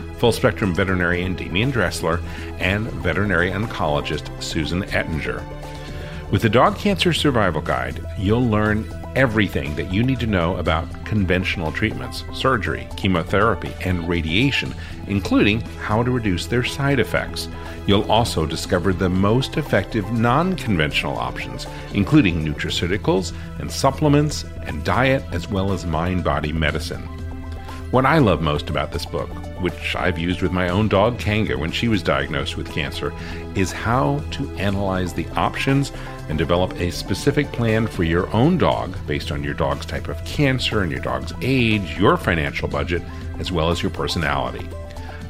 full 0.21 0.31
spectrum 0.31 0.71
veterinarian 0.75 1.35
Demian 1.35 1.71
Dressler 1.71 2.21
and 2.59 2.85
veterinary 2.91 3.49
oncologist 3.49 4.29
Susan 4.39 4.83
Ettinger. 4.93 5.43
With 6.29 6.43
the 6.43 6.49
Dog 6.49 6.77
Cancer 6.77 7.11
Survival 7.11 7.59
Guide, 7.59 8.05
you'll 8.19 8.47
learn 8.47 8.87
everything 9.15 9.75
that 9.77 9.91
you 9.91 10.03
need 10.03 10.19
to 10.19 10.27
know 10.27 10.57
about 10.57 10.87
conventional 11.05 11.71
treatments, 11.71 12.23
surgery, 12.35 12.87
chemotherapy, 12.97 13.73
and 13.83 14.07
radiation, 14.07 14.75
including 15.07 15.61
how 15.81 16.03
to 16.03 16.11
reduce 16.11 16.45
their 16.45 16.63
side 16.63 16.99
effects. 16.99 17.49
You'll 17.87 18.09
also 18.11 18.45
discover 18.45 18.93
the 18.93 19.09
most 19.09 19.57
effective 19.57 20.11
non 20.11 20.55
conventional 20.55 21.17
options, 21.17 21.65
including 21.95 22.45
nutraceuticals 22.45 23.33
and 23.57 23.71
supplements 23.71 24.45
and 24.67 24.83
diet, 24.83 25.23
as 25.31 25.49
well 25.49 25.73
as 25.73 25.83
mind 25.83 26.23
body 26.23 26.53
medicine. 26.53 27.01
What 27.89 28.05
I 28.05 28.19
love 28.19 28.43
most 28.43 28.69
about 28.69 28.91
this 28.91 29.05
book, 29.07 29.29
which 29.61 29.95
I've 29.95 30.17
used 30.17 30.41
with 30.41 30.51
my 30.51 30.69
own 30.69 30.87
dog 30.87 31.19
Kanga 31.19 31.57
when 31.57 31.71
she 31.71 31.87
was 31.87 32.03
diagnosed 32.03 32.57
with 32.57 32.71
cancer, 32.71 33.13
is 33.55 33.71
how 33.71 34.21
to 34.31 34.49
analyze 34.51 35.13
the 35.13 35.27
options 35.29 35.91
and 36.29 36.37
develop 36.37 36.73
a 36.79 36.91
specific 36.91 37.51
plan 37.51 37.87
for 37.87 38.03
your 38.03 38.31
own 38.33 38.57
dog 38.57 38.97
based 39.05 39.31
on 39.31 39.43
your 39.43 39.53
dog's 39.53 39.85
type 39.85 40.07
of 40.07 40.23
cancer 40.25 40.81
and 40.81 40.91
your 40.91 41.01
dog's 41.01 41.33
age, 41.41 41.97
your 41.97 42.17
financial 42.17 42.67
budget, 42.67 43.01
as 43.39 43.51
well 43.51 43.69
as 43.69 43.81
your 43.81 43.91
personality. 43.91 44.67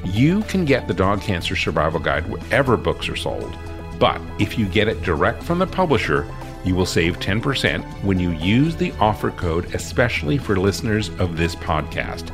You 0.03 0.41
can 0.43 0.65
get 0.65 0.88
the 0.88 0.93
Dog 0.93 1.21
Cancer 1.21 1.55
Survival 1.55 1.99
Guide 1.99 2.27
wherever 2.27 2.75
books 2.75 3.07
are 3.07 3.15
sold, 3.15 3.55
but 3.99 4.19
if 4.39 4.57
you 4.57 4.65
get 4.65 4.88
it 4.88 5.03
direct 5.03 5.43
from 5.43 5.59
the 5.59 5.67
publisher, 5.67 6.27
you 6.63 6.75
will 6.75 6.86
save 6.86 7.19
10% 7.19 7.84
when 8.03 8.19
you 8.19 8.32
use 8.32 8.75
the 8.75 8.91
offer 8.99 9.32
code, 9.32 9.73
especially 9.73 10.38
for 10.38 10.57
listeners 10.57 11.09
of 11.19 11.38
this 11.38 11.55
podcast. 11.55 12.32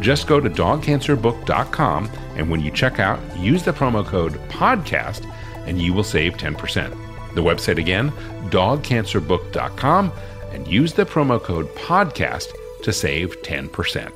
Just 0.00 0.26
go 0.26 0.40
to 0.40 0.50
dogcancerbook.com 0.50 2.10
and 2.36 2.50
when 2.50 2.60
you 2.60 2.70
check 2.70 2.98
out, 2.98 3.20
use 3.36 3.62
the 3.62 3.72
promo 3.72 4.04
code 4.04 4.34
PODCAST 4.48 5.30
and 5.66 5.80
you 5.80 5.92
will 5.92 6.04
save 6.04 6.34
10%. 6.34 6.90
The 7.34 7.42
website 7.42 7.78
again, 7.78 8.10
dogcancerbook.com, 8.50 10.12
and 10.52 10.68
use 10.68 10.92
the 10.92 11.04
promo 11.04 11.42
code 11.42 11.66
PODCAST 11.74 12.48
to 12.82 12.92
save 12.92 13.40
10%. 13.42 14.12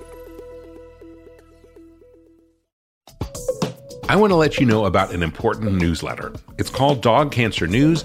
I 4.11 4.17
want 4.17 4.31
to 4.31 4.37
let 4.37 4.59
you 4.59 4.65
know 4.65 4.87
about 4.87 5.13
an 5.13 5.23
important 5.23 5.75
newsletter. 5.75 6.33
It's 6.57 6.71
called 6.71 7.03
Dog 7.03 7.31
Cancer 7.31 7.67
News. 7.67 8.05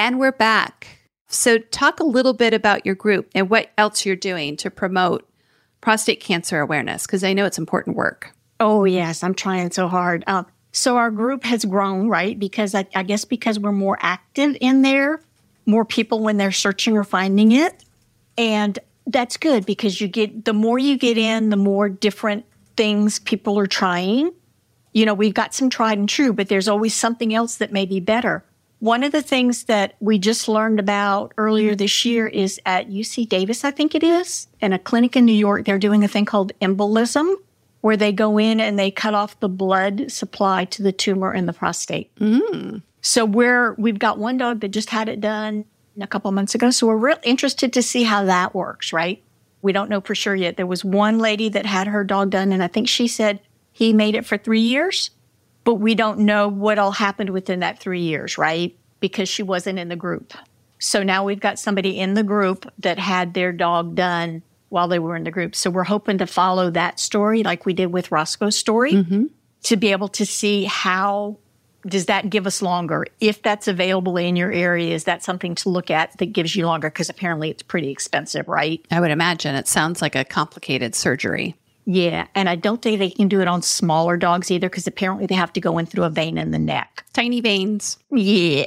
And 0.00 0.20
we're 0.20 0.30
back. 0.30 0.86
So, 1.26 1.58
talk 1.58 1.98
a 1.98 2.04
little 2.04 2.32
bit 2.32 2.54
about 2.54 2.86
your 2.86 2.94
group 2.94 3.28
and 3.34 3.50
what 3.50 3.72
else 3.76 4.06
you're 4.06 4.14
doing 4.14 4.56
to 4.58 4.70
promote 4.70 5.28
prostate 5.80 6.20
cancer 6.20 6.60
awareness, 6.60 7.04
because 7.04 7.24
I 7.24 7.32
know 7.32 7.44
it's 7.44 7.58
important 7.58 7.96
work. 7.96 8.32
Oh, 8.60 8.84
yes. 8.84 9.24
I'm 9.24 9.34
trying 9.34 9.72
so 9.72 9.88
hard. 9.88 10.22
Um, 10.28 10.46
so, 10.70 10.96
our 10.96 11.10
group 11.10 11.42
has 11.42 11.64
grown, 11.64 12.08
right? 12.08 12.38
Because 12.38 12.76
I, 12.76 12.86
I 12.94 13.02
guess 13.02 13.24
because 13.24 13.58
we're 13.58 13.72
more 13.72 13.98
active 14.00 14.56
in 14.60 14.82
there, 14.82 15.20
more 15.66 15.84
people 15.84 16.20
when 16.20 16.36
they're 16.36 16.52
searching 16.52 16.96
are 16.96 17.02
finding 17.02 17.50
it. 17.50 17.84
And 18.38 18.78
that's 19.08 19.36
good 19.36 19.66
because 19.66 20.00
you 20.00 20.06
get 20.06 20.44
the 20.44 20.54
more 20.54 20.78
you 20.78 20.96
get 20.96 21.18
in, 21.18 21.50
the 21.50 21.56
more 21.56 21.88
different 21.88 22.46
things 22.76 23.18
people 23.18 23.58
are 23.58 23.66
trying. 23.66 24.32
You 24.92 25.06
know, 25.06 25.14
we've 25.14 25.34
got 25.34 25.54
some 25.54 25.70
tried 25.70 25.98
and 25.98 26.08
true, 26.08 26.32
but 26.32 26.48
there's 26.48 26.68
always 26.68 26.94
something 26.94 27.34
else 27.34 27.56
that 27.56 27.72
may 27.72 27.84
be 27.84 27.98
better. 27.98 28.44
One 28.80 29.02
of 29.02 29.10
the 29.10 29.22
things 29.22 29.64
that 29.64 29.96
we 29.98 30.18
just 30.18 30.48
learned 30.48 30.78
about 30.78 31.32
earlier 31.36 31.74
this 31.74 32.04
year 32.04 32.28
is 32.28 32.60
at 32.64 32.88
UC 32.88 33.28
Davis, 33.28 33.64
I 33.64 33.72
think 33.72 33.94
it 33.94 34.04
is, 34.04 34.46
in 34.60 34.72
a 34.72 34.78
clinic 34.78 35.16
in 35.16 35.24
New 35.24 35.32
York, 35.32 35.64
they're 35.64 35.78
doing 35.78 36.04
a 36.04 36.08
thing 36.08 36.24
called 36.24 36.52
embolism, 36.62 37.34
where 37.80 37.96
they 37.96 38.12
go 38.12 38.38
in 38.38 38.60
and 38.60 38.78
they 38.78 38.90
cut 38.90 39.14
off 39.14 39.38
the 39.40 39.48
blood 39.48 40.10
supply 40.10 40.64
to 40.66 40.82
the 40.82 40.92
tumor 40.92 41.34
in 41.34 41.46
the 41.46 41.52
prostate. 41.52 42.14
Mm. 42.16 42.82
So 43.00 43.24
we're 43.24 43.74
we've 43.74 43.98
got 43.98 44.18
one 44.18 44.36
dog 44.36 44.60
that 44.60 44.68
just 44.68 44.90
had 44.90 45.08
it 45.08 45.20
done 45.20 45.64
a 46.00 46.06
couple 46.06 46.30
months 46.32 46.54
ago. 46.54 46.70
So 46.70 46.86
we're 46.86 46.96
real 46.96 47.18
interested 47.22 47.72
to 47.72 47.82
see 47.82 48.04
how 48.04 48.24
that 48.24 48.54
works, 48.54 48.92
right? 48.92 49.22
We 49.62 49.72
don't 49.72 49.90
know 49.90 50.00
for 50.00 50.14
sure 50.14 50.34
yet. 50.34 50.56
There 50.56 50.66
was 50.66 50.84
one 50.84 51.18
lady 51.18 51.48
that 51.48 51.66
had 51.66 51.88
her 51.88 52.04
dog 52.04 52.30
done, 52.30 52.52
and 52.52 52.62
I 52.62 52.68
think 52.68 52.88
she 52.88 53.08
said 53.08 53.40
he 53.72 53.92
made 53.92 54.14
it 54.14 54.26
for 54.26 54.38
three 54.38 54.60
years, 54.60 55.10
but 55.68 55.74
we 55.74 55.94
don't 55.94 56.20
know 56.20 56.48
what 56.48 56.78
all 56.78 56.92
happened 56.92 57.28
within 57.28 57.60
that 57.60 57.78
three 57.78 58.00
years, 58.00 58.38
right? 58.38 58.74
Because 59.00 59.28
she 59.28 59.42
wasn't 59.42 59.78
in 59.78 59.90
the 59.90 59.96
group. 59.96 60.32
So 60.78 61.02
now 61.02 61.24
we've 61.24 61.40
got 61.40 61.58
somebody 61.58 62.00
in 62.00 62.14
the 62.14 62.22
group 62.22 62.64
that 62.78 62.98
had 62.98 63.34
their 63.34 63.52
dog 63.52 63.94
done 63.94 64.42
while 64.70 64.88
they 64.88 64.98
were 64.98 65.14
in 65.14 65.24
the 65.24 65.30
group. 65.30 65.54
So 65.54 65.68
we're 65.68 65.84
hoping 65.84 66.16
to 66.16 66.26
follow 66.26 66.70
that 66.70 66.98
story 66.98 67.42
like 67.42 67.66
we 67.66 67.74
did 67.74 67.92
with 67.92 68.10
Roscoe's 68.10 68.56
story 68.56 68.94
mm-hmm. 68.94 69.24
to 69.64 69.76
be 69.76 69.92
able 69.92 70.08
to 70.08 70.24
see 70.24 70.64
how 70.64 71.36
does 71.86 72.06
that 72.06 72.30
give 72.30 72.46
us 72.46 72.62
longer? 72.62 73.04
If 73.20 73.42
that's 73.42 73.68
available 73.68 74.16
in 74.16 74.36
your 74.36 74.50
area, 74.50 74.94
is 74.94 75.04
that 75.04 75.22
something 75.22 75.54
to 75.56 75.68
look 75.68 75.90
at 75.90 76.16
that 76.16 76.32
gives 76.32 76.56
you 76.56 76.64
longer? 76.64 76.88
Because 76.88 77.10
apparently 77.10 77.50
it's 77.50 77.62
pretty 77.62 77.90
expensive, 77.90 78.48
right? 78.48 78.82
I 78.90 79.00
would 79.00 79.10
imagine 79.10 79.54
it 79.54 79.68
sounds 79.68 80.00
like 80.00 80.14
a 80.14 80.24
complicated 80.24 80.94
surgery. 80.94 81.56
Yeah. 81.90 82.26
And 82.34 82.50
I 82.50 82.54
don't 82.54 82.82
think 82.82 82.98
they 82.98 83.08
can 83.08 83.28
do 83.28 83.40
it 83.40 83.48
on 83.48 83.62
smaller 83.62 84.18
dogs 84.18 84.50
either 84.50 84.68
because 84.68 84.86
apparently 84.86 85.24
they 85.24 85.34
have 85.34 85.54
to 85.54 85.60
go 85.60 85.78
in 85.78 85.86
through 85.86 86.04
a 86.04 86.10
vein 86.10 86.36
in 86.36 86.50
the 86.50 86.58
neck. 86.58 87.02
Tiny 87.14 87.40
veins. 87.40 87.96
Yeah, 88.10 88.66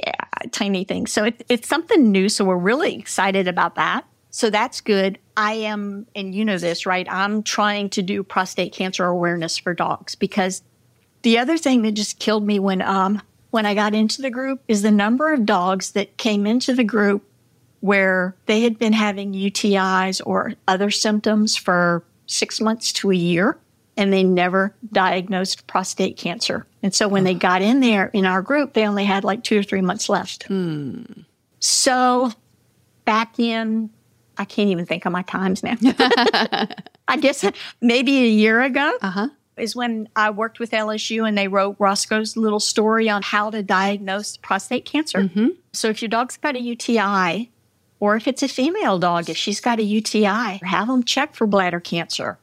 tiny 0.50 0.82
things. 0.82 1.12
So 1.12 1.26
it, 1.26 1.44
it's 1.48 1.68
something 1.68 2.10
new. 2.10 2.28
So 2.28 2.44
we're 2.44 2.56
really 2.56 2.96
excited 2.96 3.46
about 3.46 3.76
that. 3.76 4.04
So 4.30 4.50
that's 4.50 4.80
good. 4.80 5.20
I 5.36 5.52
am, 5.52 6.08
and 6.16 6.34
you 6.34 6.44
know 6.44 6.58
this, 6.58 6.84
right? 6.84 7.06
I'm 7.08 7.44
trying 7.44 7.90
to 7.90 8.02
do 8.02 8.24
prostate 8.24 8.72
cancer 8.72 9.04
awareness 9.04 9.56
for 9.56 9.72
dogs 9.72 10.16
because 10.16 10.64
the 11.22 11.38
other 11.38 11.56
thing 11.56 11.82
that 11.82 11.92
just 11.92 12.18
killed 12.18 12.44
me 12.44 12.58
when 12.58 12.82
um 12.82 13.22
when 13.50 13.66
I 13.66 13.74
got 13.74 13.94
into 13.94 14.20
the 14.20 14.30
group 14.30 14.62
is 14.66 14.82
the 14.82 14.90
number 14.90 15.32
of 15.32 15.46
dogs 15.46 15.92
that 15.92 16.16
came 16.16 16.44
into 16.44 16.74
the 16.74 16.82
group 16.82 17.22
where 17.78 18.34
they 18.46 18.62
had 18.62 18.80
been 18.80 18.94
having 18.94 19.32
UTIs 19.32 20.20
or 20.24 20.54
other 20.66 20.90
symptoms 20.90 21.56
for 21.56 22.02
six 22.32 22.60
months 22.60 22.92
to 22.94 23.10
a 23.10 23.14
year 23.14 23.58
and 23.96 24.12
they 24.12 24.24
never 24.24 24.74
diagnosed 24.92 25.66
prostate 25.66 26.16
cancer. 26.16 26.66
And 26.82 26.94
so 26.94 27.06
when 27.08 27.24
they 27.24 27.34
got 27.34 27.60
in 27.62 27.80
there 27.80 28.06
in 28.14 28.24
our 28.26 28.40
group, 28.42 28.72
they 28.72 28.86
only 28.86 29.04
had 29.04 29.22
like 29.22 29.44
two 29.44 29.58
or 29.58 29.62
three 29.62 29.82
months 29.82 30.08
left. 30.08 30.46
So 31.60 32.32
back 33.04 33.38
in, 33.38 33.90
I 34.38 34.44
can't 34.44 34.70
even 34.70 34.86
think 34.86 35.04
of 35.04 35.12
my 35.12 35.22
times 35.22 35.62
now. 35.62 35.76
I 37.08 37.16
guess 37.20 37.44
maybe 37.80 38.24
a 38.24 38.28
year 38.28 38.62
ago 38.62 38.96
Uh-huh. 39.02 39.28
is 39.58 39.76
when 39.76 40.08
I 40.16 40.30
worked 40.30 40.58
with 40.58 40.70
LSU 40.70 41.28
and 41.28 41.36
they 41.36 41.48
wrote 41.48 41.76
Roscoe's 41.78 42.36
little 42.36 42.60
story 42.60 43.08
on 43.10 43.20
how 43.22 43.50
to 43.50 43.62
diagnose 43.62 44.38
prostate 44.38 44.86
cancer. 44.86 45.30
So 45.72 45.88
if 45.88 46.00
your 46.00 46.08
dog's 46.08 46.38
got 46.38 46.56
a 46.56 46.60
UTI, 46.60 47.50
or 48.02 48.16
if 48.16 48.26
it's 48.26 48.42
a 48.42 48.48
female 48.48 48.98
dog, 48.98 49.30
if 49.30 49.36
she's 49.36 49.60
got 49.60 49.78
a 49.78 49.84
UTI, 49.84 50.58
have 50.64 50.88
them 50.88 51.04
check 51.04 51.36
for 51.36 51.46
bladder 51.46 51.78
cancer. 51.78 52.36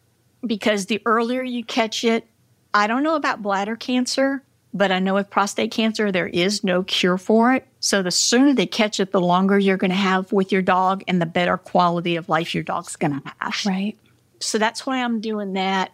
Because 0.48 0.86
the 0.86 1.02
earlier 1.06 1.44
you 1.44 1.66
catch 1.66 2.06
it, 2.06 2.26
I 2.74 2.88
don't 2.88 3.04
know 3.04 3.18
about 3.18 3.42
bladder 3.42 3.76
cancer, 3.76 4.42
but 4.74 4.90
I 4.90 5.00
know 5.00 5.16
with 5.16 5.30
prostate 5.30 5.72
cancer, 5.72 6.14
there 6.14 6.30
is 6.30 6.64
no 6.64 6.84
cure 6.84 7.18
for 7.18 7.54
it. 7.54 7.68
So 7.82 8.02
the 8.02 8.10
sooner 8.10 8.54
they 8.54 8.68
catch 8.68 9.02
it, 9.02 9.12
the 9.12 9.20
longer 9.20 9.60
you're 9.60 9.76
going 9.76 9.92
to 9.92 9.98
have 9.98 10.32
with 10.32 10.54
your 10.54 10.62
dog 10.62 11.04
and 11.10 11.22
the 11.22 11.26
better 11.26 11.58
quality 11.58 12.16
of 12.16 12.30
life 12.30 12.56
your 12.56 12.64
dog's 12.64 12.96
going 12.96 13.20
to 13.20 13.34
have. 13.40 13.56
Right. 13.66 13.98
So 14.40 14.60
that's 14.60 14.86
why 14.86 15.04
I'm 15.04 15.20
doing 15.20 15.52
that. 15.54 15.92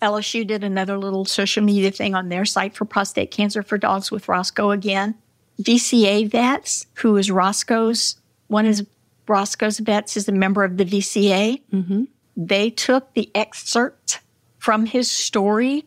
LSU 0.00 0.46
did 0.46 0.62
another 0.62 0.96
little 0.96 1.24
social 1.24 1.64
media 1.64 1.90
thing 1.90 2.14
on 2.14 2.28
their 2.28 2.44
site 2.44 2.76
for 2.76 2.84
prostate 2.84 3.32
cancer 3.32 3.64
for 3.64 3.76
dogs 3.76 4.12
with 4.12 4.28
Roscoe 4.28 4.70
again. 4.70 5.16
VCA 5.60 6.30
vets, 6.30 6.86
who 6.94 7.16
is 7.16 7.28
Roscoe's, 7.28 8.14
one 8.46 8.66
is 8.66 8.86
Roscoe's 9.30 9.78
vets 9.78 10.16
is 10.16 10.28
a 10.28 10.32
member 10.32 10.64
of 10.64 10.76
the 10.76 10.84
VCA. 10.84 11.62
Mm-hmm. 11.72 12.04
They 12.36 12.68
took 12.68 13.14
the 13.14 13.30
excerpt 13.34 14.20
from 14.58 14.84
his 14.84 15.10
story, 15.10 15.86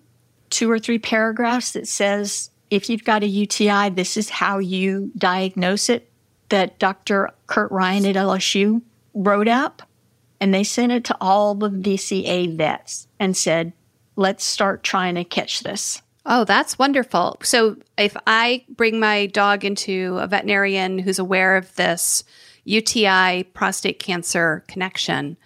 two 0.50 0.72
or 0.72 0.80
three 0.80 0.98
paragraphs 0.98 1.74
that 1.74 1.88
says, 1.88 2.50
if 2.72 2.90
you've 2.90 3.04
got 3.04 3.22
a 3.22 3.28
UTI, 3.28 3.90
this 3.90 4.18
is 4.18 4.30
how 4.30 4.58
you 4.58 5.12
diagnose 5.16 5.90
it, 5.90 6.10
that 6.50 6.80
Dr. 6.80 7.30
Kurt 7.46 7.72
Ryan 7.72 8.06
at 8.08 8.16
LSU 8.16 8.82
wrote 9.14 9.48
up. 9.48 9.84
And 10.40 10.54
they 10.54 10.64
sent 10.64 10.92
it 10.92 11.04
to 11.06 11.18
all 11.22 11.54
the 11.56 11.70
VCA 11.70 12.58
vets 12.58 13.08
and 13.20 13.38
said, 13.38 13.74
let's 14.16 14.44
start 14.44 14.84
trying 14.84 15.16
to 15.16 15.24
catch 15.24 15.62
this. 15.62 16.02
Oh, 16.26 16.46
that's 16.46 16.80
wonderful. 16.80 17.38
So 17.44 17.78
if 17.98 18.16
I 18.26 18.66
bring 18.70 19.00
my 19.00 19.26
dog 19.28 19.66
into 19.66 20.18
a 20.20 20.28
veterinarian 20.28 21.00
who's 21.00 21.20
aware 21.20 21.58
of 21.58 21.76
this 21.76 22.24
UTI 22.66 23.44
prostate 23.54 24.00
cancer 24.00 24.64
connection, 24.68 25.38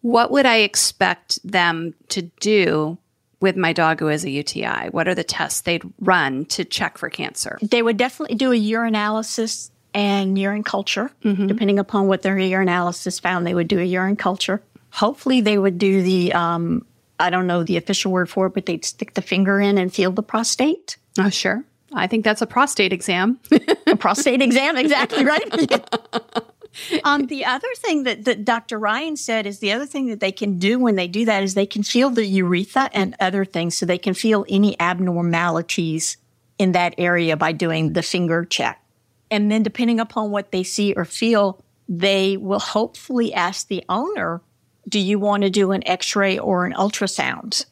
what 0.00 0.30
would 0.30 0.46
I 0.46 0.58
expect 0.58 1.38
them 1.50 1.94
to 2.08 2.22
do 2.40 2.98
with 3.40 3.56
my 3.56 3.72
dog 3.72 4.00
who 4.00 4.06
has 4.06 4.24
a 4.24 4.30
UTI? 4.30 4.88
What 4.90 5.08
are 5.08 5.14
the 5.14 5.24
tests 5.24 5.62
they'd 5.62 5.82
run 6.00 6.44
to 6.46 6.64
check 6.64 6.98
for 6.98 7.08
cancer? 7.08 7.58
They 7.62 7.82
would 7.82 7.96
definitely 7.96 8.36
do 8.36 8.52
a 8.52 8.56
urinalysis 8.56 9.70
and 9.94 10.36
urine 10.36 10.64
culture, 10.64 11.10
depending 11.22 11.78
upon 11.78 12.08
what 12.08 12.22
their 12.22 12.36
urinalysis 12.36 13.20
found. 13.20 13.46
They 13.46 13.54
would 13.54 13.68
do 13.68 13.78
a 13.78 13.84
urine 13.84 14.16
culture. 14.16 14.60
Hopefully, 14.90 15.40
they 15.40 15.56
would 15.56 15.78
do 15.78 16.02
the 16.02 16.32
um, 16.32 16.84
I 17.20 17.30
don't 17.30 17.46
know 17.46 17.62
the 17.62 17.76
official 17.76 18.10
word 18.12 18.28
for 18.28 18.46
it, 18.46 18.54
but 18.54 18.66
they'd 18.66 18.84
stick 18.84 19.14
the 19.14 19.22
finger 19.22 19.60
in 19.60 19.78
and 19.78 19.92
feel 19.92 20.10
the 20.10 20.22
prostate. 20.22 20.96
Oh, 21.18 21.30
sure. 21.30 21.64
I 21.92 22.08
think 22.08 22.24
that's 22.24 22.42
a 22.42 22.46
prostate 22.46 22.92
exam. 22.92 23.38
Prostate 24.04 24.42
exam, 24.42 24.76
exactly 24.76 25.24
right. 25.24 25.50
um, 27.04 27.26
the 27.28 27.42
other 27.46 27.68
thing 27.76 28.02
that, 28.02 28.26
that 28.26 28.44
Dr. 28.44 28.78
Ryan 28.78 29.16
said 29.16 29.46
is 29.46 29.60
the 29.60 29.72
other 29.72 29.86
thing 29.86 30.08
that 30.08 30.20
they 30.20 30.30
can 30.30 30.58
do 30.58 30.78
when 30.78 30.94
they 30.94 31.08
do 31.08 31.24
that 31.24 31.42
is 31.42 31.54
they 31.54 31.64
can 31.64 31.82
feel 31.82 32.10
the 32.10 32.26
urethra 32.26 32.90
and 32.92 33.16
other 33.18 33.46
things, 33.46 33.78
so 33.78 33.86
they 33.86 33.96
can 33.96 34.12
feel 34.12 34.44
any 34.46 34.78
abnormalities 34.78 36.18
in 36.58 36.72
that 36.72 36.94
area 36.98 37.34
by 37.34 37.52
doing 37.52 37.94
the 37.94 38.02
finger 38.02 38.44
check. 38.44 38.84
And 39.30 39.50
then, 39.50 39.62
depending 39.62 40.00
upon 40.00 40.30
what 40.30 40.52
they 40.52 40.64
see 40.64 40.92
or 40.92 41.06
feel, 41.06 41.64
they 41.88 42.36
will 42.36 42.60
hopefully 42.60 43.32
ask 43.32 43.68
the 43.68 43.82
owner, 43.88 44.42
Do 44.86 44.98
you 44.98 45.18
want 45.18 45.44
to 45.44 45.48
do 45.48 45.72
an 45.72 45.82
x 45.88 46.14
ray 46.14 46.38
or 46.38 46.66
an 46.66 46.74
ultrasound? 46.74 47.64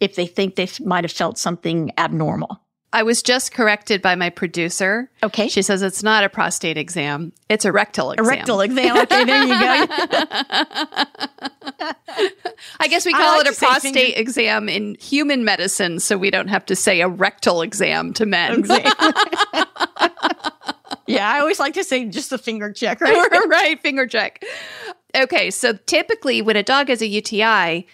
If 0.00 0.16
they 0.16 0.26
think 0.26 0.56
they 0.56 0.68
might 0.84 1.04
have 1.04 1.12
felt 1.12 1.38
something 1.38 1.92
abnormal. 1.96 2.60
I 2.92 3.02
was 3.02 3.22
just 3.22 3.52
corrected 3.52 4.00
by 4.00 4.14
my 4.14 4.30
producer. 4.30 5.10
Okay. 5.22 5.48
She 5.48 5.60
says 5.60 5.82
it's 5.82 6.02
not 6.02 6.24
a 6.24 6.30
prostate 6.30 6.78
exam, 6.78 7.32
it's 7.48 7.66
a 7.66 7.72
rectal 7.72 8.12
exam. 8.12 8.26
A 8.26 8.28
rectal 8.28 8.60
exam. 8.62 8.96
Okay, 8.98 9.24
there 9.24 9.42
you 9.42 9.48
go. 9.48 9.54
I 12.80 12.88
guess 12.88 13.04
we 13.04 13.12
call 13.12 13.36
like 13.38 13.46
it 13.46 13.54
a 13.54 13.58
prostate 13.58 13.94
finger- 13.94 14.18
exam 14.20 14.68
in 14.70 14.96
human 15.00 15.44
medicine, 15.44 16.00
so 16.00 16.16
we 16.16 16.30
don't 16.30 16.48
have 16.48 16.64
to 16.66 16.74
say 16.76 17.02
a 17.02 17.08
rectal 17.08 17.60
exam 17.60 18.14
to 18.14 18.24
men. 18.24 18.62
yeah, 21.06 21.30
I 21.30 21.40
always 21.40 21.60
like 21.60 21.74
to 21.74 21.84
say 21.84 22.06
just 22.06 22.32
a 22.32 22.38
finger 22.38 22.72
check, 22.72 23.02
right? 23.02 23.30
right, 23.48 23.78
finger 23.82 24.06
check. 24.06 24.42
Okay, 25.14 25.50
so 25.50 25.74
typically 25.86 26.40
when 26.40 26.56
a 26.56 26.62
dog 26.62 26.88
has 26.88 27.02
a 27.02 27.06
UTI, 27.06 27.86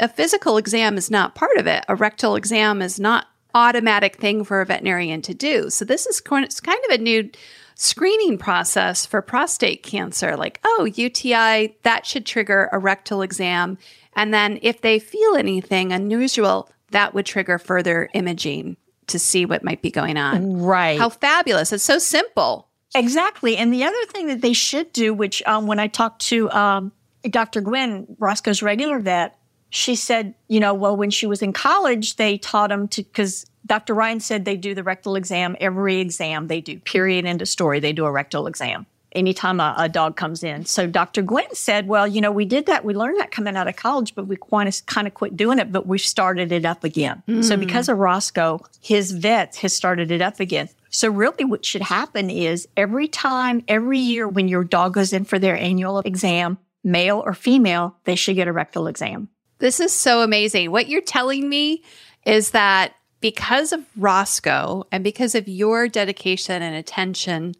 a 0.00 0.08
physical 0.08 0.56
exam 0.56 0.96
is 0.96 1.08
not 1.08 1.36
part 1.36 1.56
of 1.56 1.68
it. 1.68 1.84
A 1.88 1.94
rectal 1.94 2.34
exam 2.34 2.82
is 2.82 2.98
not 2.98 3.28
automatic 3.54 4.16
thing 4.16 4.44
for 4.44 4.60
a 4.60 4.66
veterinarian 4.66 5.22
to 5.22 5.34
do. 5.34 5.70
So 5.70 5.84
this 5.84 6.06
is 6.06 6.20
kind 6.20 6.44
it's 6.44 6.60
kind 6.60 6.80
of 6.88 6.98
a 6.98 7.02
new 7.02 7.30
screening 7.74 8.36
process 8.36 9.06
for 9.06 9.22
prostate 9.22 9.82
cancer. 9.82 10.36
Like, 10.36 10.60
oh, 10.64 10.84
UTI, 10.84 11.76
that 11.82 12.04
should 12.04 12.26
trigger 12.26 12.68
a 12.72 12.78
rectal 12.78 13.22
exam. 13.22 13.78
And 14.14 14.34
then 14.34 14.58
if 14.62 14.82
they 14.82 14.98
feel 14.98 15.34
anything 15.34 15.92
unusual, 15.92 16.68
that 16.90 17.14
would 17.14 17.26
trigger 17.26 17.58
further 17.58 18.10
imaging 18.12 18.76
to 19.06 19.18
see 19.18 19.46
what 19.46 19.64
might 19.64 19.82
be 19.82 19.90
going 19.90 20.16
on. 20.16 20.60
Right. 20.60 20.98
How 20.98 21.08
fabulous. 21.08 21.72
It's 21.72 21.84
so 21.84 21.98
simple. 21.98 22.68
Exactly. 22.94 23.56
And 23.56 23.72
the 23.72 23.84
other 23.84 24.04
thing 24.08 24.26
that 24.26 24.40
they 24.40 24.52
should 24.52 24.92
do, 24.92 25.14
which 25.14 25.42
um, 25.46 25.66
when 25.66 25.78
I 25.78 25.86
talked 25.86 26.22
to 26.26 26.50
um, 26.50 26.92
Dr. 27.28 27.60
Gwen, 27.60 28.16
Roscoe's 28.18 28.62
regular 28.62 28.98
vet, 28.98 29.38
she 29.70 29.94
said, 29.94 30.34
you 30.48 30.60
know, 30.60 30.74
well, 30.74 30.96
when 30.96 31.10
she 31.10 31.26
was 31.26 31.42
in 31.42 31.52
college, 31.52 32.16
they 32.16 32.38
taught 32.38 32.70
them 32.70 32.88
to, 32.88 33.02
because 33.02 33.46
Dr. 33.66 33.94
Ryan 33.94 34.20
said 34.20 34.44
they 34.44 34.56
do 34.56 34.74
the 34.74 34.82
rectal 34.82 35.16
exam 35.16 35.56
every 35.60 35.96
exam 35.98 36.48
they 36.48 36.60
do, 36.60 36.78
period, 36.80 37.24
end 37.24 37.40
of 37.40 37.48
story. 37.48 37.80
They 37.80 37.92
do 37.92 38.04
a 38.04 38.12
rectal 38.12 38.46
exam 38.46 38.86
anytime 39.12 39.60
a, 39.60 39.74
a 39.78 39.88
dog 39.88 40.16
comes 40.16 40.42
in. 40.42 40.64
So 40.66 40.86
Dr. 40.86 41.22
Gwen 41.22 41.54
said, 41.54 41.88
well, 41.88 42.06
you 42.06 42.20
know, 42.20 42.30
we 42.30 42.44
did 42.44 42.66
that. 42.66 42.84
We 42.84 42.94
learned 42.94 43.18
that 43.18 43.30
coming 43.30 43.56
out 43.56 43.68
of 43.68 43.76
college, 43.76 44.14
but 44.14 44.26
we 44.26 44.36
kind 44.36 44.68
of, 44.68 44.86
kind 44.86 45.06
of 45.06 45.14
quit 45.14 45.36
doing 45.36 45.58
it, 45.58 45.72
but 45.72 45.86
we've 45.86 46.00
started 46.00 46.52
it 46.52 46.64
up 46.64 46.84
again. 46.84 47.22
Hmm. 47.26 47.42
So 47.42 47.56
because 47.56 47.88
of 47.88 47.98
Roscoe, 47.98 48.60
his 48.80 49.12
vet 49.12 49.56
has 49.56 49.74
started 49.74 50.10
it 50.10 50.22
up 50.22 50.40
again. 50.40 50.68
So 50.90 51.08
really 51.08 51.44
what 51.44 51.64
should 51.64 51.82
happen 51.82 52.30
is 52.30 52.68
every 52.76 53.08
time, 53.08 53.62
every 53.68 53.98
year 53.98 54.28
when 54.28 54.48
your 54.48 54.64
dog 54.64 54.94
goes 54.94 55.12
in 55.12 55.24
for 55.24 55.38
their 55.38 55.56
annual 55.56 56.00
exam, 56.00 56.58
male 56.82 57.22
or 57.24 57.34
female, 57.34 57.96
they 58.04 58.16
should 58.16 58.36
get 58.36 58.48
a 58.48 58.52
rectal 58.52 58.86
exam. 58.86 59.28
This 59.60 59.78
is 59.78 59.92
so 59.92 60.22
amazing. 60.22 60.70
What 60.70 60.88
you're 60.88 61.02
telling 61.02 61.48
me 61.48 61.82
is 62.26 62.50
that 62.50 62.94
because 63.20 63.72
of 63.72 63.84
Roscoe 63.96 64.84
and 64.90 65.04
because 65.04 65.34
of 65.34 65.46
your 65.48 65.86
dedication 65.86 66.62
and 66.62 66.74
attention 66.74 67.54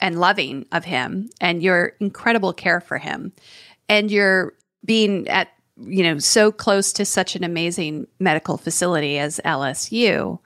and 0.00 0.20
loving 0.20 0.66
of 0.72 0.84
him 0.84 1.30
and 1.40 1.62
your 1.62 1.94
incredible 2.00 2.52
care 2.52 2.80
for 2.80 2.98
him 2.98 3.32
and 3.88 4.10
your 4.10 4.54
being 4.84 5.28
at, 5.28 5.48
you 5.80 6.02
know, 6.02 6.18
so 6.18 6.50
close 6.50 6.92
to 6.94 7.04
such 7.04 7.36
an 7.36 7.44
amazing 7.44 8.08
medical 8.18 8.56
facility 8.56 9.18
as 9.18 9.40
LSU, 9.44 10.40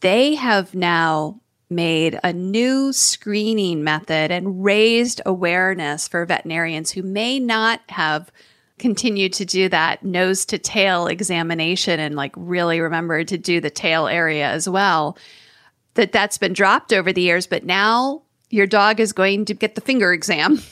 they 0.00 0.34
have 0.34 0.74
now 0.74 1.38
made 1.68 2.18
a 2.24 2.32
new 2.32 2.92
screening 2.92 3.84
method 3.84 4.30
and 4.30 4.64
raised 4.64 5.20
awareness 5.26 6.08
for 6.08 6.24
veterinarians 6.24 6.90
who 6.90 7.02
may 7.02 7.38
not 7.38 7.80
have 7.88 8.32
continued 8.82 9.32
to 9.32 9.44
do 9.46 9.68
that 9.70 10.04
nose 10.04 10.44
to 10.44 10.58
tail 10.58 11.06
examination 11.06 11.98
and 12.00 12.14
like 12.16 12.32
really 12.36 12.80
remember 12.80 13.24
to 13.24 13.38
do 13.38 13.60
the 13.60 13.70
tail 13.70 14.06
area 14.08 14.46
as 14.50 14.68
well 14.68 15.16
that 15.94 16.12
that's 16.12 16.36
been 16.36 16.52
dropped 16.52 16.92
over 16.92 17.12
the 17.12 17.22
years 17.22 17.46
but 17.46 17.64
now 17.64 18.20
your 18.50 18.66
dog 18.66 19.00
is 19.00 19.14
going 19.14 19.46
to 19.46 19.54
get 19.54 19.74
the 19.76 19.80
finger 19.80 20.12
exam 20.12 20.60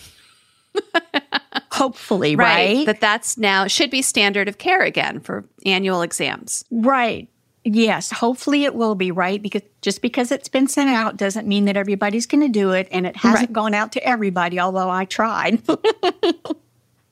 Hopefully, 1.73 2.37
right? 2.37 2.85
that 2.87 3.01
that's 3.01 3.39
now 3.39 3.67
should 3.67 3.91
be 3.91 4.03
standard 4.03 4.49
of 4.49 4.59
care 4.59 4.83
again 4.83 5.21
for 5.21 5.45
annual 5.65 6.03
exams 6.03 6.65
Right. 6.71 7.29
Yes, 7.65 8.11
hopefully 8.11 8.65
it 8.65 8.75
will 8.75 8.95
be 8.95 9.11
right 9.11 9.41
because 9.43 9.63
just 9.83 10.01
because 10.03 10.33
it's 10.33 10.49
been 10.49 10.67
sent 10.67 10.91
out 10.91 11.17
doesn't 11.17 11.47
mean 11.47 11.67
that 11.67 11.77
everybody's 11.77 12.27
going 12.27 12.41
to 12.43 12.49
do 12.49 12.71
it 12.73 12.89
and 12.91 13.07
it 13.07 13.17
hasn't 13.17 13.49
Right. 13.51 13.53
gone 13.53 13.75
out 13.75 13.93
to 13.93 14.03
everybody 14.05 14.59
although 14.61 14.91
I 14.91 15.05
tried. 15.05 15.63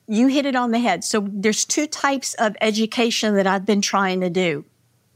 you 0.08 0.26
hit 0.26 0.46
it 0.46 0.56
on 0.56 0.70
the 0.70 0.78
head. 0.78 1.04
So 1.04 1.28
there's 1.30 1.64
two 1.64 1.86
types 1.86 2.34
of 2.34 2.56
education 2.60 3.34
that 3.36 3.46
I've 3.46 3.66
been 3.66 3.82
trying 3.82 4.22
to 4.22 4.30
do. 4.30 4.64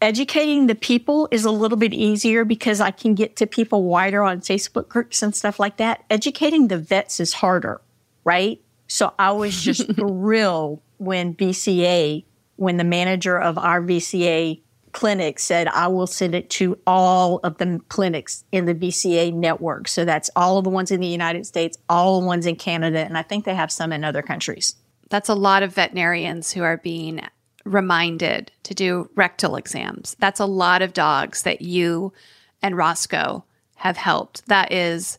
Educating 0.03 0.67
the 0.67 0.75
people 0.75 1.29
is 1.31 1.45
a 1.45 1.51
little 1.51 1.79
bit 1.79 1.95
easier 1.95 2.45
because 2.45 2.81
I 2.81 2.91
can 2.91 3.15
get 3.15 3.37
to 3.37 3.47
people 3.47 3.85
wider 3.85 4.23
on 4.23 4.41
Facebook 4.41 4.89
groups 4.89 5.23
and 5.23 5.35
stuff 5.35 5.59
like 5.59 5.79
that. 5.79 6.05
Educating 6.11 6.69
the 6.69 6.77
vets 6.77 7.21
is 7.21 7.33
harder, 7.33 7.81
right? 8.25 8.61
So 8.87 9.15
I 9.19 9.33
was 9.33 9.63
just 9.63 9.91
thrilled 9.97 10.83
when 10.99 11.35
BCA, 11.35 12.25
when 12.57 12.77
the 12.77 12.85
manager 12.85 13.39
of 13.39 13.57
our 13.57 13.81
VCA 13.81 14.61
clinic 14.91 15.39
said, 15.39 15.69
I 15.69 15.89
will 15.89 16.07
send 16.07 16.35
it 16.35 16.51
to 16.51 16.79
all 16.87 17.39
of 17.45 17.57
the 17.59 17.81
clinics 17.89 18.45
in 18.53 18.67
the 18.67 18.75
VCA 18.75 19.33
network. 19.33 19.89
So 19.89 20.05
that's 20.05 20.29
all 20.37 20.59
of 20.59 20.65
the 20.65 20.71
ones 20.71 20.91
in 20.91 21.01
the 21.01 21.07
United 21.07 21.47
States, 21.47 21.79
all 21.89 22.21
the 22.21 22.27
ones 22.27 22.45
in 22.45 22.57
Canada, 22.57 22.99
and 22.99 23.17
I 23.17 23.23
think 23.23 23.45
they 23.45 23.55
have 23.55 23.73
some 23.73 23.93
in 23.93 24.05
other 24.05 24.21
countries. 24.21 24.75
That's 25.13 25.29
a 25.29 25.35
lot 25.35 25.63
of 25.63 25.75
veterinarians 25.75 26.53
who 26.53 26.63
are 26.63 26.79
being 26.79 27.21
reminded 27.67 28.51
to 28.63 28.73
do 28.73 29.11
rectal 29.15 29.57
exams. 29.57 30.17
That's 30.19 30.41
a 30.41 30.47
lot 30.47 30.81
of 30.81 30.95
dogs 30.95 31.43
that 31.43 31.61
you 31.61 32.15
and 32.63 32.79
Roscoe 32.79 33.45
have 33.75 33.99
helped. 33.99 34.47
That 34.47 34.73
is 34.73 35.19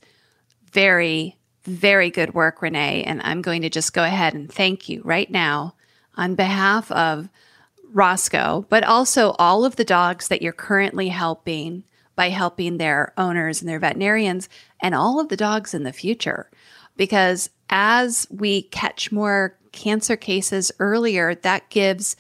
very, 0.72 1.38
very 1.66 2.10
good 2.10 2.34
work, 2.34 2.64
Renee. 2.64 3.04
And 3.04 3.22
I'm 3.24 3.44
going 3.44 3.62
to 3.62 3.70
just 3.70 3.94
go 3.94 4.04
ahead 4.04 4.34
and 4.34 4.52
thank 4.52 4.90
you 4.90 5.04
right 5.06 5.30
now 5.30 5.76
on 6.16 6.34
behalf 6.34 6.92
of 6.92 7.30
Roscoe, 7.92 8.66
but 8.70 8.84
also 8.84 9.36
all 9.38 9.64
of 9.64 9.76
the 9.76 9.86
dogs 9.86 10.28
that 10.30 10.42
you're 10.42 10.54
currently 10.54 11.10
helping 11.10 11.84
by 12.16 12.30
helping 12.30 12.78
their 12.78 13.14
owners 13.16 13.62
and 13.62 13.70
their 13.70 13.78
veterinarians 13.78 14.50
and 14.82 14.96
all 14.96 15.20
of 15.20 15.30
the 15.30 15.38
dogs 15.38 15.76
in 15.76 15.84
the 15.84 15.94
future. 15.94 16.50
Because 16.98 17.52
as 17.70 18.26
we 18.32 18.64
catch 18.64 19.12
more 19.12 19.56
cancer 19.74 20.16
cases 20.16 20.72
earlier, 20.80 21.36
that 21.36 21.70
gives 21.70 22.16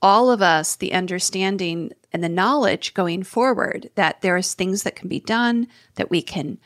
all 0.00 0.30
of 0.30 0.40
us 0.40 0.76
the 0.76 0.92
understanding 0.92 1.90
and 2.12 2.22
the 2.22 2.28
knowledge 2.28 2.94
going 2.94 3.22
forward 3.22 3.90
that 3.94 4.20
there's 4.20 4.54
things 4.54 4.82
that 4.82 4.96
can 4.96 5.08
be 5.08 5.20
done, 5.20 5.66
that 5.96 6.10
we 6.10 6.22
can 6.22 6.58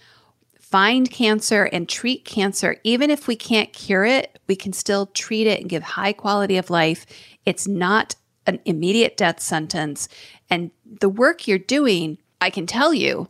find 0.60 1.10
cancer 1.10 1.64
and 1.64 1.88
treat 1.88 2.24
cancer. 2.24 2.76
Even 2.84 3.10
if 3.10 3.26
we 3.28 3.36
can't 3.36 3.72
cure 3.72 4.04
it, 4.04 4.38
we 4.46 4.56
can 4.56 4.72
still 4.72 5.06
treat 5.06 5.46
it 5.46 5.60
and 5.60 5.70
give 5.70 5.82
high 5.82 6.12
quality 6.12 6.56
of 6.56 6.70
life. 6.70 7.06
It's 7.46 7.68
not 7.68 8.16
an 8.46 8.60
immediate 8.64 9.16
death 9.16 9.40
sentence. 9.40 10.08
And 10.50 10.70
the 11.00 11.08
work 11.08 11.46
you're 11.46 11.58
doing, 11.58 12.18
I 12.40 12.50
can 12.50 12.66
tell 12.66 12.92
you, 12.92 13.28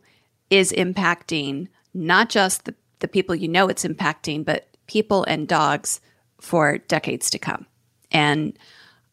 is 0.50 0.72
impacting 0.72 1.68
not 1.92 2.28
just 2.28 2.64
the, 2.64 2.74
the 3.00 3.08
people 3.08 3.34
you 3.34 3.48
know 3.48 3.68
it's 3.68 3.84
impacting, 3.84 4.44
but 4.44 4.68
people 4.86 5.24
and 5.24 5.46
dogs 5.48 6.00
for 6.44 6.78
decades 6.78 7.30
to 7.30 7.38
come. 7.38 7.66
And 8.12 8.56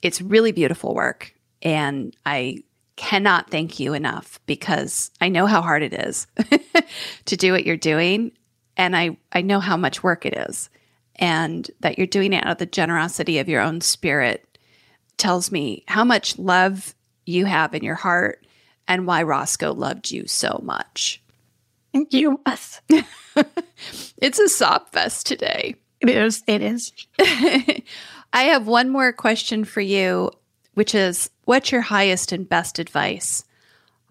it's 0.01 0.21
really 0.21 0.51
beautiful 0.51 0.93
work. 0.93 1.33
And 1.61 2.15
I 2.25 2.63
cannot 2.95 3.49
thank 3.49 3.79
you 3.79 3.93
enough 3.93 4.39
because 4.45 5.11
I 5.21 5.29
know 5.29 5.45
how 5.45 5.61
hard 5.61 5.81
it 5.81 5.93
is 5.93 6.27
to 7.25 7.37
do 7.37 7.51
what 7.51 7.65
you're 7.65 7.77
doing. 7.77 8.31
And 8.77 8.95
I, 8.95 9.17
I 9.31 9.41
know 9.41 9.59
how 9.59 9.77
much 9.77 10.03
work 10.03 10.25
it 10.25 10.37
is. 10.49 10.69
And 11.15 11.69
that 11.81 11.97
you're 11.97 12.07
doing 12.07 12.33
it 12.33 12.45
out 12.45 12.53
of 12.53 12.57
the 12.57 12.65
generosity 12.65 13.39
of 13.39 13.49
your 13.49 13.61
own 13.61 13.81
spirit 13.81 14.57
tells 15.17 15.51
me 15.51 15.83
how 15.87 16.03
much 16.03 16.37
love 16.39 16.95
you 17.25 17.45
have 17.45 17.75
in 17.75 17.83
your 17.83 17.95
heart 17.95 18.45
and 18.87 19.05
why 19.05 19.23
Roscoe 19.23 19.73
loved 19.73 20.11
you 20.11 20.25
so 20.25 20.59
much. 20.63 21.21
Thank 21.93 22.13
you. 22.13 22.39
Yes. 22.47 22.81
It's 24.21 24.37
a 24.37 24.47
sob 24.47 24.89
fest 24.91 25.25
today. 25.25 25.75
It 26.01 26.09
is. 26.09 26.43
It 26.47 26.61
is. 26.61 26.91
I 28.33 28.43
have 28.43 28.67
one 28.67 28.89
more 28.89 29.13
question 29.13 29.65
for 29.65 29.81
you, 29.81 30.31
which 30.73 30.95
is 30.95 31.29
what's 31.45 31.71
your 31.71 31.81
highest 31.81 32.31
and 32.31 32.47
best 32.47 32.79
advice 32.79 33.43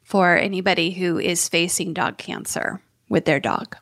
for 0.02 0.36
anybody 0.36 0.90
who 0.90 1.18
is 1.18 1.48
facing 1.48 1.94
dog 1.94 2.18
cancer 2.18 2.80
with 3.08 3.24
their 3.24 3.40
dog? 3.40 3.76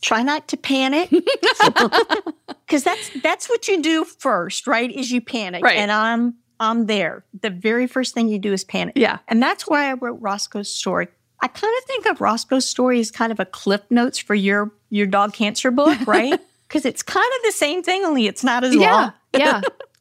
Try 0.00 0.22
not 0.22 0.48
to 0.48 0.56
panic. 0.56 1.10
Because 2.66 2.82
that's 2.82 3.10
that's 3.22 3.48
what 3.48 3.68
you 3.68 3.82
do 3.82 4.04
first, 4.04 4.66
right? 4.66 4.90
Is 4.90 5.10
you 5.10 5.20
panic. 5.20 5.62
Right. 5.62 5.76
And 5.76 5.92
I'm 5.92 6.34
I'm 6.58 6.86
there. 6.86 7.24
The 7.42 7.50
very 7.50 7.86
first 7.86 8.14
thing 8.14 8.28
you 8.28 8.38
do 8.38 8.52
is 8.52 8.64
panic. 8.64 8.94
Yeah. 8.96 9.18
And 9.28 9.42
that's 9.42 9.68
why 9.68 9.90
I 9.90 9.92
wrote 9.92 10.18
Roscoe's 10.20 10.74
story. 10.74 11.08
I 11.42 11.48
kind 11.48 11.72
of 11.78 11.84
think 11.84 12.06
of 12.06 12.20
Roscoe's 12.22 12.66
story 12.66 13.00
as 13.00 13.10
kind 13.10 13.32
of 13.32 13.38
a 13.38 13.44
cliff 13.44 13.82
notes 13.90 14.18
for 14.18 14.34
your 14.34 14.72
your 14.88 15.06
dog 15.06 15.34
cancer 15.34 15.70
book, 15.70 16.06
right? 16.06 16.40
Because 16.68 16.84
it's 16.84 17.02
kind 17.02 17.30
of 17.36 17.42
the 17.44 17.52
same 17.52 17.82
thing, 17.82 18.04
only 18.04 18.26
it's 18.26 18.44
not 18.44 18.64
as 18.64 18.74
long. 18.74 19.12
yeah. 19.36 19.60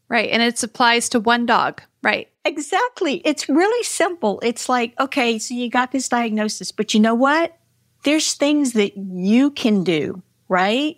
Right. 0.09 0.29
And 0.29 0.41
it 0.41 0.61
applies 0.63 1.09
to 1.09 1.19
one 1.19 1.45
dog. 1.45 1.81
Right. 2.01 2.29
Exactly. 2.45 3.21
It's 3.25 3.47
really 3.47 3.83
simple. 3.83 4.39
It's 4.43 4.67
like, 4.67 4.93
okay, 4.99 5.39
so 5.39 5.53
you 5.53 5.69
got 5.69 5.91
this 5.91 6.09
diagnosis, 6.09 6.71
but 6.71 6.93
you 6.93 6.99
know 6.99 7.15
what? 7.15 7.57
There's 8.03 8.33
things 8.33 8.73
that 8.73 8.97
you 8.97 9.51
can 9.51 9.83
do, 9.83 10.21
right? 10.49 10.97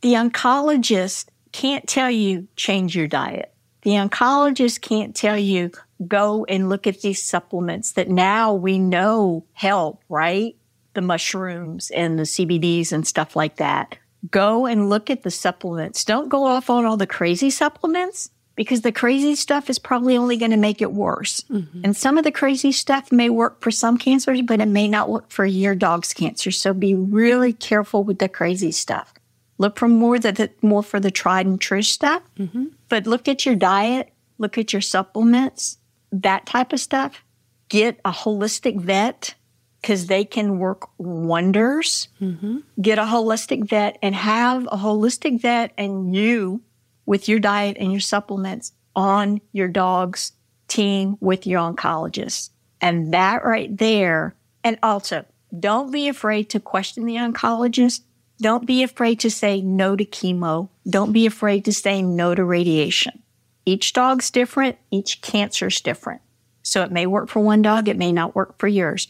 The 0.00 0.14
oncologist 0.14 1.26
can't 1.52 1.86
tell 1.88 2.10
you 2.10 2.48
change 2.56 2.96
your 2.96 3.06
diet. 3.06 3.54
The 3.82 3.92
oncologist 3.92 4.80
can't 4.80 5.14
tell 5.14 5.38
you 5.38 5.70
go 6.06 6.44
and 6.46 6.68
look 6.68 6.86
at 6.86 7.02
these 7.02 7.22
supplements 7.22 7.92
that 7.92 8.08
now 8.08 8.52
we 8.52 8.78
know 8.78 9.46
help, 9.52 10.02
right? 10.08 10.56
The 10.94 11.02
mushrooms 11.02 11.90
and 11.90 12.18
the 12.18 12.24
CBDs 12.24 12.92
and 12.92 13.06
stuff 13.06 13.36
like 13.36 13.56
that. 13.56 13.96
Go 14.30 14.66
and 14.66 14.90
look 14.90 15.08
at 15.08 15.22
the 15.22 15.30
supplements. 15.30 16.04
Don't 16.04 16.28
go 16.28 16.44
off 16.44 16.68
on 16.68 16.84
all 16.84 16.96
the 16.96 17.06
crazy 17.06 17.50
supplements 17.50 18.30
because 18.54 18.82
the 18.82 18.92
crazy 18.92 19.34
stuff 19.34 19.70
is 19.70 19.78
probably 19.78 20.16
only 20.16 20.36
going 20.36 20.50
to 20.50 20.56
make 20.58 20.82
it 20.82 20.92
worse. 20.92 21.40
Mm-hmm. 21.50 21.80
And 21.84 21.96
some 21.96 22.18
of 22.18 22.24
the 22.24 22.32
crazy 22.32 22.72
stuff 22.72 23.10
may 23.10 23.30
work 23.30 23.62
for 23.62 23.70
some 23.70 23.96
cancers, 23.96 24.42
but 24.42 24.60
it 24.60 24.66
may 24.66 24.88
not 24.88 25.08
work 25.08 25.30
for 25.30 25.46
your 25.46 25.74
dog's 25.74 26.12
cancer. 26.12 26.50
So 26.50 26.74
be 26.74 26.94
really 26.94 27.54
careful 27.54 28.04
with 28.04 28.18
the 28.18 28.28
crazy 28.28 28.72
stuff. 28.72 29.14
Look 29.56 29.78
for 29.78 29.88
more 29.88 30.18
the, 30.18 30.50
more 30.60 30.82
for 30.82 31.00
the 31.00 31.10
tried 31.10 31.46
and 31.46 31.60
true 31.60 31.80
stuff. 31.80 32.22
Mm-hmm. 32.38 32.66
But 32.90 33.06
look 33.06 33.28
at 33.28 33.46
your 33.46 33.54
diet, 33.54 34.10
look 34.36 34.58
at 34.58 34.72
your 34.72 34.82
supplements, 34.82 35.78
that 36.12 36.44
type 36.44 36.74
of 36.74 36.80
stuff. 36.80 37.24
Get 37.70 38.00
a 38.04 38.10
holistic 38.10 38.78
vet 38.80 39.34
because 39.80 40.06
they 40.06 40.24
can 40.24 40.58
work 40.58 40.88
wonders. 40.98 42.08
Mm-hmm. 42.20 42.58
Get 42.80 42.98
a 42.98 43.02
holistic 43.02 43.68
vet 43.68 43.98
and 44.02 44.14
have 44.14 44.66
a 44.66 44.76
holistic 44.76 45.40
vet 45.40 45.72
and 45.78 46.14
you 46.14 46.62
with 47.06 47.28
your 47.28 47.40
diet 47.40 47.76
and 47.80 47.90
your 47.90 48.00
supplements 48.00 48.72
on 48.94 49.40
your 49.52 49.68
dog's 49.68 50.32
team 50.68 51.16
with 51.20 51.46
your 51.46 51.60
oncologist. 51.60 52.50
And 52.80 53.12
that 53.14 53.44
right 53.44 53.76
there. 53.76 54.34
And 54.62 54.78
also, 54.82 55.24
don't 55.58 55.90
be 55.90 56.08
afraid 56.08 56.50
to 56.50 56.60
question 56.60 57.06
the 57.06 57.16
oncologist. 57.16 58.02
Don't 58.40 58.66
be 58.66 58.82
afraid 58.82 59.20
to 59.20 59.30
say 59.30 59.60
no 59.60 59.96
to 59.96 60.04
chemo. 60.04 60.68
Don't 60.88 61.12
be 61.12 61.26
afraid 61.26 61.64
to 61.66 61.72
say 61.72 62.02
no 62.02 62.34
to 62.34 62.44
radiation. 62.44 63.22
Each 63.66 63.92
dog's 63.92 64.30
different. 64.30 64.78
Each 64.90 65.20
cancer's 65.20 65.80
different. 65.80 66.22
So 66.62 66.82
it 66.82 66.92
may 66.92 67.06
work 67.06 67.28
for 67.28 67.40
one 67.40 67.62
dog. 67.62 67.88
It 67.88 67.98
may 67.98 68.12
not 68.12 68.34
work 68.34 68.58
for 68.58 68.68
yours. 68.68 69.08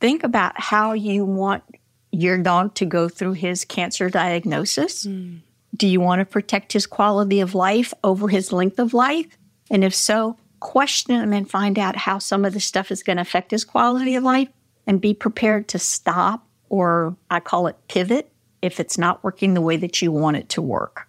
Think 0.00 0.24
about 0.24 0.60
how 0.60 0.92
you 0.92 1.24
want 1.24 1.62
your 2.10 2.38
dog 2.38 2.74
to 2.74 2.86
go 2.86 3.08
through 3.08 3.32
his 3.32 3.64
cancer 3.64 4.08
diagnosis. 4.08 5.06
Mm. 5.06 5.40
Do 5.74 5.88
you 5.88 6.00
want 6.00 6.20
to 6.20 6.24
protect 6.24 6.72
his 6.72 6.86
quality 6.86 7.40
of 7.40 7.54
life 7.54 7.92
over 8.04 8.28
his 8.28 8.52
length 8.52 8.78
of 8.78 8.94
life? 8.94 9.26
And 9.70 9.82
if 9.82 9.94
so, 9.94 10.36
question 10.60 11.14
him 11.14 11.32
and 11.32 11.50
find 11.50 11.78
out 11.78 11.96
how 11.96 12.18
some 12.18 12.44
of 12.44 12.52
the 12.52 12.60
stuff 12.60 12.90
is 12.90 13.02
going 13.02 13.16
to 13.16 13.22
affect 13.22 13.50
his 13.50 13.64
quality 13.64 14.14
of 14.14 14.22
life 14.22 14.48
and 14.86 15.00
be 15.00 15.14
prepared 15.14 15.68
to 15.68 15.78
stop 15.78 16.46
or 16.68 17.16
I 17.30 17.40
call 17.40 17.66
it 17.66 17.76
pivot 17.88 18.30
if 18.62 18.80
it's 18.80 18.98
not 18.98 19.22
working 19.22 19.54
the 19.54 19.60
way 19.60 19.76
that 19.76 20.00
you 20.00 20.12
want 20.12 20.36
it 20.36 20.48
to 20.50 20.62
work. 20.62 21.08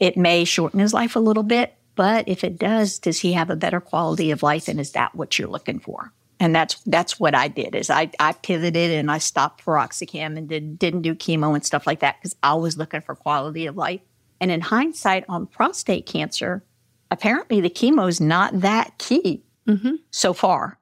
It 0.00 0.16
may 0.16 0.44
shorten 0.44 0.80
his 0.80 0.92
life 0.92 1.16
a 1.16 1.20
little 1.20 1.42
bit, 1.42 1.74
But 1.96 2.28
if 2.28 2.44
it 2.44 2.58
does, 2.58 2.98
does 2.98 3.18
he 3.20 3.32
have 3.32 3.50
a 3.50 3.56
better 3.56 3.80
quality 3.80 4.30
of 4.30 4.42
life? 4.42 4.68
And 4.68 4.78
is 4.78 4.92
that 4.92 5.14
what 5.14 5.38
you're 5.38 5.48
looking 5.48 5.80
for? 5.80 6.12
And 6.38 6.54
that's 6.54 6.74
that's 6.84 7.18
what 7.18 7.34
I 7.34 7.48
did 7.48 7.74
is 7.74 7.88
I, 7.88 8.10
I 8.20 8.32
pivoted 8.32 8.90
and 8.90 9.10
I 9.10 9.18
stopped 9.18 9.64
piroxicam 9.64 10.36
and 10.36 10.48
did, 10.48 10.78
didn't 10.78 11.02
do 11.02 11.14
chemo 11.14 11.54
and 11.54 11.64
stuff 11.64 11.86
like 11.86 12.00
that 12.00 12.16
because 12.18 12.36
I 12.42 12.54
was 12.54 12.76
looking 12.76 13.00
for 13.00 13.14
quality 13.14 13.66
of 13.66 13.76
life. 13.76 14.02
And 14.40 14.50
in 14.50 14.60
hindsight 14.60 15.24
on 15.28 15.46
prostate 15.46 16.04
cancer, 16.04 16.62
apparently 17.10 17.60
the 17.60 17.70
chemo 17.70 18.06
is 18.06 18.20
not 18.20 18.60
that 18.60 18.98
key 18.98 19.44
mm-hmm. 19.66 19.94
so 20.10 20.34
far. 20.34 20.78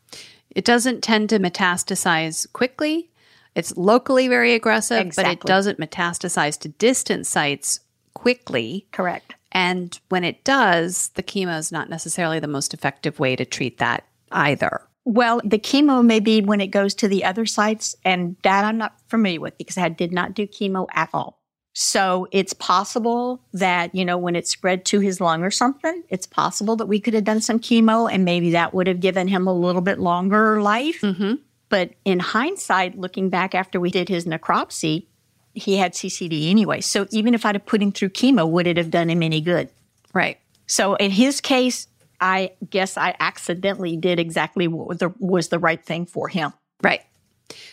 It 0.51 0.65
doesn't 0.65 1.03
tend 1.03 1.29
to 1.31 1.39
metastasize 1.39 2.53
quickly. 2.53 3.11
It's 3.55 3.77
locally 3.77 4.27
very 4.27 4.55
aggressive, 4.55 5.13
but 5.15 5.27
it 5.27 5.41
doesn't 5.41 5.79
metastasize 5.79 6.59
to 6.61 6.69
distant 6.69 7.27
sites 7.27 7.81
quickly. 8.15 8.87
Correct. 8.91 9.35
And 9.53 9.99
when 10.09 10.25
it 10.25 10.43
does, 10.43 11.11
the 11.11 11.23
chemo 11.23 11.57
is 11.59 11.71
not 11.71 11.89
necessarily 11.89 12.41
the 12.41 12.49
most 12.49 12.75
effective 12.75 13.21
way 13.21 13.37
to 13.37 13.45
treat 13.45 13.79
that 13.79 14.05
either. 14.33 14.83
Well, 15.05 15.41
the 15.45 15.59
chemo 15.59 16.05
may 16.05 16.21
be 16.21 16.41
when 16.41 16.61
it 16.61 16.69
goes 16.69 16.95
to 16.97 17.09
the 17.09 17.25
other 17.25 17.45
sites, 17.47 17.95
and 18.05 18.37
that 18.43 18.65
I'm 18.65 18.79
not 18.79 18.95
familiar 19.09 19.41
with 19.41 19.59
because 19.59 19.77
I 19.77 19.89
did 19.89 20.13
not 20.13 20.35
do 20.35 20.47
chemo 20.47 20.87
at 20.95 21.11
all. 21.13 21.41
So 21.75 22.29
it's 22.31 22.53
possible 22.53 23.43
that, 23.53 23.95
you 23.95 24.05
know, 24.05 24.17
when 24.17 24.37
it 24.37 24.47
spread 24.47 24.85
to 24.87 25.01
his 25.01 25.21
lung 25.21 25.43
or 25.43 25.51
something, 25.51 26.05
it's 26.09 26.27
possible 26.27 26.77
that 26.77 26.87
we 26.87 27.01
could 27.01 27.15
have 27.15 27.25
done 27.25 27.41
some 27.41 27.59
chemo 27.59 28.11
and 28.11 28.25
maybe 28.25 28.53
that 28.53 28.73
would 28.73 28.87
have 28.87 29.01
given 29.01 29.27
him 29.27 29.49
a 29.49 29.53
little 29.53 29.83
bit 29.83 29.99
longer 29.99 30.63
life. 30.63 31.01
Mm-hmm. 31.01 31.35
But 31.69 31.91
in 32.05 32.21
hindsight, 32.21 32.97
looking 32.97 33.29
back 33.29 33.57
after 33.57 33.81
we 33.81 33.91
did 33.91 34.09
his 34.09 34.25
necropsy, 34.25 35.07
he 35.53 35.77
had 35.77 35.95
CCD 35.95 36.49
anyway. 36.49 36.81
So 36.81 37.09
even 37.11 37.35
if 37.35 37.45
I'd 37.45 37.57
have 37.57 37.67
put 37.67 37.83
him 37.83 37.91
through 37.91 38.11
chemo, 38.11 38.49
would 38.49 38.69
it 38.69 38.77
have 38.77 38.91
done 38.91 39.11
him 39.11 39.23
any 39.23 39.41
good? 39.41 39.69
Right. 40.13 40.39
So 40.67 40.95
in 40.95 41.11
his 41.11 41.41
case, 41.41 41.89
I 42.25 42.53
guess 42.71 42.97
I 42.97 43.15
accidentally 43.21 43.99
did 43.99 44.19
exactly 44.19 44.67
what 44.67 44.89
was 44.89 44.99
the, 44.99 45.13
was 45.19 45.49
the 45.49 45.59
right 45.59 45.85
thing 45.85 46.07
for 46.07 46.27
him. 46.27 46.55
Right. 46.83 47.03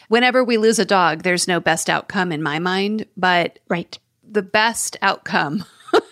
Whenever 0.10 0.44
we 0.44 0.58
lose 0.58 0.78
a 0.78 0.84
dog, 0.84 1.24
there's 1.24 1.48
no 1.48 1.62
best 1.62 1.90
outcome 1.90 2.34
in 2.34 2.44
my 2.44 2.60
mind, 2.60 3.06
but 3.16 3.60
Right. 3.70 3.98
the 4.30 4.42
best 4.42 4.98
outcome 5.02 5.64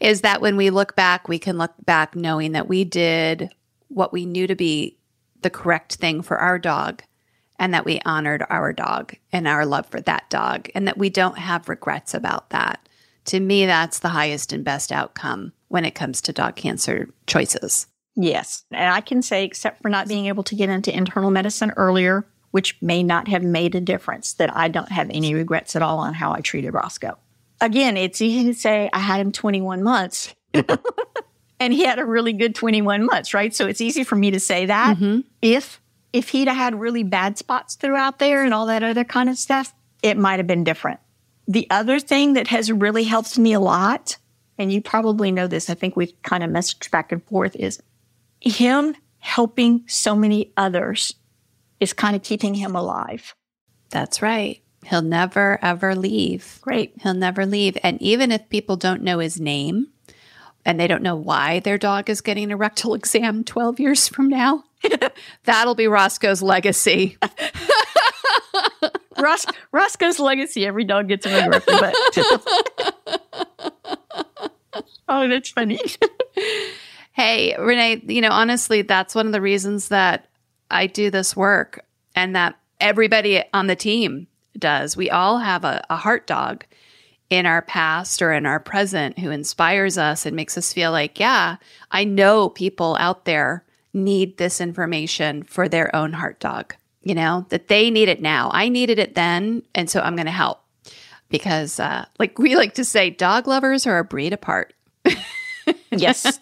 is 0.00 0.22
that 0.22 0.40
when 0.40 0.56
we 0.56 0.70
look 0.70 0.96
back, 0.96 1.28
we 1.28 1.38
can 1.38 1.58
look 1.58 1.74
back 1.84 2.16
knowing 2.16 2.52
that 2.52 2.68
we 2.68 2.82
did 2.82 3.50
what 3.86 4.12
we 4.12 4.26
knew 4.26 4.48
to 4.48 4.56
be 4.56 4.98
the 5.42 5.50
correct 5.50 5.94
thing 5.94 6.22
for 6.22 6.38
our 6.38 6.58
dog 6.58 7.04
and 7.56 7.72
that 7.72 7.84
we 7.84 8.00
honored 8.04 8.44
our 8.50 8.72
dog 8.72 9.14
and 9.32 9.46
our 9.46 9.64
love 9.64 9.86
for 9.86 10.00
that 10.00 10.28
dog 10.28 10.68
and 10.74 10.88
that 10.88 10.98
we 10.98 11.08
don't 11.08 11.38
have 11.38 11.68
regrets 11.68 12.14
about 12.14 12.50
that. 12.50 12.88
To 13.26 13.40
me, 13.40 13.66
that's 13.66 13.98
the 13.98 14.08
highest 14.08 14.52
and 14.52 14.64
best 14.64 14.92
outcome 14.92 15.52
when 15.68 15.84
it 15.84 15.94
comes 15.94 16.20
to 16.22 16.32
dog 16.32 16.56
cancer 16.56 17.08
choices. 17.26 17.86
Yes. 18.14 18.64
And 18.70 18.92
I 18.92 19.00
can 19.00 19.20
say, 19.20 19.44
except 19.44 19.82
for 19.82 19.88
not 19.88 20.08
being 20.08 20.26
able 20.26 20.42
to 20.44 20.54
get 20.54 20.70
into 20.70 20.94
internal 20.94 21.30
medicine 21.30 21.72
earlier, 21.76 22.26
which 22.50 22.80
may 22.80 23.02
not 23.02 23.28
have 23.28 23.42
made 23.42 23.74
a 23.74 23.80
difference, 23.80 24.32
that 24.34 24.54
I 24.56 24.68
don't 24.68 24.90
have 24.90 25.10
any 25.10 25.34
regrets 25.34 25.76
at 25.76 25.82
all 25.82 25.98
on 25.98 26.14
how 26.14 26.32
I 26.32 26.40
treated 26.40 26.72
Roscoe. 26.72 27.18
Again, 27.60 27.96
it's 27.96 28.20
easy 28.20 28.46
to 28.46 28.54
say 28.58 28.88
I 28.92 29.00
had 29.00 29.20
him 29.20 29.32
21 29.32 29.82
months. 29.82 30.34
and 31.60 31.72
he 31.72 31.84
had 31.84 31.98
a 31.98 32.04
really 32.04 32.32
good 32.32 32.54
21 32.54 33.04
months, 33.04 33.34
right? 33.34 33.54
So 33.54 33.66
it's 33.66 33.80
easy 33.80 34.04
for 34.04 34.16
me 34.16 34.30
to 34.30 34.40
say 34.40 34.66
that. 34.66 34.96
Mm-hmm. 34.96 35.20
If 35.42 35.80
if 36.12 36.30
he'd 36.30 36.48
had 36.48 36.80
really 36.80 37.02
bad 37.02 37.36
spots 37.36 37.74
throughout 37.74 38.18
there 38.18 38.42
and 38.42 38.54
all 38.54 38.66
that 38.66 38.82
other 38.82 39.04
kind 39.04 39.28
of 39.28 39.36
stuff, 39.36 39.74
it 40.02 40.16
might 40.16 40.38
have 40.38 40.46
been 40.46 40.64
different. 40.64 41.00
The 41.48 41.66
other 41.70 42.00
thing 42.00 42.32
that 42.34 42.48
has 42.48 42.72
really 42.72 43.04
helped 43.04 43.38
me 43.38 43.52
a 43.52 43.60
lot, 43.60 44.16
and 44.58 44.72
you 44.72 44.80
probably 44.80 45.30
know 45.30 45.46
this, 45.46 45.70
I 45.70 45.74
think 45.74 45.96
we've 45.96 46.20
kind 46.22 46.42
of 46.42 46.50
messaged 46.50 46.90
back 46.90 47.12
and 47.12 47.24
forth, 47.24 47.54
is 47.56 47.80
him 48.40 48.96
helping 49.18 49.84
so 49.86 50.14
many 50.14 50.52
others 50.56 51.14
is 51.80 51.92
kind 51.92 52.16
of 52.16 52.22
keeping 52.22 52.54
him 52.54 52.74
alive. 52.74 53.34
That's 53.90 54.22
right. 54.22 54.62
He'll 54.84 55.02
never, 55.02 55.58
ever 55.62 55.94
leave. 55.94 56.58
Great. 56.62 56.94
He'll 57.02 57.14
never 57.14 57.44
leave. 57.44 57.76
And 57.82 58.00
even 58.00 58.30
if 58.30 58.48
people 58.48 58.76
don't 58.76 59.02
know 59.02 59.18
his 59.18 59.40
name 59.40 59.88
and 60.64 60.78
they 60.78 60.86
don't 60.86 61.02
know 61.02 61.16
why 61.16 61.60
their 61.60 61.78
dog 61.78 62.08
is 62.08 62.20
getting 62.20 62.52
a 62.52 62.56
rectal 62.56 62.94
exam 62.94 63.44
12 63.44 63.80
years 63.80 64.08
from 64.08 64.28
now, 64.28 64.64
that'll 65.44 65.74
be 65.74 65.88
Roscoe's 65.88 66.42
legacy. 66.42 67.18
Ros- 69.18 69.46
Roscoe's 69.72 70.18
legacy, 70.18 70.66
every 70.66 70.84
dog 70.84 71.08
gets 71.08 71.26
a 71.26 71.30
ring 71.30 71.50
but 71.50 71.94
Oh, 75.08 75.28
that's 75.28 75.50
funny. 75.50 75.78
Hey, 77.12 77.56
Renee, 77.58 78.02
you 78.08 78.20
know, 78.20 78.30
honestly, 78.30 78.82
that's 78.82 79.14
one 79.14 79.26
of 79.26 79.32
the 79.32 79.40
reasons 79.40 79.88
that 79.88 80.28
I 80.70 80.86
do 80.86 81.10
this 81.10 81.34
work 81.34 81.84
and 82.14 82.36
that 82.36 82.58
everybody 82.80 83.42
on 83.54 83.68
the 83.68 83.76
team 83.76 84.26
does. 84.58 84.96
We 84.96 85.08
all 85.08 85.38
have 85.38 85.64
a, 85.64 85.84
a 85.88 85.96
heart 85.96 86.26
dog 86.26 86.64
in 87.30 87.46
our 87.46 87.62
past 87.62 88.20
or 88.20 88.32
in 88.32 88.44
our 88.46 88.60
present 88.60 89.18
who 89.18 89.30
inspires 89.30 89.96
us 89.96 90.26
and 90.26 90.36
makes 90.36 90.58
us 90.58 90.72
feel 90.72 90.92
like, 90.92 91.18
yeah, 91.18 91.56
I 91.90 92.04
know 92.04 92.50
people 92.50 92.96
out 93.00 93.24
there 93.24 93.64
need 93.92 94.36
this 94.36 94.60
information 94.60 95.42
for 95.42 95.68
their 95.68 95.94
own 95.96 96.12
heart 96.12 96.38
dog, 96.38 96.74
you 97.06 97.14
know, 97.14 97.46
that 97.50 97.68
they 97.68 97.88
need 97.88 98.08
it 98.08 98.20
now. 98.20 98.50
I 98.52 98.68
needed 98.68 98.98
it 98.98 99.14
then. 99.14 99.62
And 99.76 99.88
so 99.88 100.00
I'm 100.00 100.16
going 100.16 100.26
to 100.26 100.32
help 100.32 100.60
because, 101.28 101.78
uh, 101.78 102.04
like 102.18 102.36
we 102.36 102.56
like 102.56 102.74
to 102.74 102.84
say, 102.84 103.10
dog 103.10 103.46
lovers 103.46 103.86
are 103.86 103.98
a 103.98 104.04
breed 104.04 104.32
apart. 104.32 104.74
yes. 105.92 106.40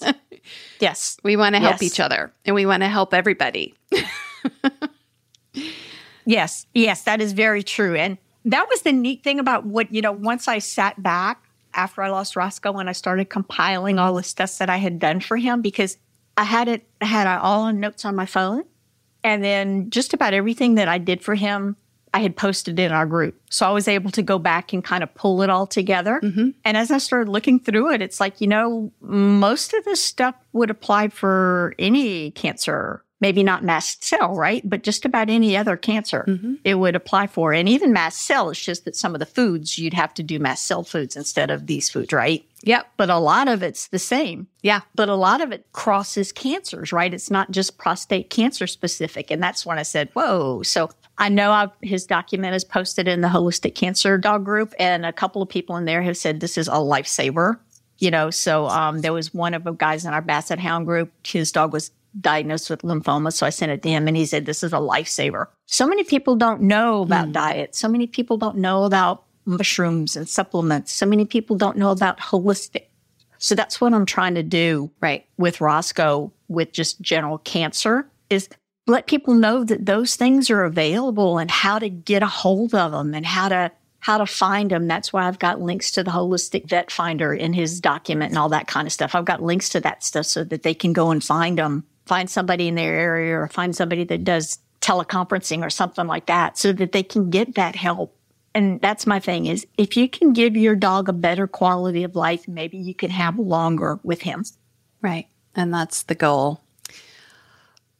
Yes. 0.80 1.18
We 1.22 1.36
want 1.36 1.54
to 1.54 1.60
help 1.60 1.74
Yes. 1.80 1.82
each 1.82 2.00
other 2.00 2.32
and 2.46 2.54
we 2.54 2.64
want 2.64 2.82
to 2.82 2.88
help 2.88 3.12
everybody. 3.12 3.74
Yes, 6.26 6.66
yes, 6.72 7.02
that 7.02 7.20
is 7.20 7.32
very 7.34 7.62
true. 7.62 7.94
And 7.94 8.16
that 8.46 8.66
was 8.70 8.80
the 8.82 8.92
neat 8.92 9.22
thing 9.22 9.38
about 9.38 9.66
what, 9.66 9.92
you 9.92 10.00
know, 10.00 10.12
once 10.12 10.48
I 10.48 10.58
sat 10.58 11.02
back 11.02 11.44
after 11.74 12.00
I 12.02 12.08
lost 12.08 12.36
Roscoe 12.36 12.72
and 12.78 12.88
I 12.88 12.92
started 12.92 13.28
compiling 13.28 13.98
all 13.98 14.14
the 14.14 14.22
stuff 14.22 14.56
that 14.58 14.70
I 14.70 14.78
had 14.78 14.98
done 14.98 15.20
for 15.20 15.36
him 15.36 15.60
because 15.60 15.98
I 16.38 16.44
had 16.44 16.68
it, 16.68 16.86
I 17.02 17.04
had 17.04 17.26
it 17.26 17.40
all 17.42 17.62
on 17.62 17.78
notes 17.80 18.06
on 18.06 18.16
my 18.16 18.24
phone. 18.24 18.64
And 19.25 19.43
then 19.43 19.91
just 19.91 20.14
about 20.14 20.35
everything 20.35 20.77
that 20.77 20.87
I 20.87 20.99
did 20.99 21.22
for 21.22 21.35
him, 21.35 21.77
I 22.12 22.20
had 22.20 22.37
posted 22.37 22.79
in 22.79 22.93
our 22.93 23.07
group. 23.07 23.41
So 23.51 23.66
I 23.66 23.72
was 23.72 23.89
able 23.89 24.12
to 24.12 24.22
go 24.22 24.39
back 24.39 24.72
and 24.72 24.85
kind 24.85 25.03
of 25.03 25.12
pull 25.14 25.43
it 25.43 25.51
all 25.51 25.66
together. 25.66 26.20
Mm-hmm. 26.22 26.51
And 26.64 26.77
as 26.77 26.93
I 26.93 26.99
started 26.99 27.29
looking 27.29 27.59
through 27.59 27.93
it, 27.93 28.03
it's 28.03 28.20
like, 28.20 28.41
you 28.41 28.47
know, 28.47 28.93
most 29.01 29.75
of 29.75 29.85
this 29.85 30.05
stuff 30.05 30.37
would 30.53 30.70
apply 30.70 31.09
for 31.09 31.75
any 31.77 32.31
cancer. 32.31 33.03
Maybe 33.25 33.43
not 33.43 33.64
mast 33.64 34.05
cell, 34.05 34.35
right? 34.35 34.61
But 34.68 34.83
just 34.83 35.07
about 35.07 35.31
any 35.31 35.57
other 35.57 35.79
cancer 35.79 36.27
it 36.62 36.75
would 36.75 36.95
apply 36.95 37.27
for. 37.27 37.55
And 37.55 37.66
even 37.70 37.91
mast 37.91 38.27
cell, 38.27 38.51
it's 38.51 38.62
just 38.62 38.85
that 38.85 38.95
some 38.95 39.14
of 39.14 39.18
the 39.18 39.25
foods 39.25 39.79
you'd 39.79 39.95
have 39.95 40.12
to 40.14 40.22
do 40.22 40.39
mast 40.39 40.66
cell 40.66 40.85
foods 40.85 41.16
instead 41.16 41.51
of 41.51 41.66
these 41.66 41.89
foods, 41.89 42.12
right? 42.12 42.45
Yep. 42.64 42.87
But 42.99 43.09
a 43.09 43.16
lot 43.16 43.49
of 43.49 43.62
it's 43.62 43.89
the 43.89 43.99
same. 43.99 44.47
Yeah. 44.61 44.83
But 44.95 45.09
a 45.09 45.14
lot 45.14 45.41
of 45.41 45.53
it 45.53 45.64
crosses 45.72 46.33
cancers, 46.33 46.93
right? 46.93 47.14
It's 47.14 47.31
not 47.31 47.51
just 47.51 47.79
prostate 47.79 48.29
cancer 48.29 48.66
specific. 48.66 49.31
And 49.31 49.43
that's 49.43 49.64
when 49.64 49.79
I 49.79 49.85
said, 49.85 50.11
whoa. 50.12 50.62
So 50.62 50.91
I 51.16 51.31
know 51.31 51.51
I've, 51.51 51.70
his 51.81 52.05
document 52.05 52.55
is 52.55 52.64
posted 52.64 53.09
in 53.09 53.22
the 53.22 53.29
Holistic 53.29 53.75
Cancer 53.75 54.18
Dog 54.18 54.45
group, 54.45 54.75
and 54.79 55.07
a 55.07 55.12
couple 55.12 55.41
of 55.41 55.49
people 55.49 55.77
in 55.77 55.87
there 55.87 56.03
have 56.03 56.18
said 56.18 56.41
this 56.41 56.59
is 56.59 56.68
a 56.68 56.72
lifesaver. 56.72 57.59
You 57.99 58.11
know, 58.11 58.31
so 58.31 58.66
um, 58.66 59.01
there 59.01 59.12
was 59.12 59.33
one 59.33 59.55
of 59.55 59.64
the 59.64 59.72
guys 59.72 60.05
in 60.05 60.12
our 60.12 60.20
Basset 60.20 60.59
Hound 60.59 60.85
group, 60.85 61.12
his 61.25 61.53
dog 61.53 61.72
was 61.72 61.93
diagnosed 62.20 62.70
with 62.70 62.82
lymphoma. 62.82 63.32
So 63.32 63.46
I 63.46 63.50
sent 63.50 63.72
it 63.72 63.82
to 63.82 63.88
him 63.88 64.08
and 64.08 64.16
he 64.16 64.26
said, 64.26 64.46
this 64.46 64.62
is 64.62 64.72
a 64.72 64.76
lifesaver. 64.76 65.46
So 65.66 65.86
many 65.86 66.04
people 66.04 66.36
don't 66.36 66.62
know 66.62 67.02
about 67.02 67.26
hmm. 67.26 67.32
diet. 67.32 67.74
So 67.74 67.88
many 67.88 68.06
people 68.06 68.36
don't 68.36 68.58
know 68.58 68.84
about 68.84 69.24
mushrooms 69.46 70.16
and 70.16 70.28
supplements. 70.28 70.92
So 70.92 71.06
many 71.06 71.24
people 71.24 71.56
don't 71.56 71.76
know 71.76 71.90
about 71.90 72.18
holistic. 72.18 72.86
So 73.38 73.54
that's 73.54 73.80
what 73.80 73.92
I'm 73.92 74.06
trying 74.06 74.34
to 74.36 74.42
do 74.42 74.90
Right. 75.00 75.26
with 75.36 75.60
Roscoe 75.60 76.32
with 76.48 76.72
just 76.72 77.00
general 77.00 77.38
cancer 77.38 78.06
is 78.30 78.48
let 78.86 79.06
people 79.06 79.34
know 79.34 79.64
that 79.64 79.86
those 79.86 80.16
things 80.16 80.50
are 80.50 80.64
available 80.64 81.38
and 81.38 81.50
how 81.50 81.78
to 81.78 81.88
get 81.88 82.22
a 82.22 82.26
hold 82.26 82.74
of 82.74 82.92
them 82.92 83.14
and 83.14 83.26
how 83.26 83.48
to 83.48 83.72
how 84.00 84.18
to 84.18 84.26
find 84.26 84.70
them. 84.70 84.86
That's 84.86 85.14
why 85.14 85.26
I've 85.26 85.38
got 85.38 85.62
links 85.62 85.90
to 85.92 86.02
the 86.02 86.10
holistic 86.10 86.68
vet 86.68 86.90
finder 86.90 87.32
in 87.32 87.54
his 87.54 87.80
document 87.80 88.32
and 88.32 88.38
all 88.38 88.50
that 88.50 88.66
kind 88.66 88.86
of 88.86 88.92
stuff. 88.92 89.14
I've 89.14 89.24
got 89.24 89.42
links 89.42 89.70
to 89.70 89.80
that 89.80 90.04
stuff 90.04 90.26
so 90.26 90.44
that 90.44 90.62
they 90.62 90.74
can 90.74 90.92
go 90.92 91.10
and 91.10 91.24
find 91.24 91.56
them, 91.56 91.84
find 92.07 92.28
somebody 92.28 92.68
in 92.68 92.74
their 92.74 92.94
area 92.94 93.38
or 93.38 93.48
find 93.48 93.74
somebody 93.74 94.05
that 94.05 94.24
does 94.24 94.59
teleconferencing 94.80 95.64
or 95.64 95.70
something 95.70 96.07
like 96.07 96.26
that 96.26 96.59
so 96.59 96.72
that 96.72 96.92
they 96.92 97.02
can 97.02 97.30
get 97.30 97.55
that 97.55 97.74
help. 97.74 98.16
And 98.55 98.80
that's 98.80 99.07
my 99.07 99.18
thing 99.18 99.46
is 99.46 99.66
if 99.76 99.96
you 99.96 100.09
can 100.09 100.32
give 100.32 100.57
your 100.57 100.76
dog 100.76 101.09
a 101.09 101.12
better 101.12 101.46
quality 101.46 102.05
of 102.05 102.14
life, 102.14 102.46
maybe 102.46 102.76
you 102.76 102.94
can 102.94 103.11
have 103.11 103.38
longer 103.38 103.98
with 104.02 104.22
him. 104.22 104.44
Right. 105.02 105.26
And 105.57 105.72
that's 105.72 106.05
the 106.05 106.14
goal. 106.14 106.61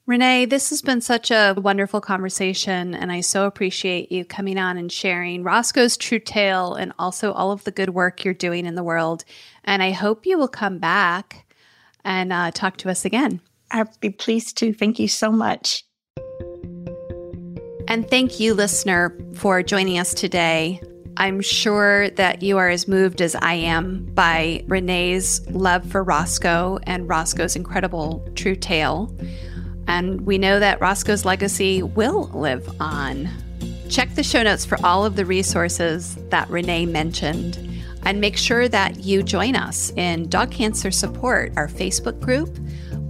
Renee, 0.07 0.45
this 0.45 0.69
has 0.69 0.83
been 0.83 1.01
such 1.01 1.31
a 1.31 1.55
wonderful 1.57 2.03
conversation, 2.03 2.95
and 2.95 3.11
I 3.11 3.23
so 3.23 3.47
appreciate 3.47 4.13
you 4.13 4.23
coming 4.27 4.59
on 4.59 4.77
and 4.77 4.93
sharing 4.93 5.43
Roscoe's 5.43 5.97
true 5.97 6.19
tale 6.19 6.75
and 6.75 6.93
also 6.99 7.33
all 7.33 7.53
of 7.53 7.65
the 7.65 7.71
good 7.71 7.89
work 7.89 8.23
you're 8.23 8.35
doing 8.35 8.67
in 8.67 8.75
the 8.75 8.83
world. 8.83 9.25
And 9.65 9.83
I 9.83 9.93
hope 9.93 10.27
you 10.27 10.37
will 10.37 10.49
come 10.49 10.79
back 10.79 11.47
and 12.05 12.35
uh, 12.35 12.51
talk 12.51 12.77
to 12.79 12.91
us 12.91 13.07
again. 13.07 13.41
I'd 13.71 13.89
be 14.01 14.11
pleased 14.11 14.57
to. 14.59 14.73
Thank 14.73 14.99
you 14.99 15.09
so 15.09 15.31
much. 15.31 15.85
And 17.87 18.09
thank 18.09 18.41
you, 18.41 18.55
listener, 18.55 19.17
for 19.35 19.63
joining 19.63 19.99
us 19.99 20.15
today. 20.15 20.81
I'm 21.17 21.41
sure 21.41 22.11
that 22.11 22.43
you 22.43 22.59
are 22.59 22.69
as 22.69 22.89
moved 22.89 23.21
as 23.21 23.37
I 23.37 23.55
am 23.55 24.05
by 24.15 24.65
Renee's 24.67 25.47
love 25.51 25.89
for 25.89 26.03
Roscoe 26.03 26.79
and 26.85 27.09
Roscoe's 27.09 27.55
incredible 27.55 28.27
true 28.35 28.57
tale. 28.57 29.15
And 29.87 30.23
we 30.23 30.39
know 30.39 30.59
that 30.59 30.81
Roscoe's 30.81 31.25
legacy 31.25 31.83
will 31.83 32.25
live 32.35 32.69
on. 32.81 33.29
Check 33.89 34.15
the 34.15 34.25
show 34.25 34.43
notes 34.43 34.65
for 34.65 34.79
all 34.85 35.05
of 35.05 35.15
the 35.15 35.27
resources 35.27 36.17
that 36.31 36.51
Renee 36.51 36.87
mentioned. 36.87 37.59
And 38.03 38.21
make 38.21 38.37
sure 38.37 38.69
that 38.69 39.05
you 39.05 39.23
join 39.23 39.57
us 39.57 39.91
in 39.97 40.29
Dog 40.29 40.51
Cancer 40.51 40.91
Support, 40.91 41.53
our 41.57 41.69
Facebook 41.69 42.21
group. 42.21 42.59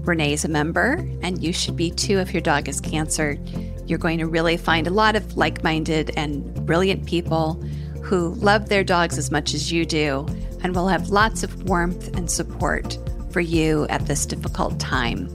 Renee's 0.07 0.45
a 0.45 0.49
member, 0.49 1.07
and 1.23 1.43
you 1.43 1.53
should 1.53 1.77
be 1.77 1.91
too 1.91 2.19
if 2.19 2.33
your 2.33 2.41
dog 2.41 2.69
is 2.69 2.81
cancer. 2.81 3.39
You're 3.87 3.99
going 3.99 4.19
to 4.19 4.27
really 4.27 4.57
find 4.57 4.87
a 4.87 4.91
lot 4.91 5.17
of 5.17 5.37
like 5.37 5.63
minded 5.65 6.13
and 6.17 6.67
brilliant 6.67 7.07
people 7.07 7.55
who 8.03 8.35
love 8.35 8.69
their 8.69 8.85
dogs 8.85 9.19
as 9.19 9.31
much 9.31 9.55
as 9.55 9.73
you 9.73 9.85
do 9.87 10.27
and 10.63 10.75
will 10.75 10.89
have 10.89 11.11
lots 11.11 11.43
of 11.43 11.65
warmth 11.65 12.17
and 12.17 12.31
support 12.31 12.99
for 13.31 13.41
you 13.41 13.87
at 13.89 14.07
this 14.07 14.27
difficult 14.27 14.79
time. 14.79 15.29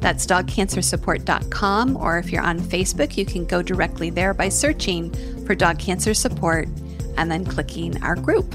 That's 0.00 0.26
dogcancersupport.com, 0.26 1.96
or 1.96 2.18
if 2.18 2.32
you're 2.32 2.42
on 2.42 2.58
Facebook, 2.58 3.16
you 3.16 3.26
can 3.26 3.44
go 3.44 3.60
directly 3.60 4.08
there 4.08 4.32
by 4.32 4.48
searching 4.48 5.12
for 5.44 5.54
Dog 5.54 5.78
Cancer 5.78 6.14
Support 6.14 6.68
and 7.18 7.30
then 7.30 7.44
clicking 7.44 8.02
our 8.02 8.16
group. 8.16 8.54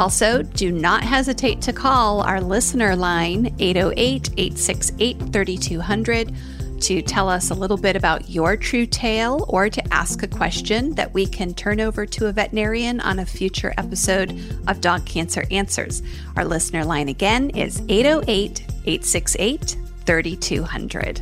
Also, 0.00 0.42
do 0.42 0.72
not 0.72 1.04
hesitate 1.04 1.60
to 1.60 1.74
call 1.74 2.22
our 2.22 2.40
listener 2.40 2.96
line 2.96 3.54
808 3.58 4.30
868 4.38 5.18
3200 5.30 6.34
to 6.80 7.02
tell 7.02 7.28
us 7.28 7.50
a 7.50 7.54
little 7.54 7.76
bit 7.76 7.96
about 7.96 8.30
your 8.30 8.56
true 8.56 8.86
tale 8.86 9.44
or 9.50 9.68
to 9.68 9.92
ask 9.92 10.22
a 10.22 10.26
question 10.26 10.94
that 10.94 11.12
we 11.12 11.26
can 11.26 11.52
turn 11.52 11.82
over 11.82 12.06
to 12.06 12.28
a 12.28 12.32
veterinarian 12.32 12.98
on 13.00 13.18
a 13.18 13.26
future 13.26 13.74
episode 13.76 14.30
of 14.68 14.80
Dog 14.80 15.04
Cancer 15.04 15.44
Answers. 15.50 16.02
Our 16.34 16.46
listener 16.46 16.82
line 16.82 17.10
again 17.10 17.50
is 17.50 17.82
808 17.90 18.60
868 18.86 19.76
3200. 20.06 21.20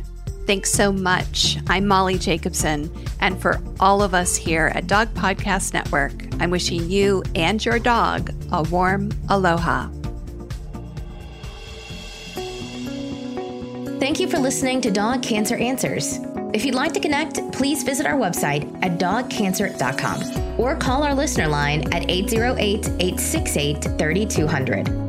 Thanks 0.49 0.71
so 0.71 0.91
much. 0.91 1.59
I'm 1.67 1.85
Molly 1.85 2.17
Jacobson, 2.17 2.91
and 3.19 3.39
for 3.39 3.61
all 3.79 4.01
of 4.01 4.15
us 4.15 4.35
here 4.35 4.71
at 4.73 4.87
Dog 4.87 5.13
Podcast 5.13 5.75
Network, 5.75 6.11
I'm 6.39 6.49
wishing 6.49 6.89
you 6.89 7.21
and 7.35 7.63
your 7.63 7.77
dog 7.77 8.33
a 8.51 8.63
warm 8.63 9.11
aloha. 9.29 9.89
Thank 13.99 14.19
you 14.19 14.27
for 14.27 14.39
listening 14.39 14.81
to 14.81 14.89
Dog 14.89 15.21
Cancer 15.21 15.55
Answers. 15.55 16.17
If 16.51 16.65
you'd 16.65 16.73
like 16.73 16.93
to 16.93 16.99
connect, 16.99 17.35
please 17.51 17.83
visit 17.83 18.07
our 18.07 18.17
website 18.17 18.63
at 18.83 18.97
dogcancer.com 18.97 20.59
or 20.59 20.75
call 20.75 21.03
our 21.03 21.13
listener 21.13 21.47
line 21.47 21.83
at 21.93 22.09
808 22.09 22.87
868 22.99 23.83
3200. 23.99 25.08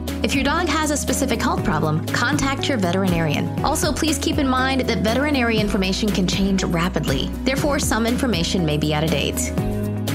If 0.23 0.35
your 0.35 0.43
dog 0.43 0.67
has 0.67 0.91
a 0.91 0.97
specific 0.97 1.41
health 1.41 1.63
problem, 1.63 2.05
contact 2.05 2.69
your 2.69 2.77
veterinarian. 2.77 3.47
Also, 3.65 3.91
please 3.91 4.19
keep 4.19 4.37
in 4.37 4.47
mind 4.47 4.81
that 4.81 4.99
veterinary 4.99 5.57
information 5.57 6.09
can 6.09 6.27
change 6.27 6.63
rapidly. 6.63 7.29
Therefore, 7.43 7.79
some 7.79 8.05
information 8.05 8.63
may 8.63 8.77
be 8.77 8.93
out 8.93 9.03
of 9.03 9.09
date. 9.09 9.51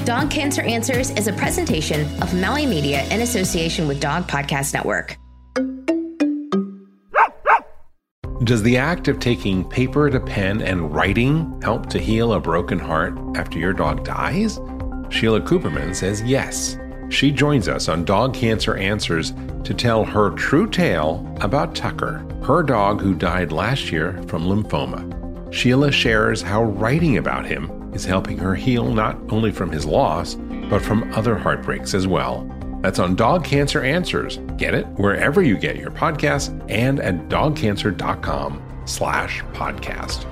Dog 0.05 0.31
Cancer 0.31 0.61
Answers 0.61 1.09
is 1.09 1.27
a 1.27 1.33
presentation 1.33 2.01
of 2.21 2.33
Maui 2.33 2.65
Media 2.65 3.03
in 3.09 3.19
association 3.19 3.85
with 3.85 3.99
Dog 3.99 4.25
Podcast 4.29 4.73
Network. 4.73 5.17
Does 8.45 8.63
the 8.63 8.77
act 8.77 9.09
of 9.09 9.19
taking 9.19 9.67
paper 9.67 10.09
to 10.09 10.21
pen 10.21 10.61
and 10.61 10.95
writing 10.95 11.61
help 11.61 11.89
to 11.89 11.99
heal 11.99 12.31
a 12.31 12.39
broken 12.39 12.79
heart 12.79 13.19
after 13.35 13.59
your 13.59 13.73
dog 13.73 14.05
dies? 14.05 14.57
Sheila 15.09 15.41
Cooperman 15.41 15.93
says 15.93 16.21
yes. 16.21 16.77
She 17.09 17.31
joins 17.31 17.67
us 17.67 17.87
on 17.87 18.05
Dog 18.05 18.33
Cancer 18.33 18.75
Answers 18.75 19.33
to 19.63 19.73
tell 19.73 20.03
her 20.03 20.31
true 20.31 20.69
tale 20.69 21.25
about 21.41 21.75
Tucker, 21.75 22.25
her 22.43 22.63
dog 22.63 23.01
who 23.01 23.13
died 23.13 23.51
last 23.51 23.91
year 23.91 24.21
from 24.27 24.43
lymphoma. 24.43 25.13
Sheila 25.53 25.91
shares 25.91 26.41
how 26.41 26.63
writing 26.63 27.17
about 27.17 27.45
him 27.45 27.93
is 27.93 28.05
helping 28.05 28.37
her 28.37 28.55
heal 28.55 28.93
not 28.93 29.17
only 29.29 29.51
from 29.51 29.71
his 29.71 29.85
loss, 29.85 30.35
but 30.69 30.81
from 30.81 31.11
other 31.13 31.37
heartbreaks 31.37 31.93
as 31.93 32.07
well. 32.07 32.45
That's 32.81 32.99
on 32.99 33.15
Dog 33.15 33.43
Cancer 33.43 33.81
Answers. 33.81 34.37
Get 34.57 34.73
it 34.73 34.85
wherever 34.97 35.41
you 35.41 35.57
get 35.57 35.77
your 35.77 35.91
podcasts 35.91 36.49
and 36.69 36.99
at 36.99 37.29
dogcancer.com 37.29 38.81
slash 38.85 39.41
podcast. 39.53 40.25